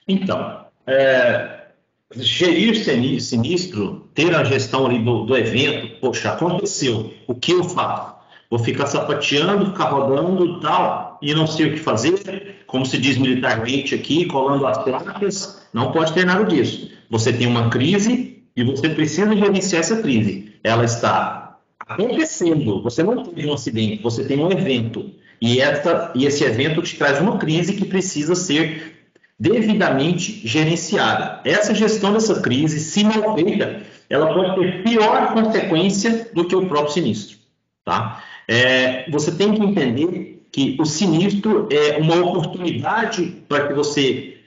Então, 0.08 0.66
é, 0.84 1.65
gerir 2.14 2.76
sinistro, 3.20 4.08
ter 4.14 4.34
a 4.34 4.44
gestão 4.44 4.86
ali 4.86 4.98
do, 4.98 5.24
do 5.24 5.36
evento, 5.36 6.00
poxa, 6.00 6.32
aconteceu, 6.32 7.12
o 7.26 7.34
que 7.34 7.52
eu 7.52 7.64
faço? 7.64 8.16
Vou 8.48 8.60
ficar 8.60 8.86
sapateando, 8.86 9.66
ficar 9.66 9.90
rodando 9.90 10.46
e 10.46 10.60
tal, 10.60 11.18
e 11.20 11.34
não 11.34 11.46
sei 11.46 11.66
o 11.66 11.72
que 11.72 11.80
fazer, 11.80 12.64
como 12.66 12.86
se 12.86 12.96
diz 12.96 13.18
militarmente 13.18 13.94
aqui, 13.94 14.24
colando 14.26 14.66
as 14.66 14.78
placas, 14.78 15.66
não 15.72 15.90
pode 15.90 16.12
ter 16.12 16.24
nada 16.24 16.44
disso. 16.44 16.90
Você 17.10 17.32
tem 17.32 17.46
uma 17.46 17.70
crise 17.70 18.44
e 18.56 18.62
você 18.62 18.88
precisa 18.88 19.34
gerenciar 19.34 19.80
essa 19.80 20.00
crise. 20.00 20.54
Ela 20.62 20.84
está 20.84 21.58
acontecendo, 21.80 22.82
você 22.82 23.02
não 23.02 23.24
teve 23.24 23.48
um 23.48 23.52
acidente, 23.52 24.02
você 24.02 24.24
tem 24.24 24.38
um 24.38 24.50
evento. 24.50 25.10
E, 25.40 25.60
essa, 25.60 26.12
e 26.14 26.24
esse 26.24 26.44
evento 26.44 26.82
te 26.82 26.96
traz 26.96 27.20
uma 27.20 27.38
crise 27.38 27.74
que 27.74 27.84
precisa 27.84 28.34
ser 28.34 28.95
devidamente 29.38 30.46
gerenciada. 30.46 31.40
Essa 31.44 31.74
gestão 31.74 32.12
dessa 32.12 32.40
crise, 32.40 32.80
se 32.80 33.04
mal 33.04 33.34
feita, 33.34 33.82
ela 34.08 34.32
pode 34.32 34.60
ter 34.60 34.82
pior 34.82 35.34
consequência 35.34 36.30
do 36.32 36.46
que 36.46 36.56
o 36.56 36.66
próprio 36.66 36.94
sinistro. 36.94 37.36
Tá? 37.84 38.22
É, 38.48 39.08
você 39.10 39.32
tem 39.32 39.52
que 39.52 39.62
entender 39.62 40.46
que 40.50 40.76
o 40.80 40.86
sinistro 40.86 41.68
é 41.70 41.98
uma 41.98 42.16
oportunidade 42.16 43.42
para 43.48 43.68
que 43.68 43.74
você, 43.74 44.38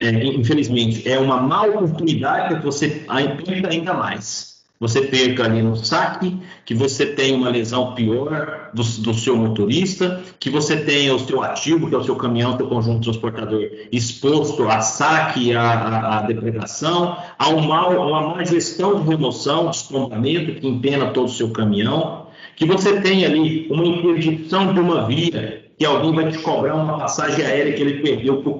é, 0.00 0.10
infelizmente, 0.10 1.08
é 1.08 1.18
uma 1.18 1.40
má 1.40 1.64
oportunidade 1.64 2.48
para 2.48 2.58
que 2.58 2.64
você 2.64 3.04
perca 3.44 3.68
ainda 3.68 3.92
mais 3.92 4.53
você 4.78 5.02
perca 5.02 5.44
ali 5.44 5.62
no 5.62 5.76
saque, 5.76 6.36
que 6.64 6.74
você 6.74 7.06
tenha 7.06 7.36
uma 7.36 7.48
lesão 7.48 7.94
pior 7.94 8.70
do, 8.74 8.82
do, 8.82 9.14
seu 9.14 9.36
motorista, 9.36 10.20
que 10.40 10.50
você 10.50 10.76
tenha 10.76 11.14
o 11.14 11.18
seu 11.18 11.42
ativo, 11.42 11.88
que 11.88 11.94
é 11.94 11.98
o 11.98 12.02
seu 12.02 12.16
caminhão, 12.16 12.56
seu 12.56 12.68
conjunto 12.68 13.02
transportador, 13.02 13.70
exposto 13.92 14.68
a 14.68 14.80
saque, 14.80 15.54
a, 15.54 15.62
a, 15.62 16.18
a 16.18 16.22
depredação, 16.22 17.16
a 17.38 17.48
uma, 17.50 17.88
uma 17.88 18.34
má 18.34 18.44
gestão 18.44 19.00
de 19.00 19.08
remoção, 19.08 19.70
despontamento, 19.70 20.60
que 20.60 20.66
empena 20.66 21.06
todo 21.12 21.26
o 21.26 21.32
seu 21.32 21.50
caminhão, 21.50 22.26
que 22.56 22.66
você 22.66 23.00
tenha 23.00 23.28
ali 23.28 23.68
uma 23.70 23.86
interdição 23.86 24.72
de 24.74 24.80
uma 24.80 25.06
via, 25.06 25.64
que 25.78 25.84
alguém 25.84 26.12
vai 26.12 26.30
te 26.30 26.38
cobrar 26.38 26.74
uma 26.74 26.98
passagem 26.98 27.44
aérea 27.44 27.72
que 27.72 27.80
ele 27.80 28.02
perdeu 28.02 28.42
para 28.42 28.50
o. 28.50 28.58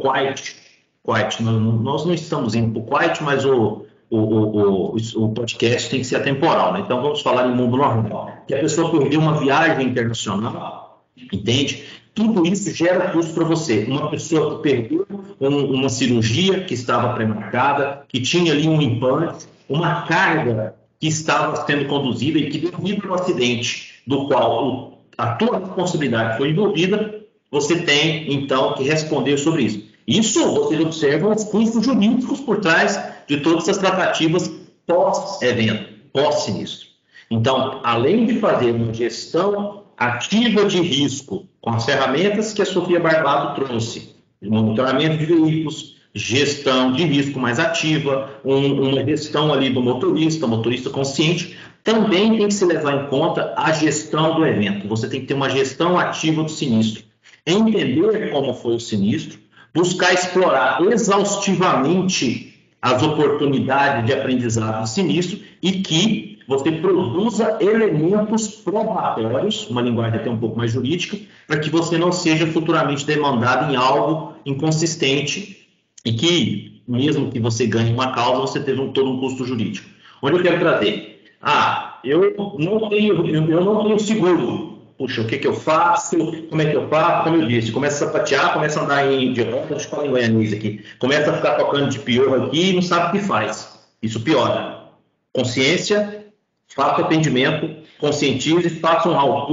Kuwait. 1.05 1.43
Nós 1.43 2.07
não 2.07 2.15
estamos 2.15 2.55
indo 2.55 2.73
para 2.73 2.81
o 2.81 2.85
Kuwait, 2.87 3.23
mas 3.23 3.45
o 3.45 3.84
o, 4.11 4.19
o, 4.19 4.97
o, 4.97 5.29
podcast 5.31 5.91
tem 5.91 6.01
que 6.01 6.07
ser 6.07 6.17
atemporal, 6.17 6.73
né? 6.73 6.81
Então 6.81 7.03
vamos 7.03 7.21
falar 7.21 7.49
em 7.49 7.55
mundo 7.55 7.77
normal. 7.77 8.31
Que 8.47 8.55
a 8.55 8.61
pessoa 8.61 8.91
perdeu 8.91 9.21
uma 9.21 9.39
viagem 9.39 9.89
internacional, 9.89 11.05
entende? 11.33 11.85
Tudo 12.15 12.47
isso 12.47 12.73
gera 12.73 13.11
custo 13.11 13.35
para 13.35 13.45
você. 13.45 13.85
Uma 13.89 14.09
pessoa 14.09 14.57
que 14.57 14.63
perdeu 14.63 15.07
um, 15.41 15.75
uma 15.75 15.89
cirurgia 15.89 16.63
que 16.65 16.75
estava 16.75 17.15
pré-marcada, 17.15 18.05
que 18.09 18.21
tinha 18.21 18.53
ali 18.53 18.69
um 18.69 18.81
implante, 18.81 19.47
uma 19.69 20.03
carga 20.03 20.77
que 21.01 21.09
estava 21.09 21.67
sendo 21.67 21.87
conduzida 21.87 22.39
e 22.39 22.51
que 22.51 22.59
devido 22.59 23.09
ao 23.09 23.15
acidente 23.15 24.03
do 24.07 24.29
qual 24.29 24.99
a 25.19 25.35
tua 25.35 25.59
responsabilidade 25.59 26.37
foi 26.39 26.51
envolvida, 26.51 27.21
você 27.51 27.81
tem 27.83 28.33
então 28.33 28.75
que 28.75 28.85
responder 28.85 29.39
sobre 29.39 29.63
isso. 29.63 29.85
Isso 30.07 30.55
você 30.55 30.79
observa 30.81 31.35
os 31.35 31.45
custos 31.45 31.85
jurídicos 31.85 32.41
por 32.41 32.61
trás 32.61 33.01
de 33.27 33.39
todas 33.39 33.69
as 33.69 33.79
tratativas 33.79 34.51
pós-evento, 34.87 35.89
pós-sinistro. 36.13 36.89
Então, 37.31 37.81
além 37.83 38.27
de 38.27 38.39
fazer 38.39 38.73
uma 38.73 38.93
gestão 38.93 39.85
ativa 39.97 40.65
de 40.67 40.81
risco 40.81 41.47
com 41.61 41.71
as 41.71 41.85
ferramentas 41.85 42.53
que 42.53 42.63
a 42.63 42.67
Sofia 42.67 43.01
Barbado 43.01 43.55
trouxe, 43.55 44.15
monitoramento 44.43 45.19
de 45.19 45.27
veículos, 45.27 45.97
gestão 46.15 46.93
de 46.93 47.05
risco 47.05 47.41
mais 47.41 47.59
ativa, 47.59 48.31
um, 48.45 48.91
uma 48.91 49.05
gestão 49.05 49.53
ali 49.53 49.71
do 49.71 49.83
motorista, 49.83 50.47
motorista 50.47 50.91
consciente, 50.91 51.57
também 51.83 52.37
tem 52.37 52.49
que 52.49 52.55
se 52.55 52.65
levar 52.65 53.05
em 53.05 53.07
conta 53.09 53.53
a 53.57 53.73
gestão 53.73 54.37
do 54.37 54.47
evento. 54.47 54.87
Você 54.89 55.09
tem 55.09 55.21
que 55.21 55.27
ter 55.27 55.35
uma 55.35 55.51
gestão 55.51 55.99
ativa 55.99 56.43
do 56.43 56.51
sinistro. 56.51 57.03
Entender 57.47 58.31
como 58.31 58.55
foi 58.55 58.77
o 58.77 58.81
sinistro, 58.81 59.39
buscar 59.75 60.15
explorar 60.15 60.81
exaustivamente 60.83 62.54
as 62.85 63.03
oportunidades 63.03 64.05
de 64.05 64.13
aprendizado 64.13 64.87
sinistro 64.87 65.39
e 65.63 65.73
que 65.73 66.39
você 66.47 66.71
produza 66.71 67.57
elementos 67.59 68.47
probatórios, 68.47 69.67
uma 69.71 69.81
linguagem 69.81 70.21
até 70.21 70.29
um 70.29 70.37
pouco 70.37 70.59
mais 70.59 70.71
jurídica, 70.71 71.17
para 71.47 71.59
que 71.59 71.71
você 71.71 71.97
não 71.97 72.13
seja 72.13 72.47
futuramente 72.47 73.07
demandado 73.07 73.73
em 73.73 73.77
algo 73.77 74.35
inconsistente 74.45 75.67
e 76.05 76.13
que, 76.13 76.83
mesmo 76.87 77.31
que 77.31 77.41
você 77.41 77.67
ganhe 77.67 77.91
uma 77.91 78.13
causa, 78.13 78.43
você 78.43 78.61
teve 78.61 78.83
um, 78.83 78.93
todo 78.93 79.09
um 79.09 79.19
custo 79.19 79.47
jurídico. 79.47 79.89
Onde 80.21 80.37
eu 80.37 80.43
quero 80.43 80.59
trazer? 80.59 81.23
Ah, 81.41 82.01
eu 82.05 82.35
não 82.59 82.91
tenho, 82.91 83.27
eu 83.27 83.65
não 83.65 83.83
tenho 83.83 83.99
seguro 83.99 84.74
puxa, 84.97 85.23
o 85.23 85.27
que, 85.27 85.39
que 85.39 85.47
eu 85.47 85.55
faço, 85.55 86.17
como 86.49 86.63
é 86.63 86.71
que 86.71 86.77
eu 86.77 86.89
faço, 86.89 87.25
como 87.25 87.37
eu 87.37 87.49
disse, 87.49 87.73
começa 87.73 88.05
a 88.05 88.09
sapatear, 88.09 88.53
começa 88.53 88.81
a 88.81 88.85
andar 88.85 89.13
em, 89.13 89.33
de 89.33 89.45
deixa 89.45 89.73
eu 89.73 89.81
falar 89.81 90.07
em 90.07 90.11
goianês 90.11 90.53
aqui, 90.53 90.85
começa 90.99 91.31
a 91.31 91.35
ficar 91.35 91.55
tocando 91.55 91.89
de 91.89 91.99
pior 91.99 92.47
aqui 92.47 92.71
e 92.71 92.73
não 92.75 92.83
sabe 92.83 93.09
o 93.09 93.21
que 93.21 93.27
faz. 93.27 93.79
Isso 94.03 94.21
piora. 94.21 94.85
Consciência, 95.33 96.27
faça 96.75 97.03
atendimento, 97.03 97.83
conscientize, 97.99 98.69
faça 98.69 99.09
um 99.09 99.17
how 99.17 99.47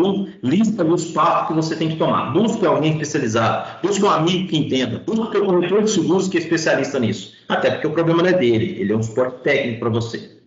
lista 0.44 0.84
os 0.84 1.06
passos 1.06 1.48
que 1.48 1.54
você 1.54 1.76
tem 1.76 1.90
que 1.90 1.96
tomar. 1.96 2.34
Busque 2.34 2.66
alguém 2.66 2.92
especializado, 2.92 3.80
busque 3.82 4.04
um 4.04 4.10
amigo 4.10 4.48
que 4.48 4.58
entenda, 4.58 5.04
busque 5.06 5.38
o 5.38 5.46
corretor 5.46 5.84
de 5.84 5.90
seguros 5.90 6.28
que 6.28 6.38
é 6.38 6.42
especialista 6.42 7.00
nisso. 7.00 7.34
Até 7.48 7.72
porque 7.72 7.88
o 7.88 7.92
problema 7.92 8.22
não 8.22 8.30
é 8.30 8.34
dele, 8.34 8.78
ele 8.80 8.92
é 8.92 8.96
um 8.96 9.02
suporte 9.02 9.42
técnico 9.44 9.80
para 9.80 9.90
você. 9.90 10.38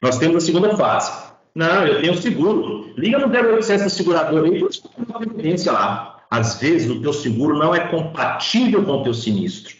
Nós 0.00 0.18
temos 0.18 0.36
a 0.36 0.46
segunda 0.46 0.76
fase, 0.76 1.27
não, 1.54 1.86
eu 1.86 2.00
tenho 2.00 2.16
seguro. 2.16 2.92
Liga 2.96 3.18
no 3.18 3.26
0800 3.26 3.84
da 3.84 3.88
seguradora 3.88 4.46
aí, 4.46 4.62
uma 4.96 5.18
previdência 5.18 5.72
lá. 5.72 6.18
Às 6.30 6.60
vezes 6.60 6.90
o 6.90 7.00
teu 7.00 7.12
seguro 7.12 7.58
não 7.58 7.74
é 7.74 7.80
compatível 7.88 8.84
com 8.84 8.92
o 8.92 9.02
teu 9.02 9.14
sinistro. 9.14 9.74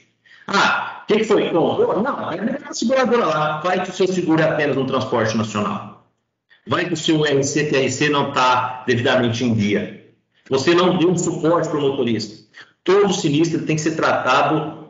Ah, 0.47 1.03
o 1.03 1.07
que, 1.07 1.19
que, 1.19 1.25
foi? 1.25 1.53
Não, 1.53 2.33
é 2.33 2.59
a 2.69 2.73
seguradora 2.73 3.27
lá. 3.27 3.61
Vai 3.61 3.83
que 3.83 3.91
o 3.91 3.93
seu 3.93 4.09
seguro 4.09 4.41
é 4.41 4.49
apenas 4.49 4.77
no 4.77 4.87
transporte 4.87 5.37
nacional. 5.37 6.07
Vai 6.67 6.87
que 6.87 6.95
o 6.95 6.97
seu 6.97 7.23
RC-TRC 7.23 8.09
não 8.09 8.29
está 8.29 8.85
devidamente 8.87 9.45
em 9.45 9.55
dia. 9.55 10.07
Você 10.51 10.75
não 10.75 10.97
deu 10.97 11.17
suporte 11.17 11.69
para 11.69 11.79
o 11.79 11.83
motorista. 11.83 12.47
Todo 12.83 13.13
sinistro 13.13 13.67
tem 13.67 13.77
que 13.77 13.83
ser 13.83 13.97
tratado 13.97 14.89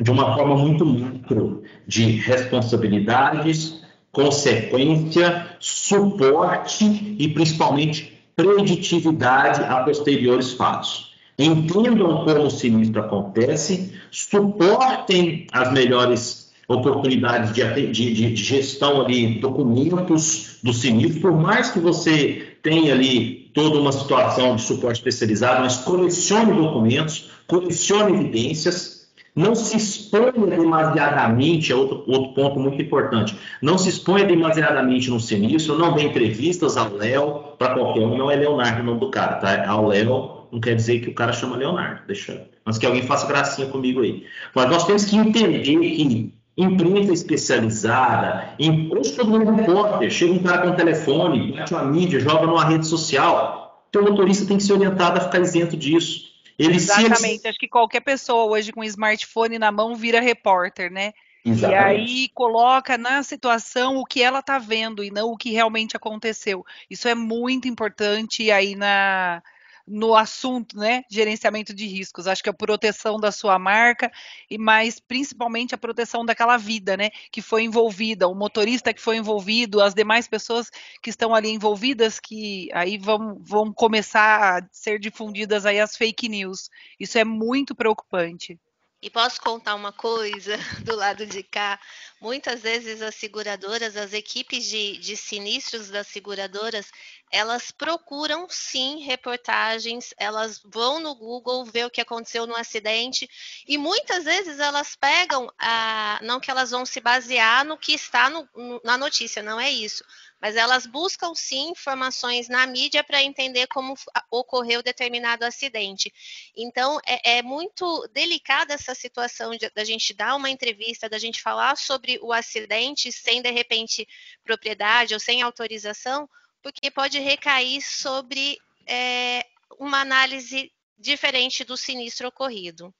de 0.00 0.10
uma 0.10 0.36
forma 0.36 0.56
muito 0.56 0.86
macro, 0.86 1.62
de 1.86 2.04
responsabilidades, 2.04 3.79
consequência, 4.12 5.56
suporte 5.60 7.16
e 7.18 7.28
principalmente 7.28 8.20
preditividade 8.34 9.62
a 9.62 9.82
posteriores 9.82 10.52
fatos. 10.52 11.14
Entendam 11.38 12.24
como 12.24 12.44
o 12.44 12.50
sinistro 12.50 13.00
acontece, 13.00 13.94
suportem 14.10 15.46
as 15.52 15.72
melhores 15.72 16.50
oportunidades 16.68 17.52
de, 17.52 17.86
de, 17.90 18.12
de 18.14 18.36
gestão 18.36 19.00
ali, 19.00 19.40
documentos 19.40 20.58
do 20.62 20.72
sinistro, 20.72 21.20
por 21.20 21.32
mais 21.32 21.70
que 21.70 21.80
você 21.80 22.54
tenha 22.62 22.92
ali 22.92 23.50
toda 23.52 23.80
uma 23.80 23.90
situação 23.90 24.54
de 24.54 24.62
suporte 24.62 24.98
especializado, 24.98 25.62
mas 25.62 25.78
colecione 25.78 26.52
documentos, 26.52 27.30
colecione 27.46 28.12
evidências, 28.12 28.99
não 29.34 29.54
se 29.54 29.76
exponha 29.76 30.32
demasiadamente, 30.32 31.72
é 31.72 31.76
outro, 31.76 32.04
outro 32.06 32.34
ponto 32.34 32.58
muito 32.58 32.80
importante. 32.82 33.36
Não 33.62 33.78
se 33.78 33.88
exponha 33.88 34.24
demasiadamente 34.24 35.10
no 35.10 35.20
sinistro, 35.20 35.78
não 35.78 35.94
dê 35.94 36.02
entrevistas 36.02 36.76
ao 36.76 36.92
Léo, 36.92 37.54
para 37.58 37.74
qualquer 37.74 38.00
um, 38.00 38.16
não 38.16 38.30
é 38.30 38.36
Leonardo 38.36 38.82
o 38.82 38.84
nome 38.84 39.00
do 39.00 39.10
cara, 39.10 39.36
tá? 39.36 39.68
Ao 39.68 39.86
Léo 39.86 40.40
não 40.50 40.60
quer 40.60 40.74
dizer 40.74 41.00
que 41.00 41.10
o 41.10 41.14
cara 41.14 41.32
chama 41.32 41.56
Leonardo, 41.56 42.02
deixa. 42.06 42.46
Mas 42.64 42.76
que 42.76 42.86
alguém 42.86 43.02
faça 43.02 43.26
gracinha 43.26 43.68
comigo 43.68 44.00
aí. 44.00 44.24
Mas 44.54 44.68
nós 44.68 44.84
temos 44.84 45.04
que 45.04 45.16
entender 45.16 45.62
que 45.62 46.34
imprensa 46.56 47.12
especializada, 47.12 48.54
em, 48.58 48.92
hoje 48.92 49.12
todo 49.12 49.30
mundo 49.30 49.50
é 49.50 49.54
repórter, 49.54 50.10
chega 50.10 50.32
um 50.32 50.38
cara 50.40 50.62
com 50.62 50.68
um 50.68 50.76
telefone, 50.76 51.52
bate 51.52 51.72
uma 51.72 51.84
mídia, 51.84 52.20
joga 52.20 52.46
numa 52.46 52.64
rede 52.64 52.86
social. 52.86 53.84
Então 53.88 54.02
o 54.02 54.10
motorista 54.10 54.46
tem 54.46 54.56
que 54.56 54.62
ser 54.62 54.74
orientado 54.74 55.18
a 55.18 55.20
ficar 55.20 55.40
isento 55.40 55.76
disso. 55.76 56.29
Ele, 56.60 56.76
Exatamente. 56.76 57.48
Acho 57.48 57.58
que 57.58 57.66
qualquer 57.66 58.00
pessoa 58.00 58.44
hoje 58.44 58.70
com 58.70 58.84
smartphone 58.84 59.58
na 59.58 59.72
mão 59.72 59.94
vira 59.94 60.20
repórter, 60.20 60.92
né? 60.92 61.14
Exatamente. 61.42 61.72
E 61.72 61.74
aí 61.74 62.28
coloca 62.34 62.98
na 62.98 63.22
situação 63.22 63.96
o 63.96 64.04
que 64.04 64.22
ela 64.22 64.40
está 64.40 64.58
vendo 64.58 65.02
e 65.02 65.10
não 65.10 65.30
o 65.30 65.38
que 65.38 65.50
realmente 65.50 65.96
aconteceu. 65.96 66.62
Isso 66.90 67.08
é 67.08 67.14
muito 67.14 67.66
importante 67.66 68.50
aí 68.50 68.76
na, 68.76 69.42
no 69.86 70.14
assunto, 70.14 70.76
né? 70.76 71.02
Gerenciamento 71.10 71.74
de 71.74 71.86
riscos. 71.86 72.26
Acho 72.26 72.42
que 72.42 72.48
a 72.48 72.54
proteção 72.54 73.18
da 73.18 73.32
sua 73.32 73.58
marca 73.58 74.10
e 74.50 74.58
mais 74.58 75.00
principalmente 75.00 75.74
a 75.74 75.78
proteção 75.78 76.24
daquela 76.24 76.56
vida, 76.56 76.96
né? 76.96 77.10
Que 77.32 77.42
foi 77.42 77.64
envolvida, 77.64 78.28
o 78.28 78.34
motorista 78.34 78.92
que 78.94 79.00
foi 79.00 79.16
envolvido, 79.16 79.80
as 79.80 79.94
demais 79.94 80.28
pessoas 80.28 80.70
que 81.02 81.10
estão 81.10 81.34
ali 81.34 81.50
envolvidas, 81.50 82.20
que 82.20 82.68
aí 82.72 82.98
vão, 82.98 83.36
vão 83.40 83.72
começar 83.72 84.58
a 84.58 84.68
ser 84.72 84.98
difundidas 84.98 85.66
aí 85.66 85.80
as 85.80 85.96
fake 85.96 86.28
news. 86.28 86.70
Isso 86.98 87.18
é 87.18 87.24
muito 87.24 87.74
preocupante. 87.74 88.58
E 89.02 89.08
posso 89.08 89.40
contar 89.40 89.74
uma 89.74 89.92
coisa 89.92 90.56
do 90.84 90.94
lado 90.94 91.24
de 91.24 91.42
cá? 91.42 91.80
Muitas 92.20 92.60
vezes 92.60 93.00
as 93.00 93.14
seguradoras, 93.14 93.96
as 93.96 94.12
equipes 94.12 94.66
de, 94.66 94.98
de 94.98 95.16
sinistros 95.16 95.88
das 95.88 96.06
seguradoras, 96.06 96.92
elas 97.30 97.70
procuram 97.70 98.46
sim 98.50 98.98
reportagens, 98.98 100.12
elas 100.18 100.60
vão 100.62 101.00
no 101.00 101.14
Google 101.14 101.64
ver 101.64 101.86
o 101.86 101.90
que 101.90 102.02
aconteceu 102.02 102.46
no 102.46 102.54
acidente 102.54 103.26
e 103.66 103.78
muitas 103.78 104.24
vezes 104.24 104.58
elas 104.58 104.94
pegam, 104.96 105.50
a, 105.58 106.20
não 106.22 106.38
que 106.38 106.50
elas 106.50 106.70
vão 106.70 106.84
se 106.84 107.00
basear 107.00 107.64
no 107.64 107.78
que 107.78 107.94
está 107.94 108.28
no, 108.28 108.46
na 108.84 108.98
notícia, 108.98 109.42
não 109.42 109.58
é 109.58 109.70
isso, 109.70 110.04
mas 110.40 110.56
elas 110.56 110.86
buscam 110.86 111.34
sim 111.34 111.70
informações 111.70 112.48
na 112.48 112.66
mídia 112.66 113.04
para 113.04 113.22
entender 113.22 113.66
como 113.66 113.94
ocorreu 114.30 114.82
determinado 114.82 115.44
acidente. 115.44 116.12
Então 116.56 116.98
é, 117.06 117.38
é 117.38 117.42
muito 117.42 118.08
delicada 118.12 118.74
essa 118.74 118.94
situação 118.94 119.50
de, 119.52 119.70
da 119.70 119.84
gente 119.84 120.14
dar 120.14 120.34
uma 120.36 120.50
entrevista, 120.50 121.08
da 121.08 121.18
gente 121.18 121.42
falar 121.42 121.76
sobre 121.76 122.18
o 122.22 122.32
acidente 122.32 123.12
sem 123.12 123.42
de 123.42 123.50
repente 123.50 124.06
propriedade 124.44 125.14
ou 125.14 125.20
sem 125.20 125.42
autorização 125.42 126.28
porque 126.62 126.90
pode 126.90 127.18
recair 127.18 127.80
sobre 127.82 128.58
é, 128.86 129.46
uma 129.78 130.00
análise 130.00 130.70
diferente 130.98 131.64
do 131.64 131.76
sinistro 131.76 132.28
ocorrido. 132.28 132.94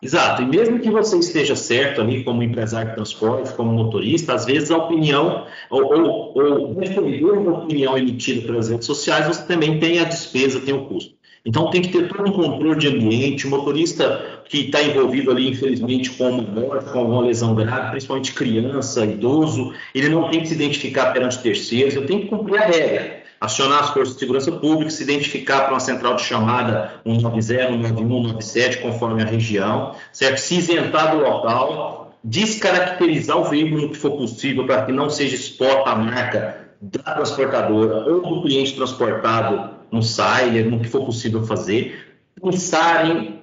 Exato, 0.00 0.42
e 0.42 0.46
mesmo 0.46 0.78
que 0.78 0.90
você 0.90 1.18
esteja 1.18 1.56
certo 1.56 2.00
ali 2.00 2.22
como 2.22 2.40
empresário 2.40 2.90
de 2.90 2.94
transporte, 2.94 3.52
como 3.54 3.72
motorista, 3.72 4.32
às 4.32 4.44
vezes 4.44 4.70
a 4.70 4.76
opinião, 4.76 5.44
ou, 5.68 5.82
ou, 5.82 6.38
ou 6.38 6.74
defender 6.74 7.24
uma 7.24 7.64
opinião 7.64 7.98
emitida 7.98 8.46
pelas 8.46 8.68
redes 8.68 8.86
sociais, 8.86 9.26
você 9.26 9.44
também 9.44 9.80
tem 9.80 9.98
a 9.98 10.04
despesa, 10.04 10.60
tem 10.60 10.72
o 10.72 10.86
custo. 10.86 11.18
Então 11.44 11.70
tem 11.70 11.82
que 11.82 11.88
ter 11.88 12.08
todo 12.08 12.28
um 12.28 12.32
controle 12.32 12.78
de 12.78 12.86
ambiente, 12.88 13.46
o 13.46 13.50
motorista 13.50 14.42
que 14.48 14.66
está 14.66 14.82
envolvido 14.82 15.32
ali, 15.32 15.48
infelizmente, 15.48 16.10
com 16.10 16.30
uma 16.30 16.42
morte, 16.42 16.92
com 16.92 17.02
uma 17.02 17.22
lesão 17.22 17.54
grave, 17.54 17.90
principalmente 17.90 18.34
criança, 18.34 19.04
idoso, 19.04 19.72
ele 19.92 20.08
não 20.08 20.30
tem 20.30 20.40
que 20.40 20.48
se 20.48 20.54
identificar 20.54 21.12
perante 21.12 21.42
terceiros, 21.42 21.96
ele 21.96 22.06
tem 22.06 22.20
que 22.20 22.26
cumprir 22.26 22.58
a 22.58 22.66
regra. 22.66 23.17
Acionar 23.40 23.84
as 23.84 23.90
forças 23.90 24.14
de 24.14 24.20
segurança 24.20 24.50
pública, 24.50 24.90
se 24.90 25.02
identificar 25.02 25.62
para 25.62 25.74
uma 25.74 25.80
central 25.80 26.16
de 26.16 26.22
chamada 26.22 27.00
190, 27.04 27.42
191, 27.42 28.08
197, 28.08 28.78
conforme 28.78 29.22
a 29.22 29.26
região, 29.26 29.94
certo? 30.12 30.38
Se 30.38 30.56
isentar 30.56 31.14
do 31.14 31.22
local, 31.22 32.18
descaracterizar 32.24 33.38
o 33.38 33.44
veículo 33.44 33.90
que 33.90 33.96
for 33.96 34.12
possível 34.12 34.66
para 34.66 34.84
que 34.84 34.92
não 34.92 35.08
seja 35.08 35.36
exposta 35.36 35.90
a 35.90 35.94
marca 35.94 36.68
da 36.80 37.14
transportadora 37.14 38.12
ou 38.12 38.20
do 38.20 38.42
cliente 38.42 38.74
transportado 38.74 39.76
no 39.90 40.02
SAI, 40.02 40.62
no 40.62 40.80
que 40.80 40.88
for 40.88 41.04
possível 41.04 41.44
fazer, 41.44 42.18
pensar 42.42 43.06
em 43.06 43.38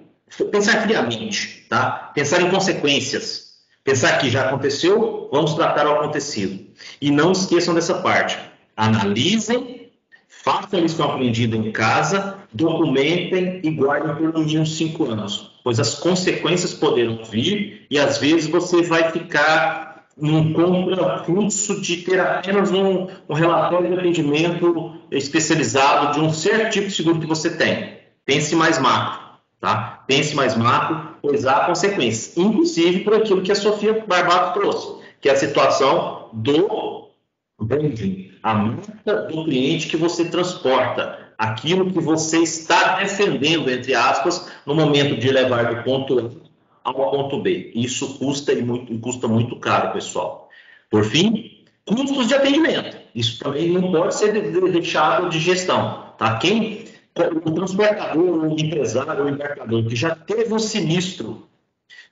pensar 0.52 0.82
friamente, 0.82 1.66
tá? 1.70 2.12
Pensar 2.14 2.42
em 2.42 2.50
consequências. 2.50 3.46
Pensar 3.84 4.18
que 4.18 4.30
já 4.30 4.48
aconteceu, 4.48 5.30
vamos 5.32 5.54
tratar 5.54 5.86
o 5.86 5.94
acontecido. 6.00 6.66
E 7.00 7.12
não 7.12 7.32
esqueçam 7.32 7.74
dessa 7.74 7.94
parte. 7.96 8.38
Analisem, 8.76 9.75
façam 10.46 10.78
a 10.78 10.82
lição 10.84 11.12
aprendida 11.12 11.58
em 11.58 11.72
casa, 11.72 12.38
documentem 12.54 13.62
e 13.64 13.72
guardem 13.72 14.14
por 14.16 14.32
no 14.32 14.46
mínimo 14.46 14.64
cinco 14.64 15.06
anos, 15.06 15.60
pois 15.64 15.80
as 15.80 15.96
consequências 15.96 16.72
poderão 16.72 17.24
vir 17.24 17.88
e 17.90 17.98
às 17.98 18.20
vezes 18.20 18.46
você 18.46 18.84
vai 18.84 19.12
ficar 19.12 20.06
num 20.16 20.54
contrafluxo 20.54 21.82
de 21.82 21.98
ter 21.98 22.20
apenas 22.20 22.72
um, 22.72 23.08
um 23.28 23.34
relatório 23.34 23.90
de 23.90 24.00
atendimento 24.00 24.96
especializado 25.10 26.14
de 26.14 26.20
um 26.24 26.32
certo 26.32 26.74
tipo 26.74 26.88
de 26.88 26.94
seguro 26.94 27.20
que 27.20 27.26
você 27.26 27.50
tem. 27.50 27.98
Pense 28.24 28.56
mais 28.56 28.78
macro. 28.78 29.26
Tá? 29.60 30.04
Pense 30.06 30.36
mais 30.36 30.56
macro, 30.56 31.16
pois 31.24 31.48
há 31.48 31.62
consequências, 31.62 32.38
inclusive 32.38 33.00
por 33.00 33.16
aquilo 33.16 33.42
que 33.42 33.52
a 33.52 33.56
Sofia 33.56 34.06
Barbato 34.08 34.60
trouxe, 34.60 35.02
que 35.20 35.28
é 35.28 35.32
a 35.32 35.36
situação 35.36 36.30
do 36.34 37.10
branding, 37.60 38.35
a 38.46 38.54
marca 38.54 39.24
do 39.24 39.44
cliente 39.44 39.88
que 39.88 39.98
você 39.98 40.26
transporta, 40.26 41.34
aquilo 41.36 41.92
que 41.92 42.00
você 42.00 42.44
está 42.44 42.98
defendendo, 43.00 43.72
entre 43.72 43.96
aspas, 43.96 44.52
no 44.68 44.76
momento 44.76 45.18
de 45.20 45.32
levar 45.32 45.74
do 45.74 45.84
ponto 45.84 46.44
A 46.84 46.90
ao 46.90 47.10
ponto 47.10 47.42
B. 47.42 47.72
Isso 47.74 48.20
custa 48.20 48.54
e 48.54 48.62
muito, 48.62 48.96
custa 49.00 49.28
muito 49.28 49.56
caro, 49.56 49.94
pessoal. 49.94 50.48
Por 50.92 51.04
fim, 51.06 51.64
custos 51.88 52.28
de 52.28 52.36
atendimento. 52.36 52.96
Isso 53.16 53.44
também 53.44 53.70
não 53.70 53.92
pode 53.92 54.14
ser 54.14 54.32
deixado 54.32 55.28
de 55.28 55.40
gestão. 55.40 56.14
Tá? 56.16 56.38
Quem 56.38 56.86
o 57.44 57.52
transportador, 57.52 58.46
o 58.46 58.60
empresário, 58.60 59.26
o 59.26 59.30
embarcador 59.30 59.88
que 59.88 59.96
já 59.96 60.14
teve 60.14 60.54
um 60.54 60.60
sinistro 60.60 61.48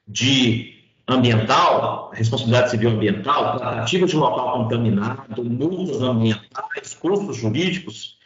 de 0.07 0.82
ambiental, 1.07 2.11
responsabilidade 2.13 2.71
civil 2.71 2.91
ambiental, 2.91 3.57
tratativa 3.57 4.05
de 4.05 4.15
local 4.15 4.53
contaminado, 4.53 5.43
multas 5.43 6.01
ambientais, 6.01 6.93
custos 6.99 7.37
jurídicos, 7.37 8.17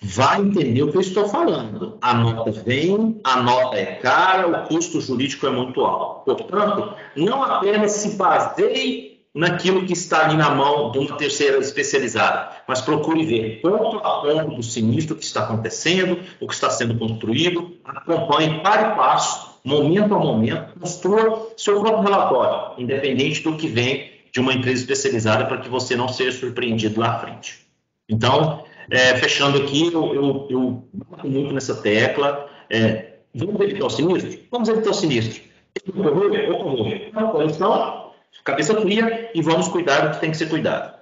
vai 0.00 0.40
entender 0.40 0.82
o 0.82 0.90
que 0.90 0.96
eu 0.96 1.00
estou 1.00 1.28
falando. 1.28 1.98
A 2.00 2.14
nota 2.14 2.50
vem, 2.50 3.20
a 3.24 3.42
nota 3.42 3.76
é 3.76 3.96
cara, 3.96 4.48
o 4.48 4.66
custo 4.68 5.00
jurídico 5.00 5.46
é 5.46 5.50
muito 5.50 5.80
alto. 5.82 6.34
Portanto, 6.34 6.94
não 7.14 7.42
apenas 7.42 7.92
se 7.92 8.16
baseie 8.16 9.16
naquilo 9.34 9.84
que 9.84 9.92
está 9.92 10.24
ali 10.24 10.36
na 10.36 10.50
mão 10.50 10.90
de 10.90 10.98
uma 10.98 11.14
terceira 11.16 11.58
especializada, 11.58 12.56
mas 12.66 12.80
procure 12.80 13.24
ver 13.26 13.60
ponto 13.60 13.98
a 13.98 14.22
ponto 14.22 14.56
do 14.56 14.62
sinistro 14.62 15.14
que 15.14 15.24
está 15.24 15.42
acontecendo, 15.42 16.20
o 16.40 16.46
que 16.46 16.54
está 16.54 16.70
sendo 16.70 16.98
construído, 16.98 17.76
acompanhe 17.84 18.60
para 18.62 18.92
e 18.92 18.96
passo, 18.96 19.55
momento 19.66 20.14
a 20.14 20.18
momento, 20.18 20.78
construa 20.78 21.52
seu 21.56 21.80
próprio 21.80 22.02
relatório, 22.02 22.80
independente 22.80 23.42
do 23.42 23.56
que 23.56 23.66
vem 23.66 24.12
de 24.32 24.40
uma 24.40 24.52
empresa 24.52 24.80
especializada, 24.80 25.44
para 25.46 25.58
que 25.58 25.68
você 25.68 25.96
não 25.96 26.08
seja 26.08 26.38
surpreendido 26.38 27.00
lá 27.00 27.16
à 27.16 27.18
frente. 27.18 27.66
Então, 28.08 28.64
é, 28.90 29.16
fechando 29.16 29.58
aqui, 29.58 29.92
eu, 29.92 30.14
eu, 30.14 30.46
eu 30.48 30.88
bato 30.92 31.26
muito 31.26 31.52
nessa 31.52 31.74
tecla. 31.74 32.48
É, 32.70 33.14
vamos 33.34 33.60
evitar 33.60 33.86
o 33.86 33.90
sinistro? 33.90 34.38
Vamos 34.50 34.68
evitar 34.68 34.90
o 34.90 34.94
sinistro. 34.94 35.42
Ocorreu? 35.88 36.54
Ocorreu. 36.54 37.50
Então, 37.50 38.12
cabeça 38.44 38.80
fria 38.80 39.30
e 39.34 39.42
vamos 39.42 39.68
cuidar 39.68 40.00
do 40.00 40.14
que 40.14 40.20
tem 40.20 40.30
que 40.30 40.36
ser 40.36 40.48
cuidado. 40.48 40.96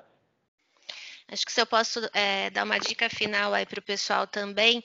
Acho 1.30 1.44
que 1.44 1.52
se 1.52 1.60
eu 1.60 1.66
posso 1.66 2.00
é, 2.12 2.50
dar 2.50 2.64
uma 2.64 2.78
dica 2.78 3.10
final 3.10 3.52
aí 3.52 3.66
para 3.66 3.80
o 3.80 3.82
pessoal 3.82 4.26
também, 4.26 4.82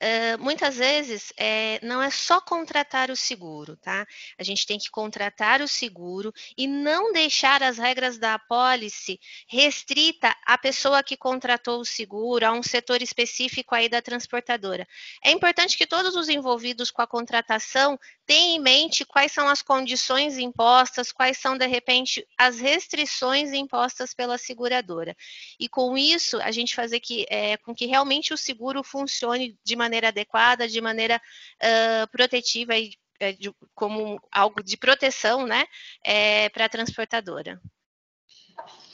Uh, 0.00 0.38
muitas 0.38 0.76
vezes 0.76 1.32
é, 1.36 1.80
não 1.84 2.00
é 2.00 2.08
só 2.08 2.40
contratar 2.40 3.10
o 3.10 3.16
seguro, 3.16 3.76
tá? 3.76 4.06
A 4.38 4.44
gente 4.44 4.64
tem 4.64 4.78
que 4.78 4.88
contratar 4.90 5.60
o 5.60 5.66
seguro 5.66 6.32
e 6.56 6.68
não 6.68 7.12
deixar 7.12 7.64
as 7.64 7.78
regras 7.78 8.16
da 8.16 8.34
apólice 8.34 9.18
restrita 9.48 10.36
à 10.46 10.56
pessoa 10.56 11.02
que 11.02 11.16
contratou 11.16 11.80
o 11.80 11.84
seguro, 11.84 12.46
a 12.46 12.52
um 12.52 12.62
setor 12.62 13.02
específico 13.02 13.74
aí 13.74 13.88
da 13.88 14.00
transportadora. 14.00 14.86
É 15.24 15.32
importante 15.32 15.76
que 15.76 15.86
todos 15.86 16.14
os 16.14 16.28
envolvidos 16.28 16.92
com 16.92 17.02
a 17.02 17.06
contratação 17.06 17.98
tenham 18.28 18.58
em 18.58 18.60
mente 18.60 19.04
quais 19.04 19.32
são 19.32 19.48
as 19.48 19.62
condições 19.62 20.38
impostas, 20.38 21.10
quais 21.10 21.38
são, 21.38 21.58
de 21.58 21.66
repente, 21.66 22.24
as 22.38 22.60
restrições 22.60 23.52
impostas 23.52 24.14
pela 24.14 24.38
seguradora. 24.38 25.16
E 25.58 25.68
com 25.68 25.98
isso, 25.98 26.40
a 26.40 26.52
gente 26.52 26.76
fazer 26.76 27.00
que, 27.00 27.26
é, 27.28 27.56
com 27.56 27.74
que 27.74 27.86
realmente 27.86 28.32
o 28.32 28.38
seguro 28.38 28.84
funcione 28.84 29.58
de 29.64 29.74
maneira 29.74 29.88
maneira 29.88 30.08
adequada, 30.08 30.68
de 30.68 30.80
maneira 30.80 31.20
uh, 31.62 32.08
protetiva 32.10 32.76
e 32.76 32.92
é, 33.18 33.32
de, 33.32 33.52
como 33.74 34.20
algo 34.30 34.62
de 34.62 34.76
proteção, 34.76 35.44
né, 35.44 35.66
é, 36.04 36.48
para 36.50 36.66
a 36.66 36.68
transportadora. 36.68 37.60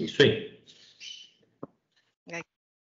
Isso 0.00 0.22
aí. 0.22 0.54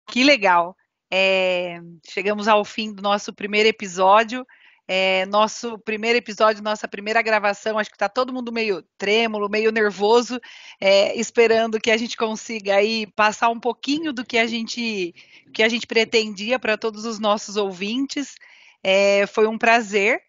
Que 0.09 0.25
legal. 0.25 0.77
É, 1.11 1.79
chegamos 2.07 2.49
ao 2.49 2.65
fim 2.65 2.93
do 2.93 3.03
nosso 3.03 3.33
primeiro 3.33 3.69
episódio. 3.69 4.47
É, 4.87 5.25
nosso 5.27 5.79
primeiro 5.79 6.19
episódio, 6.19 6.63
nossa 6.63 6.89
primeira 6.89 7.23
gravação, 7.23 7.79
acho 7.79 7.89
que 7.89 7.97
está 7.97 8.09
todo 8.09 8.33
mundo 8.33 8.53
meio 8.53 8.83
trêmulo, 8.99 9.49
meio 9.49 9.71
nervoso, 9.71 10.41
é, 10.81 11.19
esperando 11.19 11.81
que 11.81 11.91
a 11.91 11.97
gente 11.97 12.17
consiga 12.17 12.77
aí 12.77 13.07
passar 13.15 13.49
um 13.49 13.61
pouquinho 13.61 14.13
do 14.13 14.25
que 14.25 14.39
a 14.39 14.47
gente 14.47 15.15
que 15.55 15.63
a 15.63 15.69
gente 15.69 15.87
pretendia 15.87 16.59
para 16.59 16.77
todos 16.77 17.05
os 17.05 17.19
nossos 17.19 17.57
ouvintes. 17.57 18.35
É, 18.83 19.27
foi 19.27 19.47
um 19.47 19.59
prazer 19.59 20.21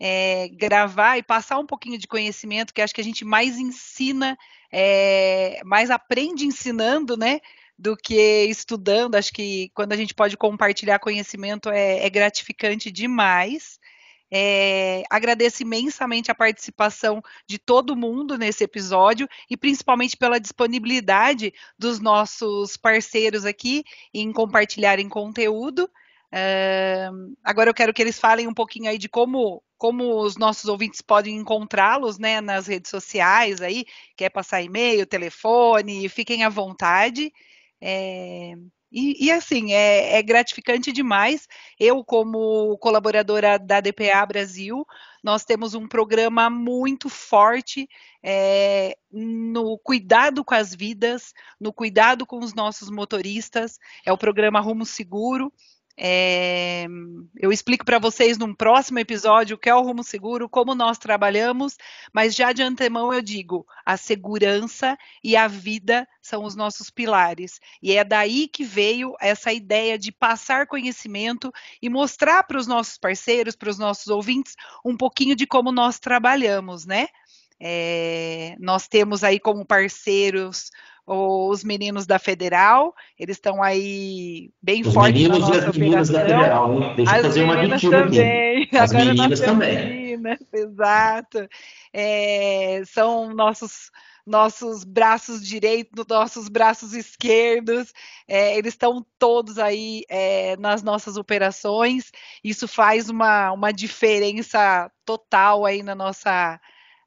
é, 0.00 0.48
gravar 0.48 1.18
e 1.18 1.22
passar 1.22 1.58
um 1.58 1.66
pouquinho 1.66 1.98
de 1.98 2.08
conhecimento, 2.08 2.72
que 2.72 2.80
acho 2.80 2.94
que 2.94 3.02
a 3.02 3.04
gente 3.04 3.24
mais 3.24 3.58
ensina, 3.58 4.36
é, 4.72 5.60
mais 5.64 5.90
aprende 5.90 6.46
ensinando, 6.46 7.16
né? 7.16 7.40
Do 7.78 7.96
que 7.96 8.44
estudando. 8.44 9.14
Acho 9.14 9.32
que 9.32 9.70
quando 9.74 9.92
a 9.92 9.96
gente 9.96 10.14
pode 10.14 10.36
compartilhar 10.36 10.98
conhecimento 10.98 11.70
é, 11.70 12.04
é 12.04 12.10
gratificante 12.10 12.90
demais. 12.90 13.78
É, 14.32 15.02
agradeço 15.10 15.62
imensamente 15.62 16.30
a 16.30 16.34
participação 16.34 17.20
de 17.46 17.58
todo 17.58 17.96
mundo 17.96 18.38
nesse 18.38 18.62
episódio 18.62 19.28
e 19.48 19.56
principalmente 19.56 20.16
pela 20.16 20.38
disponibilidade 20.38 21.52
dos 21.76 21.98
nossos 21.98 22.76
parceiros 22.76 23.44
aqui 23.44 23.82
em 24.14 24.32
compartilharem 24.32 25.08
conteúdo. 25.08 25.90
Uh, 26.32 27.34
agora 27.42 27.70
eu 27.70 27.74
quero 27.74 27.92
que 27.92 28.00
eles 28.00 28.20
falem 28.20 28.46
um 28.46 28.54
pouquinho 28.54 28.88
aí 28.88 28.98
de 28.98 29.08
como, 29.08 29.62
como 29.76 30.20
os 30.20 30.36
nossos 30.36 30.66
ouvintes 30.66 31.00
podem 31.00 31.34
encontrá-los 31.36 32.18
né, 32.18 32.40
nas 32.40 32.68
redes 32.68 32.88
sociais 32.88 33.60
aí, 33.60 33.84
quer 34.16 34.30
passar 34.30 34.62
e-mail, 34.62 35.04
telefone, 35.06 36.08
fiquem 36.08 36.44
à 36.44 36.48
vontade. 36.48 37.32
É, 37.80 38.54
e, 38.92 39.26
e, 39.26 39.30
assim, 39.30 39.72
é, 39.72 40.18
é, 40.18 40.22
gratificante 40.22 40.90
demais. 40.90 41.46
Eu, 41.78 42.04
como 42.04 42.76
colaboradora 42.78 43.58
da 43.58 43.80
DPA 43.80 44.26
Brasil, 44.26 44.84
nós 45.22 45.44
temos 45.44 45.74
um 45.74 45.86
programa 45.86 46.50
muito 46.50 47.08
forte 47.08 47.88
é, 48.22 48.96
no 49.12 49.78
cuidado 49.78 50.44
com 50.44 50.54
as 50.54 50.74
vidas, 50.74 51.32
no 51.60 51.72
cuidado 51.72 52.26
com 52.26 52.38
os 52.38 52.52
nossos 52.52 52.90
motoristas. 52.90 53.78
É 54.04 54.12
o 54.12 54.18
programa 54.18 54.60
Rumo 54.60 54.84
Seguro. 54.84 55.52
É, 55.96 56.86
eu 57.38 57.52
explico 57.52 57.84
para 57.84 57.98
vocês 57.98 58.38
num 58.38 58.54
próximo 58.54 58.98
episódio 58.98 59.56
o 59.56 59.58
que 59.58 59.68
é 59.68 59.74
o 59.74 59.82
Rumo 59.82 60.02
Seguro, 60.02 60.48
como 60.48 60.74
nós 60.74 60.96
trabalhamos, 60.98 61.76
mas 62.12 62.34
já 62.34 62.52
de 62.52 62.62
antemão 62.62 63.12
eu 63.12 63.20
digo: 63.20 63.66
a 63.84 63.96
segurança 63.96 64.96
e 65.22 65.36
a 65.36 65.46
vida 65.46 66.08
são 66.22 66.44
os 66.44 66.54
nossos 66.54 66.90
pilares. 66.90 67.60
E 67.82 67.96
é 67.96 68.04
daí 68.04 68.48
que 68.48 68.64
veio 68.64 69.14
essa 69.20 69.52
ideia 69.52 69.98
de 69.98 70.10
passar 70.10 70.66
conhecimento 70.66 71.52
e 71.82 71.88
mostrar 71.88 72.44
para 72.44 72.58
os 72.58 72.66
nossos 72.66 72.96
parceiros, 72.96 73.56
para 73.56 73.70
os 73.70 73.78
nossos 73.78 74.08
ouvintes, 74.08 74.56
um 74.84 74.96
pouquinho 74.96 75.36
de 75.36 75.46
como 75.46 75.70
nós 75.70 75.98
trabalhamos, 75.98 76.86
né? 76.86 77.08
É, 77.60 78.56
nós 78.58 78.88
temos 78.88 79.22
aí 79.22 79.38
como 79.38 79.66
parceiros 79.66 80.70
os 81.12 81.64
meninos 81.64 82.06
da 82.06 82.18
Federal, 82.20 82.94
eles 83.18 83.36
estão 83.36 83.60
aí 83.60 84.50
bem 84.62 84.82
os 84.82 84.94
fortes 84.94 85.20
meninos 85.20 85.48
e 85.48 85.52
as 85.52 85.76
meninas 85.76 86.08
da 86.08 86.20
Federal, 86.20 86.72
hein? 86.72 86.94
Deixa 86.94 87.16
eu 87.16 87.22
fazer 87.22 87.42
uma 87.42 87.60
aditiva 87.60 88.02
também. 88.02 88.62
aqui. 88.62 88.76
As 88.76 88.90
Agora 88.92 89.04
meninas 89.06 89.40
também. 89.40 89.76
Meninas, 89.88 90.38
exato. 90.52 91.48
É, 91.92 92.82
são 92.86 93.34
nossos 93.34 93.90
nossos 94.26 94.84
braços 94.84 95.44
direitos, 95.44 96.04
nossos 96.08 96.48
braços 96.48 96.92
esquerdos, 96.92 97.92
é, 98.28 98.56
eles 98.56 98.74
estão 98.74 99.04
todos 99.18 99.58
aí 99.58 100.04
é, 100.08 100.56
nas 100.58 100.84
nossas 100.84 101.16
operações. 101.16 102.12
Isso 102.44 102.68
faz 102.68 103.08
uma, 103.08 103.50
uma 103.50 103.72
diferença 103.72 104.88
total 105.04 105.66
aí 105.66 105.82
na 105.82 105.96
nossa 105.96 106.60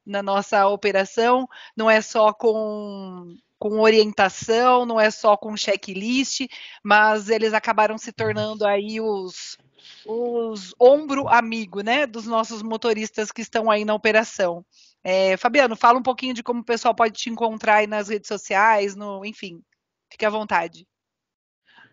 na 0.06 0.22
nossa 0.22 0.66
operação. 0.68 1.48
Não 1.76 1.90
é 1.90 2.00
só 2.00 2.32
com 2.32 3.36
com 3.58 3.80
orientação, 3.80 4.84
não 4.84 5.00
é 5.00 5.10
só 5.10 5.38
com 5.38 5.56
checklist, 5.56 6.42
mas 6.82 7.30
eles 7.30 7.54
acabaram 7.54 7.96
se 7.96 8.12
tornando 8.12 8.66
aí 8.66 9.00
os, 9.00 9.56
os 10.04 10.74
ombro 10.78 11.26
amigo, 11.28 11.80
né, 11.80 12.06
dos 12.06 12.26
nossos 12.26 12.62
motoristas 12.62 13.32
que 13.32 13.40
estão 13.40 13.70
aí 13.70 13.82
na 13.82 13.94
operação. 13.94 14.62
É, 15.02 15.38
Fabiano, 15.38 15.76
fala 15.76 15.98
um 15.98 16.02
pouquinho 16.02 16.34
de 16.34 16.42
como 16.42 16.60
o 16.60 16.64
pessoal 16.64 16.94
pode 16.94 17.14
te 17.14 17.30
encontrar 17.30 17.76
aí 17.76 17.86
nas 17.86 18.08
redes 18.08 18.28
sociais, 18.28 18.94
no, 18.94 19.24
enfim, 19.24 19.62
fique 20.10 20.26
à 20.26 20.30
vontade. 20.30 20.86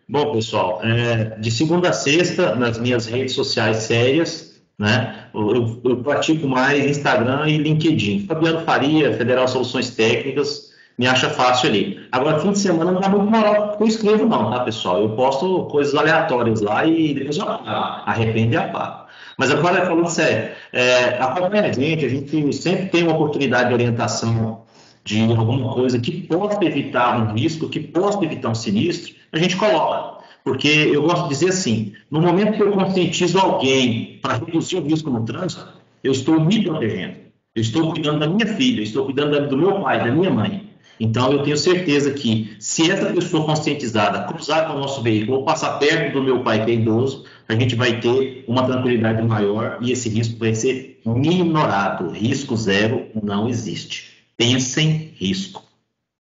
Bom, 0.06 0.32
pessoal, 0.32 0.82
é, 0.84 1.38
de 1.38 1.50
segunda 1.50 1.88
a 1.88 1.92
sexta, 1.94 2.54
nas 2.54 2.76
minhas 2.76 3.06
redes 3.06 3.34
sociais 3.34 3.78
sérias, 3.78 4.51
né, 4.78 5.26
eu, 5.34 5.80
eu 5.84 5.96
pratico 5.98 6.46
mais 6.46 6.84
Instagram 6.84 7.48
e 7.48 7.58
LinkedIn. 7.58 8.26
Fabiano 8.26 8.60
Faria, 8.60 9.12
Federal 9.16 9.46
Soluções 9.48 9.90
Técnicas, 9.90 10.72
me 10.98 11.06
acha 11.06 11.30
fácil 11.30 11.68
ali. 11.70 12.00
Agora, 12.12 12.38
fim 12.40 12.52
de 12.52 12.58
semana 12.58 12.92
não 12.92 13.00
dá 13.00 13.08
muito 13.08 13.30
maior 13.30 13.76
que 13.76 13.82
eu 13.82 13.86
escrevo, 13.86 14.26
não, 14.26 14.50
tá, 14.50 14.60
pessoal? 14.60 15.00
Eu 15.00 15.10
posto 15.10 15.64
coisas 15.64 15.94
aleatórias 15.94 16.60
lá 16.60 16.84
e 16.86 17.14
depois 17.14 17.36
eu 17.38 17.48
arrependo 17.48 18.54
e 18.54 18.56
apago. 18.56 19.06
Mas 19.38 19.50
agora, 19.50 19.86
falando 19.86 20.08
sério, 20.08 20.54
é, 20.72 21.18
a 21.18 21.72
gente, 21.72 22.04
a 22.04 22.08
gente 22.08 22.52
sempre 22.52 22.86
tem 22.86 23.02
uma 23.02 23.14
oportunidade 23.14 23.68
de 23.68 23.74
orientação 23.74 24.62
de 25.04 25.20
alguma 25.32 25.72
coisa 25.74 25.98
que 25.98 26.12
possa 26.22 26.64
evitar 26.64 27.18
um 27.18 27.34
risco, 27.34 27.68
que 27.68 27.80
possa 27.80 28.24
evitar 28.24 28.50
um 28.50 28.54
sinistro, 28.54 29.14
a 29.32 29.38
gente 29.38 29.56
coloca. 29.56 30.11
Porque 30.44 30.68
eu 30.68 31.02
gosto 31.02 31.24
de 31.24 31.28
dizer 31.30 31.50
assim, 31.50 31.92
no 32.10 32.20
momento 32.20 32.56
que 32.56 32.62
eu 32.62 32.72
conscientizo 32.72 33.38
alguém 33.38 34.18
para 34.20 34.38
reduzir 34.38 34.76
o 34.76 34.82
risco 34.82 35.08
no 35.08 35.24
trânsito, 35.24 35.68
eu 36.02 36.12
estou 36.12 36.40
me 36.40 36.62
protegendo. 36.64 37.16
Eu 37.54 37.62
estou 37.62 37.92
cuidando 37.92 38.18
da 38.18 38.26
minha 38.26 38.46
filha, 38.46 38.80
eu 38.80 38.84
estou 38.84 39.04
cuidando 39.04 39.48
do 39.48 39.56
meu 39.56 39.80
pai, 39.82 39.98
da 39.98 40.10
minha 40.10 40.30
mãe. 40.30 40.70
Então, 40.98 41.32
eu 41.32 41.42
tenho 41.42 41.56
certeza 41.56 42.12
que 42.12 42.56
se 42.58 42.90
essa 42.90 43.12
pessoa 43.12 43.44
conscientizada 43.44 44.24
cruzar 44.24 44.66
com 44.68 44.74
o 44.74 44.78
nosso 44.78 45.02
veículo 45.02 45.38
ou 45.38 45.44
passar 45.44 45.78
perto 45.78 46.14
do 46.14 46.22
meu 46.22 46.42
pai 46.42 46.64
que 46.64 46.70
é 46.70 46.74
idoso, 46.74 47.24
a 47.48 47.54
gente 47.54 47.74
vai 47.74 48.00
ter 48.00 48.44
uma 48.46 48.64
tranquilidade 48.64 49.22
maior 49.22 49.78
e 49.80 49.92
esse 49.92 50.08
risco 50.08 50.38
vai 50.38 50.54
ser 50.54 51.00
minorado. 51.04 52.10
Risco 52.10 52.56
zero 52.56 53.08
não 53.20 53.48
existe. 53.48 54.12
Pensem 54.36 55.12
risco. 55.16 55.62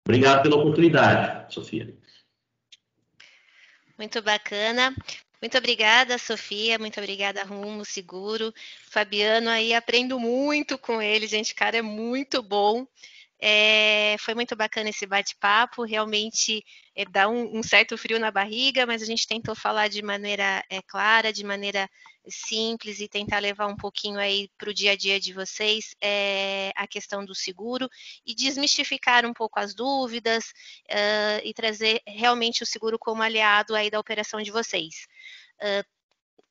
Obrigado 0.08 0.44
pela 0.44 0.58
oportunidade, 0.58 1.54
Sofia. 1.54 1.94
Muito 4.02 4.20
bacana. 4.20 4.96
Muito 5.40 5.56
obrigada, 5.60 6.18
Sofia. 6.18 6.80
Muito 6.80 7.00
obrigada, 7.00 7.44
Rumo 7.44 7.86
Seguro. 7.86 8.52
Fabiano, 8.90 9.48
aí 9.48 9.76
aprendo 9.76 10.20
muito 10.20 10.76
com 10.76 11.00
ele, 11.00 11.28
gente. 11.28 11.54
Cara, 11.54 11.78
é 11.78 11.82
muito 11.84 12.42
bom. 12.42 12.88
É, 13.40 14.16
foi 14.18 14.34
muito 14.34 14.56
bacana 14.56 14.90
esse 14.90 15.06
bate-papo, 15.06 15.84
realmente 15.84 16.66
é, 16.96 17.06
dá 17.06 17.30
um, 17.30 17.60
um, 17.60 17.62
certo 17.62 17.96
frio 17.96 18.20
na 18.20 18.32
barriga, 18.32 18.88
mas 18.88 19.04
a 19.04 19.06
gente 19.06 19.28
tentou 19.28 19.56
falar 19.56 19.88
de 19.88 20.02
maneira 20.02 20.64
é, 20.68 20.82
clara, 20.82 21.32
de 21.32 21.44
maneira 21.44 21.88
simples 22.28 23.00
e 23.00 23.08
tentar 23.08 23.40
levar 23.40 23.68
um 23.68 23.76
pouquinho 23.76 24.20
aí 24.20 24.50
para 24.58 24.70
o 24.70 24.74
dia 24.74 24.92
a 24.92 24.96
dia 24.96 25.20
de 25.20 25.34
vocês 25.34 25.96
a 26.76 26.88
questão 26.88 27.26
do 27.26 27.34
seguro 27.34 27.90
e 28.26 28.34
desmistificar 28.36 29.26
um 29.26 29.34
pouco 29.34 29.60
as 29.60 29.74
dúvidas 29.74 30.46
uh, 30.90 31.42
e 31.44 31.54
trazer 31.54 32.02
realmente 32.06 32.64
o 32.64 32.66
seguro 32.66 32.98
como 33.00 33.22
aliado 33.22 33.76
aí 33.76 33.90
da 33.90 34.00
operação 34.00 34.42
de 34.42 34.52
vocês. 34.52 35.08
Uh, 35.62 35.86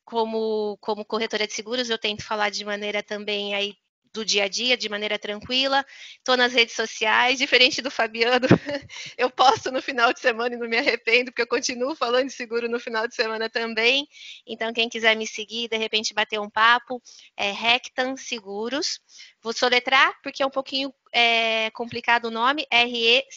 como, 0.05 0.77
como 0.81 1.05
corretora 1.05 1.47
de 1.47 1.53
seguros, 1.53 1.89
eu 1.89 1.99
tento 1.99 2.25
falar 2.25 2.51
de 2.51 2.64
maneira 2.64 3.03
também 3.03 3.55
aí 3.55 3.77
do 4.13 4.25
dia 4.25 4.45
a 4.45 4.49
dia 4.49 4.77
de 4.77 4.89
maneira 4.89 5.19
tranquila. 5.19 5.85
Estou 6.19 6.37
nas 6.37 6.53
redes 6.53 6.75
sociais, 6.75 7.39
diferente 7.39 7.81
do 7.83 7.91
Fabiano, 7.91 8.47
eu 9.17 9.31
posto 9.31 9.71
no 9.71 9.81
final 9.81 10.13
de 10.13 10.21
semana 10.21 10.55
e 10.55 10.59
não 10.59 10.69
me 10.69 10.77
arrependo, 10.79 11.31
porque 11.31 11.43
eu 11.43 11.47
continuo 11.47 11.95
falando 11.95 12.27
de 12.27 12.33
seguro 12.33 12.69
no 12.69 12.81
final 12.81 13.07
de 13.07 13.15
semana 13.15 13.49
também. 13.49 14.07
Então, 14.47 14.73
quem 14.73 14.89
quiser 14.89 15.17
me 15.17 15.27
seguir, 15.27 15.69
de 15.69 15.77
repente 15.77 16.15
bater 16.15 16.41
um 16.41 16.51
papo, 16.51 17.03
é 17.37 17.51
Rectan 17.53 18.17
Seguros. 18.17 19.01
Vou 19.43 19.53
soletrar, 19.53 20.19
porque 20.23 20.43
é 20.43 20.47
um 20.47 20.51
pouquinho 20.51 20.93
é, 21.13 21.71
complicado 21.71 22.27
o 22.27 22.31
nome, 22.31 22.67
R-E-C-T-A-M. 22.71 23.35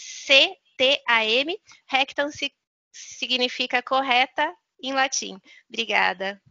Rectan 1.88 2.30
significa 2.92 3.82
correta 3.82 4.54
em 4.82 4.94
latim. 4.94 5.40
Obrigada. 5.70 6.42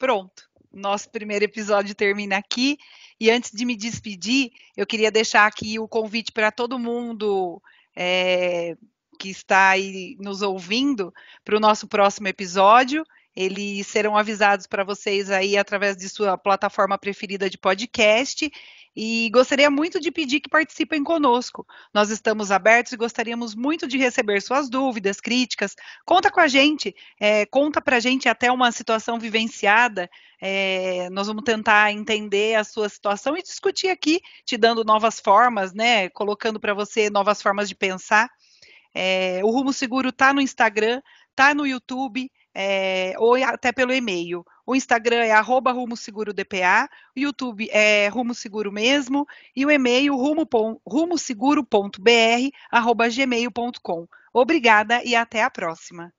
Pronto. 0.00 0.48
Nosso 0.72 1.10
primeiro 1.10 1.44
episódio 1.44 1.94
termina 1.94 2.38
aqui. 2.38 2.78
E 3.20 3.30
antes 3.30 3.50
de 3.52 3.66
me 3.66 3.76
despedir, 3.76 4.50
eu 4.74 4.86
queria 4.86 5.10
deixar 5.10 5.46
aqui 5.46 5.78
o 5.78 5.86
convite 5.86 6.32
para 6.32 6.50
todo 6.50 6.78
mundo 6.78 7.60
é, 7.94 8.78
que 9.18 9.28
está 9.28 9.68
aí 9.68 10.16
nos 10.18 10.40
ouvindo 10.40 11.12
para 11.44 11.54
o 11.54 11.60
nosso 11.60 11.86
próximo 11.86 12.28
episódio. 12.28 13.04
Eles 13.36 13.86
serão 13.88 14.16
avisados 14.16 14.66
para 14.66 14.84
vocês 14.84 15.30
aí 15.30 15.58
através 15.58 15.98
de 15.98 16.08
sua 16.08 16.38
plataforma 16.38 16.96
preferida 16.96 17.50
de 17.50 17.58
podcast 17.58 18.50
e 18.94 19.30
gostaria 19.32 19.70
muito 19.70 20.00
de 20.00 20.10
pedir 20.10 20.40
que 20.40 20.48
participem 20.48 21.02
conosco. 21.02 21.66
Nós 21.94 22.10
estamos 22.10 22.50
abertos 22.50 22.92
e 22.92 22.96
gostaríamos 22.96 23.54
muito 23.54 23.86
de 23.86 23.96
receber 23.96 24.42
suas 24.42 24.68
dúvidas, 24.68 25.20
críticas. 25.20 25.76
Conta 26.04 26.30
com 26.30 26.40
a 26.40 26.48
gente, 26.48 26.94
é, 27.18 27.46
conta 27.46 27.80
para 27.80 27.96
a 27.96 28.00
gente 28.00 28.28
até 28.28 28.50
uma 28.50 28.72
situação 28.72 29.18
vivenciada. 29.18 30.10
É, 30.40 31.08
nós 31.10 31.28
vamos 31.28 31.44
tentar 31.44 31.92
entender 31.92 32.56
a 32.56 32.64
sua 32.64 32.88
situação 32.88 33.36
e 33.36 33.42
discutir 33.42 33.88
aqui, 33.88 34.20
te 34.44 34.56
dando 34.56 34.84
novas 34.84 35.20
formas, 35.20 35.72
né? 35.72 36.08
Colocando 36.10 36.58
para 36.58 36.74
você 36.74 37.10
novas 37.10 37.40
formas 37.40 37.68
de 37.68 37.74
pensar. 37.74 38.28
É, 38.94 39.40
o 39.44 39.50
Rumo 39.50 39.72
Seguro 39.72 40.08
está 40.08 40.32
no 40.32 40.40
Instagram, 40.40 41.00
está 41.30 41.54
no 41.54 41.66
YouTube, 41.66 42.30
é, 42.54 43.14
ou 43.18 43.34
até 43.42 43.72
pelo 43.72 43.92
e-mail. 43.92 44.44
O 44.66 44.74
Instagram 44.74 45.24
é 45.24 45.32
arroba 45.32 45.72
Rumo 45.72 45.96
Seguro 45.96 46.32
DPA, 46.32 46.88
o 47.16 47.20
YouTube 47.20 47.68
é 47.70 48.08
Rumo 48.08 48.34
Seguro 48.34 48.70
mesmo, 48.70 49.26
e 49.54 49.66
o 49.66 49.70
e-mail 49.70 50.14
rumo, 50.16 50.48
rumoseguro.br 50.86 52.50
arroba 52.70 53.08
gmail.com. 53.08 54.06
Obrigada 54.32 55.02
e 55.04 55.16
até 55.16 55.42
a 55.42 55.50
próxima. 55.50 56.12